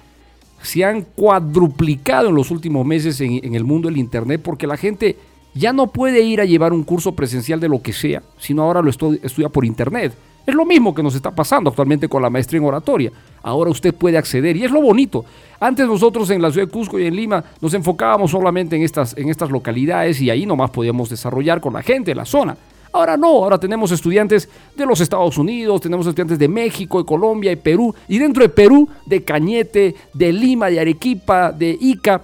se 0.66 0.84
han 0.84 1.02
cuadruplicado 1.02 2.28
en 2.28 2.34
los 2.34 2.50
últimos 2.50 2.84
meses 2.84 3.20
en, 3.20 3.54
el 3.54 3.62
mundo 3.62 3.88
del 3.88 3.98
Internet 3.98 4.40
porque 4.42 4.66
la 4.66 4.76
gente 4.76 5.16
ya 5.54 5.72
no 5.72 5.86
puede 5.86 6.22
ir 6.22 6.40
a 6.40 6.44
llevar 6.44 6.72
un 6.72 6.82
curso 6.82 7.12
presencial 7.12 7.60
de 7.60 7.68
lo 7.68 7.80
que 7.80 7.92
sea, 7.92 8.20
sino 8.36 8.64
ahora 8.64 8.82
lo 8.82 8.90
estudia 8.90 9.48
por 9.48 9.64
Internet. 9.64 10.12
Es 10.44 10.54
lo 10.54 10.66
mismo 10.66 10.92
que 10.92 11.04
nos 11.04 11.14
está 11.14 11.30
pasando 11.30 11.70
actualmente 11.70 12.08
con 12.08 12.20
la 12.20 12.30
maestría 12.30 12.58
en 12.58 12.66
oratoria. 12.66 13.12
Ahora 13.44 13.70
usted 13.70 13.94
puede 13.94 14.18
acceder 14.18 14.56
y 14.56 14.64
es 14.64 14.72
lo 14.72 14.82
bonito. 14.82 15.24
Antes 15.60 15.86
nosotros 15.86 16.30
en 16.30 16.42
la 16.42 16.50
ciudad 16.50 16.66
de 16.66 16.72
Cusco 16.72 16.98
y 16.98 17.06
en 17.06 17.14
Lima 17.14 17.44
nos 17.60 17.72
enfocábamos 17.72 18.32
solamente 18.32 18.74
en 18.74 18.82
estas, 18.82 19.16
en 19.16 19.28
estas 19.28 19.50
localidades 19.50 20.20
y 20.20 20.30
ahí 20.30 20.46
nomás 20.46 20.70
podíamos 20.70 21.08
desarrollar 21.08 21.60
con 21.60 21.74
la 21.74 21.82
gente 21.82 22.10
de 22.10 22.16
la 22.16 22.24
zona. 22.24 22.56
Ahora 22.96 23.18
no, 23.18 23.26
ahora 23.26 23.58
tenemos 23.58 23.92
estudiantes 23.92 24.48
de 24.74 24.86
los 24.86 25.02
Estados 25.02 25.36
Unidos, 25.36 25.82
tenemos 25.82 26.06
estudiantes 26.06 26.38
de 26.38 26.48
México, 26.48 26.96
de 26.96 27.04
Colombia, 27.04 27.52
y 27.52 27.56
Perú, 27.56 27.94
y 28.08 28.16
dentro 28.16 28.42
de 28.42 28.48
Perú, 28.48 28.88
de 29.04 29.22
Cañete, 29.22 29.94
de 30.14 30.32
Lima, 30.32 30.70
de 30.70 30.80
Arequipa, 30.80 31.52
de 31.52 31.76
Ica. 31.78 32.22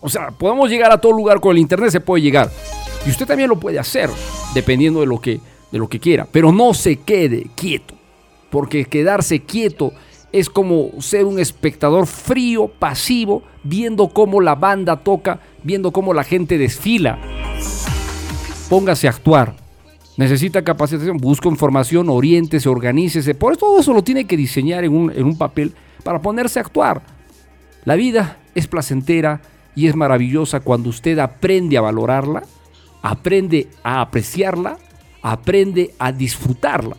O 0.00 0.08
sea, 0.08 0.30
podemos 0.30 0.70
llegar 0.70 0.90
a 0.90 0.98
todo 0.98 1.12
lugar 1.12 1.38
con 1.38 1.52
el 1.52 1.58
Internet, 1.58 1.90
se 1.90 2.00
puede 2.00 2.22
llegar. 2.22 2.50
Y 3.06 3.10
usted 3.10 3.26
también 3.26 3.50
lo 3.50 3.60
puede 3.60 3.78
hacer, 3.78 4.08
dependiendo 4.54 5.00
de 5.00 5.06
lo 5.06 5.20
que, 5.20 5.38
de 5.70 5.78
lo 5.78 5.86
que 5.86 6.00
quiera. 6.00 6.26
Pero 6.32 6.50
no 6.50 6.72
se 6.72 6.96
quede 6.96 7.50
quieto, 7.54 7.94
porque 8.48 8.86
quedarse 8.86 9.40
quieto 9.40 9.92
es 10.32 10.48
como 10.48 10.92
ser 11.00 11.26
un 11.26 11.38
espectador 11.38 12.06
frío, 12.06 12.68
pasivo, 12.68 13.42
viendo 13.62 14.08
cómo 14.08 14.40
la 14.40 14.54
banda 14.54 14.96
toca, 14.96 15.40
viendo 15.62 15.92
cómo 15.92 16.14
la 16.14 16.24
gente 16.24 16.56
desfila. 16.56 17.18
Póngase 18.70 19.08
a 19.08 19.10
actuar, 19.10 19.63
necesita 20.16 20.62
capacitación, 20.62 21.16
busca 21.18 21.48
información, 21.48 22.08
oriéntese, 22.08 22.68
organícese. 22.68 23.34
Por 23.34 23.52
eso 23.52 23.60
todo 23.66 23.80
eso 23.80 23.92
lo 23.92 24.02
tiene 24.02 24.26
que 24.26 24.36
diseñar 24.36 24.84
en 24.84 24.94
un, 24.94 25.10
en 25.10 25.24
un 25.24 25.36
papel 25.36 25.74
para 26.02 26.20
ponerse 26.20 26.58
a 26.58 26.62
actuar. 26.62 27.02
La 27.84 27.96
vida 27.96 28.38
es 28.54 28.66
placentera 28.66 29.40
y 29.74 29.88
es 29.88 29.96
maravillosa 29.96 30.60
cuando 30.60 30.88
usted 30.88 31.18
aprende 31.18 31.76
a 31.76 31.80
valorarla, 31.80 32.44
aprende 33.02 33.68
a 33.82 34.00
apreciarla, 34.00 34.78
aprende 35.22 35.94
a 35.98 36.12
disfrutarla. 36.12 36.96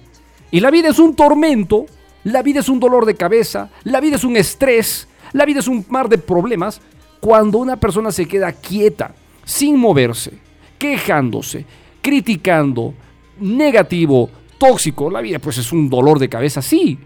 Y 0.51 0.59
la 0.59 0.72
vida 0.72 0.89
es 0.89 0.99
un 0.99 1.16
tormento, 1.16 1.86
la 2.24 2.41
vida 2.41 2.59
es 2.59 2.70
un 2.70 2.80
dolor 2.80 3.05
de 3.05 3.16
cabeza, 3.16 3.70
la 3.84 3.99
vida 3.99 4.16
es 4.16 4.24
un 4.24 4.38
estrés, 4.38 5.07
la 5.32 5.45
vida 5.45 5.59
es 5.59 5.68
un 5.68 5.86
mar 5.89 6.09
de 6.09 6.18
problemas 6.18 6.82
cuando 7.20 7.57
una 7.57 7.78
persona 7.78 8.11
se 8.11 8.28
queda 8.28 8.51
quieta, 8.51 9.16
sin 9.43 9.78
moverse, 9.78 10.34
quejándose, 10.78 11.66
criticando, 12.01 12.93
negativo, 13.39 14.29
tóxico, 14.57 15.09
la 15.09 15.21
vida 15.21 15.39
pues 15.39 15.57
es 15.57 15.71
un 15.71 15.89
dolor 15.89 16.19
de 16.19 16.29
cabeza, 16.29 16.61
sí. 16.61 16.97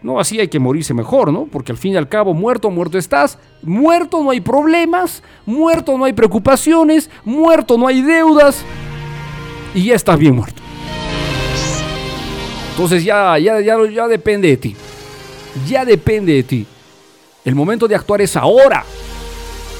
No, 0.00 0.20
así 0.20 0.38
hay 0.38 0.46
que 0.46 0.60
morirse 0.60 0.94
mejor, 0.94 1.32
¿no? 1.32 1.46
Porque 1.46 1.72
al 1.72 1.78
fin 1.78 1.94
y 1.94 1.96
al 1.96 2.08
cabo, 2.08 2.32
muerto, 2.32 2.70
muerto 2.70 2.98
estás. 2.98 3.36
Muerto 3.62 4.22
no 4.22 4.30
hay 4.30 4.40
problemas, 4.40 5.24
muerto 5.44 5.98
no 5.98 6.04
hay 6.04 6.12
preocupaciones, 6.12 7.10
muerto 7.24 7.76
no 7.76 7.88
hay 7.88 8.02
deudas. 8.02 8.64
Y 9.74 9.86
ya 9.86 9.96
estás 9.96 10.16
bien 10.16 10.36
muerto. 10.36 10.62
Entonces 12.70 13.02
ya, 13.02 13.36
ya, 13.38 13.60
ya, 13.60 13.76
ya 13.92 14.06
depende 14.06 14.48
de 14.48 14.56
ti. 14.56 14.76
Ya 15.66 15.84
depende 15.84 16.32
de 16.32 16.42
ti. 16.44 16.66
El 17.44 17.56
momento 17.56 17.88
de 17.88 17.96
actuar 17.96 18.20
es 18.20 18.36
ahora. 18.36 18.84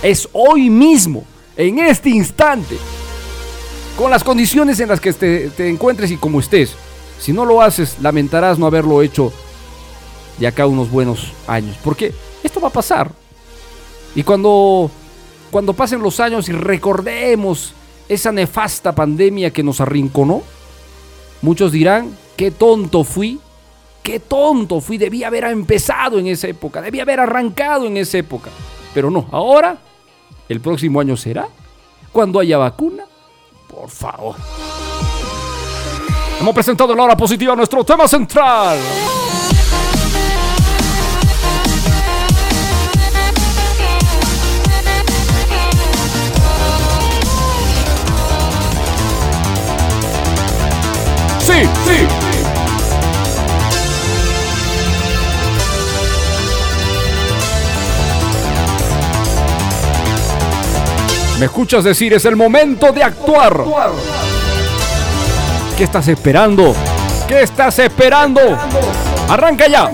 Es 0.02 0.28
hoy 0.32 0.68
mismo, 0.68 1.24
en 1.56 1.78
este 1.78 2.10
instante 2.10 2.76
con 3.98 4.12
las 4.12 4.22
condiciones 4.22 4.78
en 4.78 4.88
las 4.88 5.00
que 5.00 5.12
te, 5.12 5.68
encuentres 5.68 6.12
y 6.12 6.16
como 6.16 6.38
estés. 6.38 6.76
Si 7.18 7.32
no 7.32 7.44
lo 7.44 7.60
haces, 7.60 7.96
lamentarás 8.00 8.56
no 8.56 8.66
haberlo 8.66 9.02
hecho 9.02 9.32
de 10.38 10.46
acá 10.46 10.66
unos 10.66 10.88
buenos 10.88 11.32
años. 11.48 11.76
Porque 11.82 12.14
esto 12.44 12.60
va 12.60 12.68
a 12.68 12.72
pasar. 12.72 13.10
Y 14.14 14.22
cuando, 14.22 14.88
cuando 15.50 15.72
pasen 15.72 16.00
los 16.00 16.20
años 16.20 16.48
y 16.48 16.52
recordemos 16.52 17.74
esa 18.08 18.30
nefasta 18.30 18.94
pandemia 18.94 19.50
que 19.50 19.64
nos 19.64 19.80
arrinconó, 19.80 20.44
muchos 21.42 21.72
dirán, 21.72 22.16
qué 22.36 22.52
tonto 22.52 23.02
fui, 23.02 23.40
qué 24.04 24.20
tonto 24.20 24.80
fui, 24.80 24.96
debía 24.96 25.26
haber 25.26 25.42
empezado 25.42 26.20
en 26.20 26.28
esa 26.28 26.46
época, 26.46 26.80
debía 26.80 27.02
haber 27.02 27.18
arrancado 27.18 27.84
en 27.86 27.96
esa 27.96 28.18
época. 28.18 28.50
Pero 28.94 29.10
no, 29.10 29.26
ahora, 29.32 29.76
el 30.48 30.60
próximo 30.60 31.00
año 31.00 31.16
será, 31.16 31.48
cuando 32.12 32.38
haya 32.38 32.58
vacuna, 32.58 33.04
por 33.68 33.90
favor. 33.90 34.36
Hemos 36.40 36.54
presentado 36.54 36.94
la 36.94 37.02
hora 37.02 37.16
positiva 37.16 37.54
nuestro 37.54 37.84
tema 37.84 38.08
central. 38.08 38.78
Sí, 51.40 51.64
sí. 51.86 52.17
¿Me 61.38 61.44
escuchas 61.44 61.84
decir? 61.84 62.12
Es 62.12 62.24
el 62.24 62.34
momento 62.34 62.90
de 62.90 63.04
actuar. 63.04 63.64
¿Qué 65.76 65.84
estás 65.84 66.08
esperando? 66.08 66.74
¿Qué 67.28 67.42
estás 67.42 67.78
esperando? 67.78 68.40
Arranca 69.28 69.68
ya. 69.68 69.84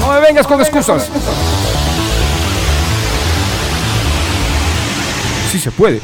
No 0.00 0.12
me 0.12 0.20
vengas 0.20 0.46
con 0.46 0.60
excusas. 0.60 1.10
Sí 5.50 5.58
se 5.58 5.72
puede. 5.72 6.00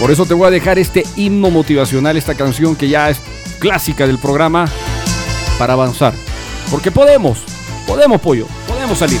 Por 0.00 0.10
eso 0.10 0.26
te 0.26 0.34
voy 0.34 0.48
a 0.48 0.50
dejar 0.50 0.78
este 0.80 1.04
himno 1.14 1.50
motivacional, 1.50 2.16
esta 2.16 2.34
canción 2.34 2.74
que 2.74 2.88
ya 2.88 3.10
es 3.10 3.20
clásica 3.60 4.08
del 4.08 4.18
programa, 4.18 4.68
para 5.56 5.74
avanzar. 5.74 6.14
Porque 6.68 6.90
podemos, 6.90 7.44
podemos 7.86 8.20
pollo, 8.20 8.46
podemos 8.66 8.98
salir. 8.98 9.20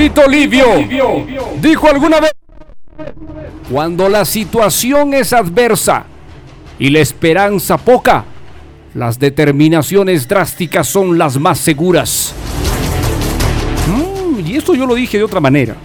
Livio 0.00 0.64
dijo 1.60 1.86
alguna 1.86 2.20
vez, 2.20 2.32
cuando 3.70 4.08
la 4.08 4.24
situación 4.24 5.12
es 5.12 5.34
adversa 5.34 6.06
y 6.78 6.88
la 6.88 7.00
esperanza 7.00 7.76
poca, 7.76 8.24
las 8.94 9.18
determinaciones 9.18 10.26
drásticas 10.26 10.88
son 10.88 11.18
las 11.18 11.38
más 11.38 11.58
seguras. 11.58 12.32
Mm, 13.88 14.40
y 14.46 14.56
esto 14.56 14.74
yo 14.74 14.86
lo 14.86 14.94
dije 14.94 15.18
de 15.18 15.24
otra 15.24 15.38
manera. 15.38 15.76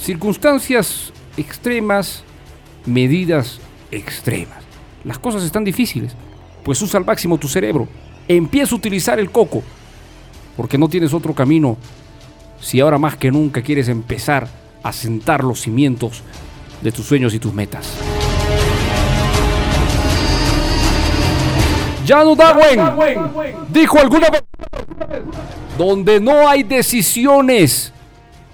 Circunstancias 0.00 1.12
extremas, 1.36 2.24
medidas 2.86 3.60
extremas. 3.90 4.64
Las 5.04 5.18
cosas 5.18 5.44
están 5.44 5.64
difíciles, 5.64 6.12
pues 6.64 6.80
usa 6.80 6.98
al 6.98 7.04
máximo 7.04 7.36
tu 7.36 7.48
cerebro. 7.48 7.88
Empieza 8.26 8.74
a 8.74 8.78
utilizar 8.78 9.18
el 9.18 9.30
coco, 9.30 9.62
porque 10.56 10.78
no 10.78 10.88
tienes 10.88 11.12
otro 11.12 11.34
camino 11.34 11.76
si 12.60 12.80
ahora 12.80 12.98
más 12.98 13.16
que 13.16 13.30
nunca 13.30 13.62
quieres 13.62 13.88
empezar 13.88 14.48
a 14.82 14.92
sentar 14.92 15.42
los 15.44 15.60
cimientos 15.60 16.22
de 16.82 16.92
tus 16.92 17.06
sueños 17.06 17.34
y 17.34 17.38
tus 17.38 17.52
metas. 17.52 17.98
Janu 22.06 22.36
Darwin 22.36 22.80
dijo 23.70 23.98
alguna 23.98 24.28
vez, 24.28 24.42
donde 25.78 26.20
no 26.20 26.46
hay 26.46 26.62
decisiones, 26.62 27.92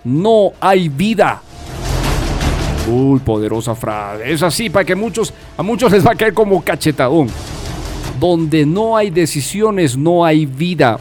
no 0.04 0.52
hay 0.60 0.88
vida. 0.88 1.42
Uy, 2.88 3.18
poderosa 3.20 3.74
frase. 3.74 4.32
Es 4.32 4.42
así 4.42 4.70
para 4.70 4.84
que 4.84 4.94
muchos, 4.94 5.32
a 5.56 5.62
muchos 5.62 5.92
les 5.92 6.06
va 6.06 6.12
a 6.12 6.14
caer 6.14 6.32
como 6.32 6.62
cachetadón. 6.62 7.28
Donde 8.18 8.66
no 8.66 8.96
hay 8.96 9.10
decisiones, 9.10 9.96
no 9.96 10.24
hay 10.24 10.46
vida. 10.46 10.98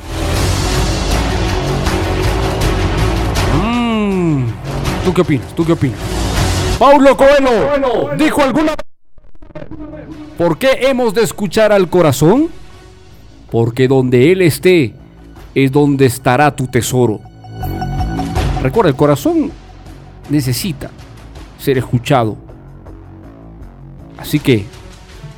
¿Tú 5.03 5.13
qué 5.13 5.21
opinas? 5.21 5.55
¿Tú 5.55 5.65
qué 5.65 5.73
opinas? 5.73 5.99
Paulo 6.77 7.17
Coelho 7.17 8.15
dijo 8.17 8.41
alguna 8.41 8.73
¿Por 10.37 10.57
qué 10.57 10.87
hemos 10.87 11.13
de 11.13 11.23
escuchar 11.23 11.71
al 11.71 11.89
corazón? 11.89 12.47
Porque 13.51 13.87
donde 13.87 14.31
Él 14.31 14.41
esté 14.41 14.93
es 15.53 15.71
donde 15.71 16.05
estará 16.05 16.55
tu 16.55 16.67
tesoro. 16.67 17.19
Recuerda, 18.61 18.89
el 18.89 18.95
corazón 18.95 19.51
necesita 20.29 20.91
ser 21.57 21.77
escuchado. 21.77 22.37
Así 24.17 24.39
que 24.39 24.65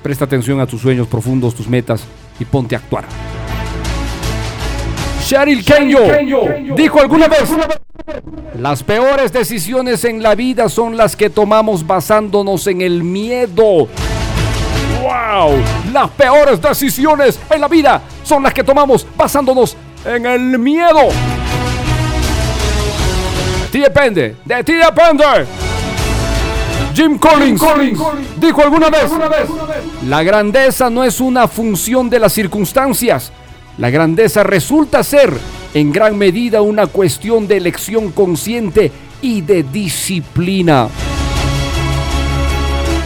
presta 0.03 0.25
atención 0.25 0.59
a 0.59 0.67
tus 0.67 0.81
sueños 0.81 1.07
profundos, 1.07 1.55
tus 1.55 1.67
metas 1.67 2.03
y 2.39 2.45
ponte 2.45 2.75
a 2.75 2.79
actuar. 2.79 3.05
Cheryl 5.31 5.63
Kenyo 5.63 6.01
dijo 6.75 6.99
alguna 6.99 7.29
vez, 7.29 7.49
las 8.59 8.83
peores 8.83 9.31
decisiones 9.31 10.03
en 10.03 10.21
la 10.21 10.35
vida 10.35 10.67
son 10.67 10.97
las 10.97 11.15
que 11.15 11.29
tomamos 11.29 11.87
basándonos 11.87 12.67
en 12.67 12.81
el 12.81 13.01
miedo. 13.01 13.87
¡Wow! 15.01 15.53
Las 15.93 16.09
peores 16.09 16.61
decisiones 16.61 17.39
en 17.49 17.61
la 17.61 17.69
vida 17.69 18.01
son 18.25 18.43
las 18.43 18.53
que 18.53 18.61
tomamos 18.61 19.07
basándonos 19.15 19.77
en 20.03 20.25
el 20.25 20.59
miedo. 20.59 20.99
De 23.61 23.67
ti 23.71 23.79
depende, 23.79 24.35
de 24.43 24.63
ti 24.65 24.73
depende. 24.73 25.23
Jim 26.93 27.17
Collins, 27.17 27.61
dijo 28.35 28.61
alguna 28.61 28.89
vez, 28.89 29.09
la 30.09 30.23
grandeza 30.23 30.89
no 30.89 31.05
es 31.05 31.21
una 31.21 31.47
función 31.47 32.09
de 32.09 32.19
las 32.19 32.33
circunstancias. 32.33 33.31
La 33.81 33.89
grandeza 33.89 34.43
resulta 34.43 35.03
ser 35.03 35.35
en 35.73 35.91
gran 35.91 36.15
medida 36.15 36.61
una 36.61 36.85
cuestión 36.85 37.47
de 37.47 37.57
elección 37.57 38.11
consciente 38.11 38.91
y 39.23 39.41
de 39.41 39.63
disciplina. 39.63 40.87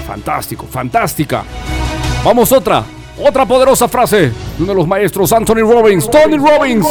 Fantástico, 0.05 0.67
fantástica. 0.69 1.45
Vamos 2.25 2.51
otra, 2.51 2.83
otra 3.23 3.45
poderosa 3.45 3.87
frase 3.87 4.17
de 4.17 4.33
uno 4.59 4.67
de 4.67 4.75
los 4.75 4.85
maestros, 4.85 5.31
Anthony 5.31 5.61
Robbins. 5.61 6.11
Tony 6.11 6.35
Robbins 6.35 6.85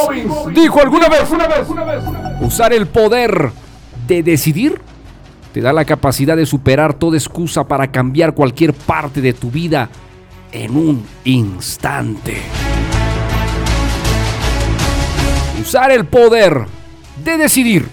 dijo 0.54 0.80
alguna 0.80 1.10
vez, 1.10 1.28
usar 2.40 2.72
el 2.72 2.86
poder 2.86 3.50
de 4.06 4.22
decidir 4.22 4.80
te 5.52 5.60
da 5.60 5.74
la 5.74 5.84
capacidad 5.84 6.38
de 6.38 6.46
superar 6.46 6.94
toda 6.94 7.18
excusa 7.18 7.68
para 7.68 7.92
cambiar 7.92 8.32
cualquier 8.32 8.72
parte 8.72 9.20
de 9.20 9.34
tu 9.34 9.50
vida 9.50 9.90
en 10.52 10.74
un 10.74 11.04
instante. 11.24 12.40
Usar 15.64 15.92
el 15.92 16.04
poder 16.04 16.66
de 17.24 17.38
decidir 17.38 17.88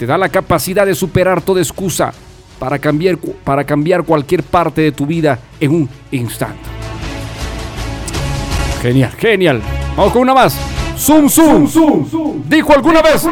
te 0.00 0.04
da 0.04 0.18
la 0.18 0.28
capacidad 0.28 0.84
de 0.84 0.96
superar 0.96 1.40
toda 1.40 1.60
excusa 1.60 2.12
para 2.58 2.80
cambiar, 2.80 3.16
para 3.44 3.62
cambiar 3.62 4.02
cualquier 4.02 4.42
parte 4.42 4.80
de 4.80 4.90
tu 4.90 5.06
vida 5.06 5.38
en 5.60 5.70
un 5.70 5.88
instante. 6.10 6.58
Genial, 8.82 9.12
genial. 9.12 9.62
Vamos 9.96 10.12
con 10.12 10.22
una 10.22 10.34
más. 10.34 10.58
Zoom, 10.98 11.28
zoom. 11.28 12.42
Dijo 12.48 12.72
alguna 12.74 13.00
vez. 13.00 13.24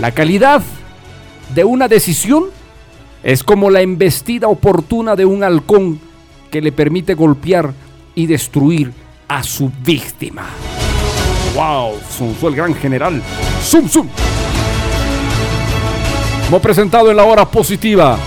La 0.00 0.10
calidad 0.10 0.60
de 1.54 1.62
una 1.62 1.86
decisión 1.86 2.46
es 3.22 3.44
como 3.44 3.70
la 3.70 3.80
embestida 3.80 4.48
oportuna 4.48 5.14
de 5.14 5.24
un 5.24 5.44
halcón 5.44 6.00
que 6.50 6.60
le 6.60 6.72
permite 6.72 7.14
golpear 7.14 7.72
y 8.16 8.26
destruir 8.26 8.92
a 9.28 9.44
su 9.44 9.70
víctima. 9.84 10.48
¡Wow! 11.54 11.98
Fue 12.40 12.50
el 12.50 12.56
gran 12.56 12.74
general. 12.74 13.22
¡Zum, 13.62 13.88
zum! 13.88 14.08
Hemos 16.48 16.62
presentado 16.62 17.10
en 17.10 17.16
la 17.16 17.24
hora 17.24 17.44
positiva 17.44 18.18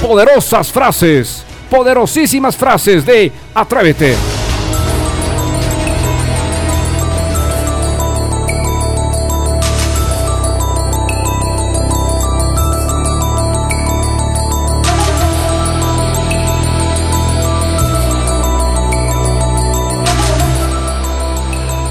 poderosas 0.00 0.70
frases, 0.70 1.44
poderosísimas 1.70 2.56
frases 2.56 3.04
de 3.06 3.32
Atrévete. 3.54 4.35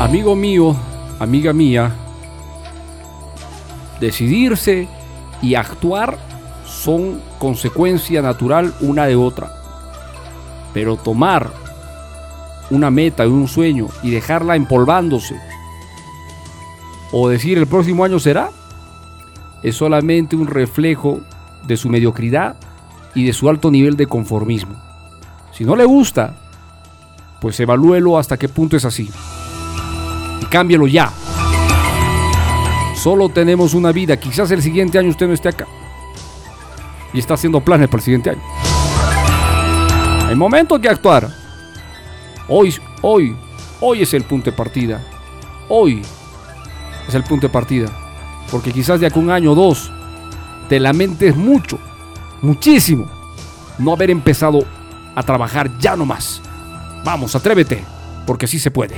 Amigo 0.05 0.35
mío, 0.35 0.75
amiga 1.17 1.51
mía, 1.51 1.91
decidirse 3.99 4.87
y 5.41 5.55
actuar 5.55 6.19
son 6.63 7.19
consecuencia 7.39 8.21
natural 8.21 8.75
una 8.81 9.07
de 9.07 9.15
otra. 9.15 9.51
Pero 10.75 10.95
tomar 10.95 11.51
una 12.69 12.91
meta 12.91 13.25
y 13.25 13.29
un 13.29 13.47
sueño 13.47 13.87
y 14.03 14.11
dejarla 14.11 14.55
empolvándose 14.55 15.41
o 17.11 17.27
decir 17.27 17.57
el 17.57 17.65
próximo 17.65 18.03
año 18.03 18.19
será, 18.19 18.51
es 19.63 19.75
solamente 19.75 20.35
un 20.35 20.45
reflejo 20.45 21.21
de 21.65 21.77
su 21.77 21.89
mediocridad 21.89 22.55
y 23.15 23.25
de 23.25 23.33
su 23.33 23.49
alto 23.49 23.71
nivel 23.71 23.97
de 23.97 24.05
conformismo. 24.05 24.75
Si 25.51 25.65
no 25.65 25.75
le 25.75 25.85
gusta, 25.85 26.35
pues 27.41 27.59
evalúelo 27.59 28.19
hasta 28.19 28.37
qué 28.37 28.47
punto 28.47 28.77
es 28.77 28.85
así. 28.85 29.09
Cámbielo 30.55 30.87
ya. 30.87 31.11
Solo 32.95 33.27
tenemos 33.27 33.73
una 33.73 33.91
vida. 33.91 34.15
Quizás 34.15 34.49
el 34.51 34.61
siguiente 34.61 34.97
año 34.97 35.09
usted 35.09 35.27
no 35.27 35.33
esté 35.33 35.49
acá. 35.49 35.67
Y 37.11 37.19
está 37.19 37.33
haciendo 37.33 37.59
planes 37.59 37.89
para 37.89 37.99
el 37.99 38.03
siguiente 38.05 38.29
año. 38.29 38.41
Hay 40.29 40.35
momento 40.35 40.79
que 40.79 40.87
actuar. 40.87 41.29
Hoy, 42.47 42.73
hoy, 43.01 43.35
hoy 43.81 44.01
es 44.01 44.13
el 44.13 44.23
punto 44.23 44.49
de 44.49 44.55
partida. 44.55 45.03
Hoy 45.67 46.01
es 47.05 47.13
el 47.13 47.25
punto 47.25 47.47
de 47.47 47.51
partida. 47.51 47.89
Porque 48.49 48.71
quizás 48.71 49.01
de 49.01 49.07
acá 49.07 49.19
un 49.19 49.31
año 49.31 49.51
o 49.51 49.55
dos 49.55 49.91
te 50.69 50.79
lamentes 50.79 51.35
mucho, 51.35 51.79
muchísimo, 52.41 53.07
no 53.77 53.91
haber 53.91 54.09
empezado 54.09 54.65
a 55.15 55.21
trabajar 55.21 55.77
ya 55.79 55.97
nomás. 55.97 56.41
Vamos, 57.03 57.35
atrévete, 57.35 57.83
porque 58.25 58.47
sí 58.47 58.57
se 58.57 58.71
puede. 58.71 58.95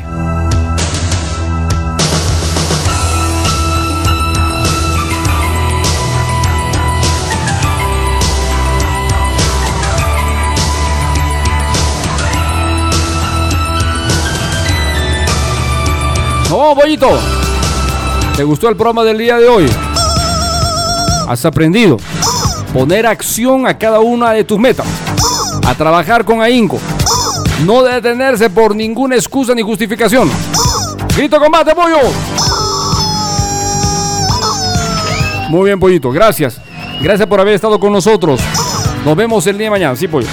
No, 16.58 16.74
bollito. 16.74 17.20
¿Te 18.36 18.44
gustó 18.44 18.68
el 18.68 18.76
programa 18.76 19.04
del 19.04 19.20
día 19.20 19.38
de 19.38 19.48
hoy? 19.48 19.70
¿Has 21.28 21.46
aprendido? 21.46 21.98
Poner 22.74 23.06
acción 23.06 23.68
a 23.68 23.78
cada 23.78 24.00
una 24.00 24.32
de 24.32 24.44
tus 24.44 24.58
metas. 24.58 24.88
A 25.68 25.76
trabajar 25.76 26.26
con 26.26 26.42
ahínco. 26.42 26.80
No 27.64 27.84
detenerse 27.84 28.50
por 28.50 28.76
ninguna 28.76 29.16
excusa 29.16 29.54
ni 29.54 29.62
justificación. 29.62 30.32
Grito 31.16 31.40
combate, 31.40 31.76
pollo. 31.76 32.00
Muy 35.50 35.66
bien, 35.66 35.80
pollito. 35.80 36.10
Gracias. 36.10 36.60
Gracias 37.00 37.28
por 37.28 37.40
haber 37.40 37.54
estado 37.54 37.80
con 37.80 37.94
nosotros. 37.94 38.42
Nos 39.06 39.16
vemos 39.16 39.46
el 39.46 39.60
día 39.60 39.68
de 39.68 39.72
mañana. 39.72 39.96
Sí, 39.96 40.08
pollo. 40.08 40.28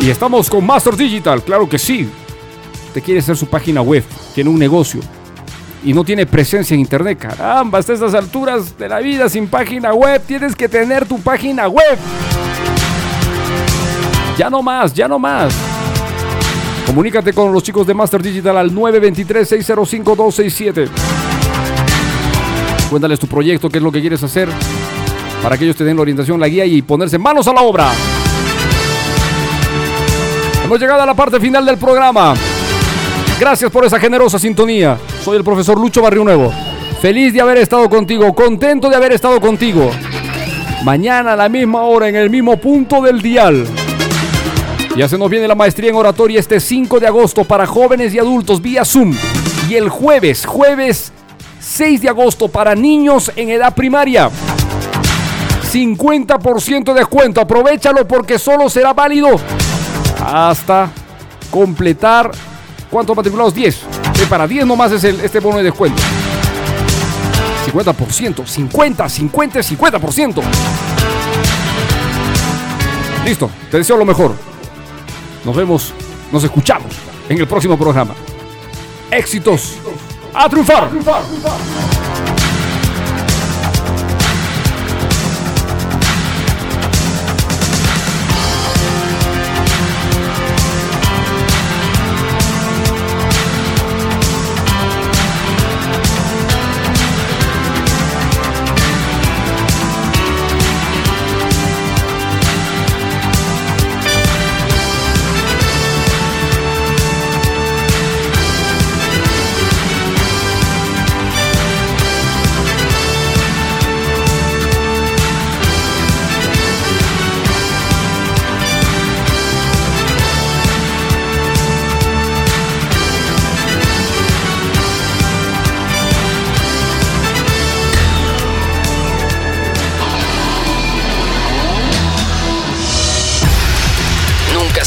Y 0.00 0.08
estamos 0.08 0.48
con 0.48 0.64
Master 0.64 0.96
Digital, 0.96 1.42
claro 1.42 1.68
que 1.68 1.78
sí. 1.78 2.10
Te 2.94 3.00
quiere 3.00 3.20
hacer 3.20 3.36
su 3.36 3.46
página 3.46 3.80
web, 3.80 4.04
tiene 4.34 4.50
un 4.50 4.58
negocio 4.58 5.00
y 5.84 5.92
no 5.92 6.04
tiene 6.04 6.26
presencia 6.26 6.74
en 6.74 6.80
internet. 6.80 7.18
Caramba, 7.18 7.78
hasta 7.78 7.92
estas 7.92 8.14
alturas 8.14 8.78
de 8.78 8.88
la 8.88 9.00
vida 9.00 9.28
sin 9.28 9.48
página 9.48 9.92
web, 9.94 10.22
tienes 10.26 10.54
que 10.54 10.68
tener 10.68 11.06
tu 11.06 11.18
página 11.20 11.66
web. 11.68 11.98
Ya 14.38 14.48
no 14.48 14.62
más, 14.62 14.94
ya 14.94 15.08
no 15.08 15.18
más. 15.18 15.52
Comunícate 16.86 17.32
con 17.32 17.52
los 17.52 17.62
chicos 17.62 17.86
de 17.86 17.94
Master 17.94 18.22
Digital 18.22 18.58
al 18.58 18.70
923-605-267. 18.72 20.88
Cuéntales 22.90 23.18
tu 23.18 23.26
proyecto, 23.26 23.70
qué 23.70 23.78
es 23.78 23.82
lo 23.82 23.90
que 23.90 24.02
quieres 24.02 24.22
hacer, 24.22 24.50
para 25.42 25.56
que 25.56 25.64
ellos 25.64 25.76
te 25.76 25.84
den 25.84 25.96
la 25.96 26.02
orientación, 26.02 26.38
la 26.38 26.48
guía 26.48 26.66
y 26.66 26.82
ponerse 26.82 27.16
manos 27.18 27.48
a 27.48 27.54
la 27.54 27.62
obra. 27.62 27.88
Hemos 30.64 30.78
llegado 30.78 31.02
a 31.02 31.06
la 31.06 31.14
parte 31.14 31.40
final 31.40 31.64
del 31.64 31.78
programa. 31.78 32.34
Gracias 33.42 33.72
por 33.72 33.84
esa 33.84 33.98
generosa 33.98 34.38
sintonía. 34.38 34.96
Soy 35.24 35.36
el 35.36 35.42
profesor 35.42 35.76
Lucho 35.76 36.00
Barrio 36.00 36.22
Nuevo. 36.22 36.52
Feliz 37.00 37.34
de 37.34 37.40
haber 37.40 37.58
estado 37.58 37.90
contigo, 37.90 38.32
contento 38.36 38.88
de 38.88 38.94
haber 38.94 39.10
estado 39.10 39.40
contigo. 39.40 39.90
Mañana 40.84 41.32
a 41.32 41.36
la 41.36 41.48
misma 41.48 41.82
hora, 41.82 42.08
en 42.08 42.14
el 42.14 42.30
mismo 42.30 42.56
punto 42.58 43.02
del 43.02 43.20
dial. 43.20 43.66
Ya 44.96 45.08
se 45.08 45.18
nos 45.18 45.28
viene 45.28 45.48
la 45.48 45.56
maestría 45.56 45.90
en 45.90 45.96
oratoria 45.96 46.38
este 46.38 46.60
5 46.60 47.00
de 47.00 47.08
agosto 47.08 47.42
para 47.42 47.66
jóvenes 47.66 48.14
y 48.14 48.20
adultos 48.20 48.62
vía 48.62 48.84
Zoom. 48.84 49.12
Y 49.68 49.74
el 49.74 49.88
jueves, 49.88 50.46
jueves 50.46 51.12
6 51.58 52.00
de 52.00 52.10
agosto 52.10 52.46
para 52.46 52.76
niños 52.76 53.32
en 53.34 53.48
edad 53.48 53.74
primaria. 53.74 54.30
50% 55.72 56.84
de 56.84 56.94
descuento. 56.94 57.40
Aprovechalo 57.40 58.06
porque 58.06 58.38
solo 58.38 58.70
será 58.70 58.92
válido 58.92 59.30
hasta 60.24 60.92
completar. 61.50 62.30
¿Cuántos 62.92 63.16
matriculados? 63.16 63.54
10. 63.54 63.74
Eh, 63.74 64.26
para 64.28 64.46
10 64.46 64.66
nomás 64.66 64.92
es 64.92 65.02
el, 65.04 65.18
este 65.20 65.40
bono 65.40 65.56
de 65.56 65.64
descuento. 65.64 66.02
50%, 67.72 68.46
50, 68.46 69.08
50, 69.08 69.60
50%. 69.60 70.42
Listo, 73.24 73.50
te 73.70 73.78
deseo 73.78 73.96
lo 73.96 74.04
mejor. 74.04 74.34
Nos 75.42 75.56
vemos, 75.56 75.94
nos 76.30 76.44
escuchamos 76.44 76.92
en 77.30 77.38
el 77.38 77.48
próximo 77.48 77.78
programa. 77.78 78.12
Éxitos. 79.10 79.78
A 80.34 80.46
triunfar. 80.50 80.92
Nunca 80.92 81.22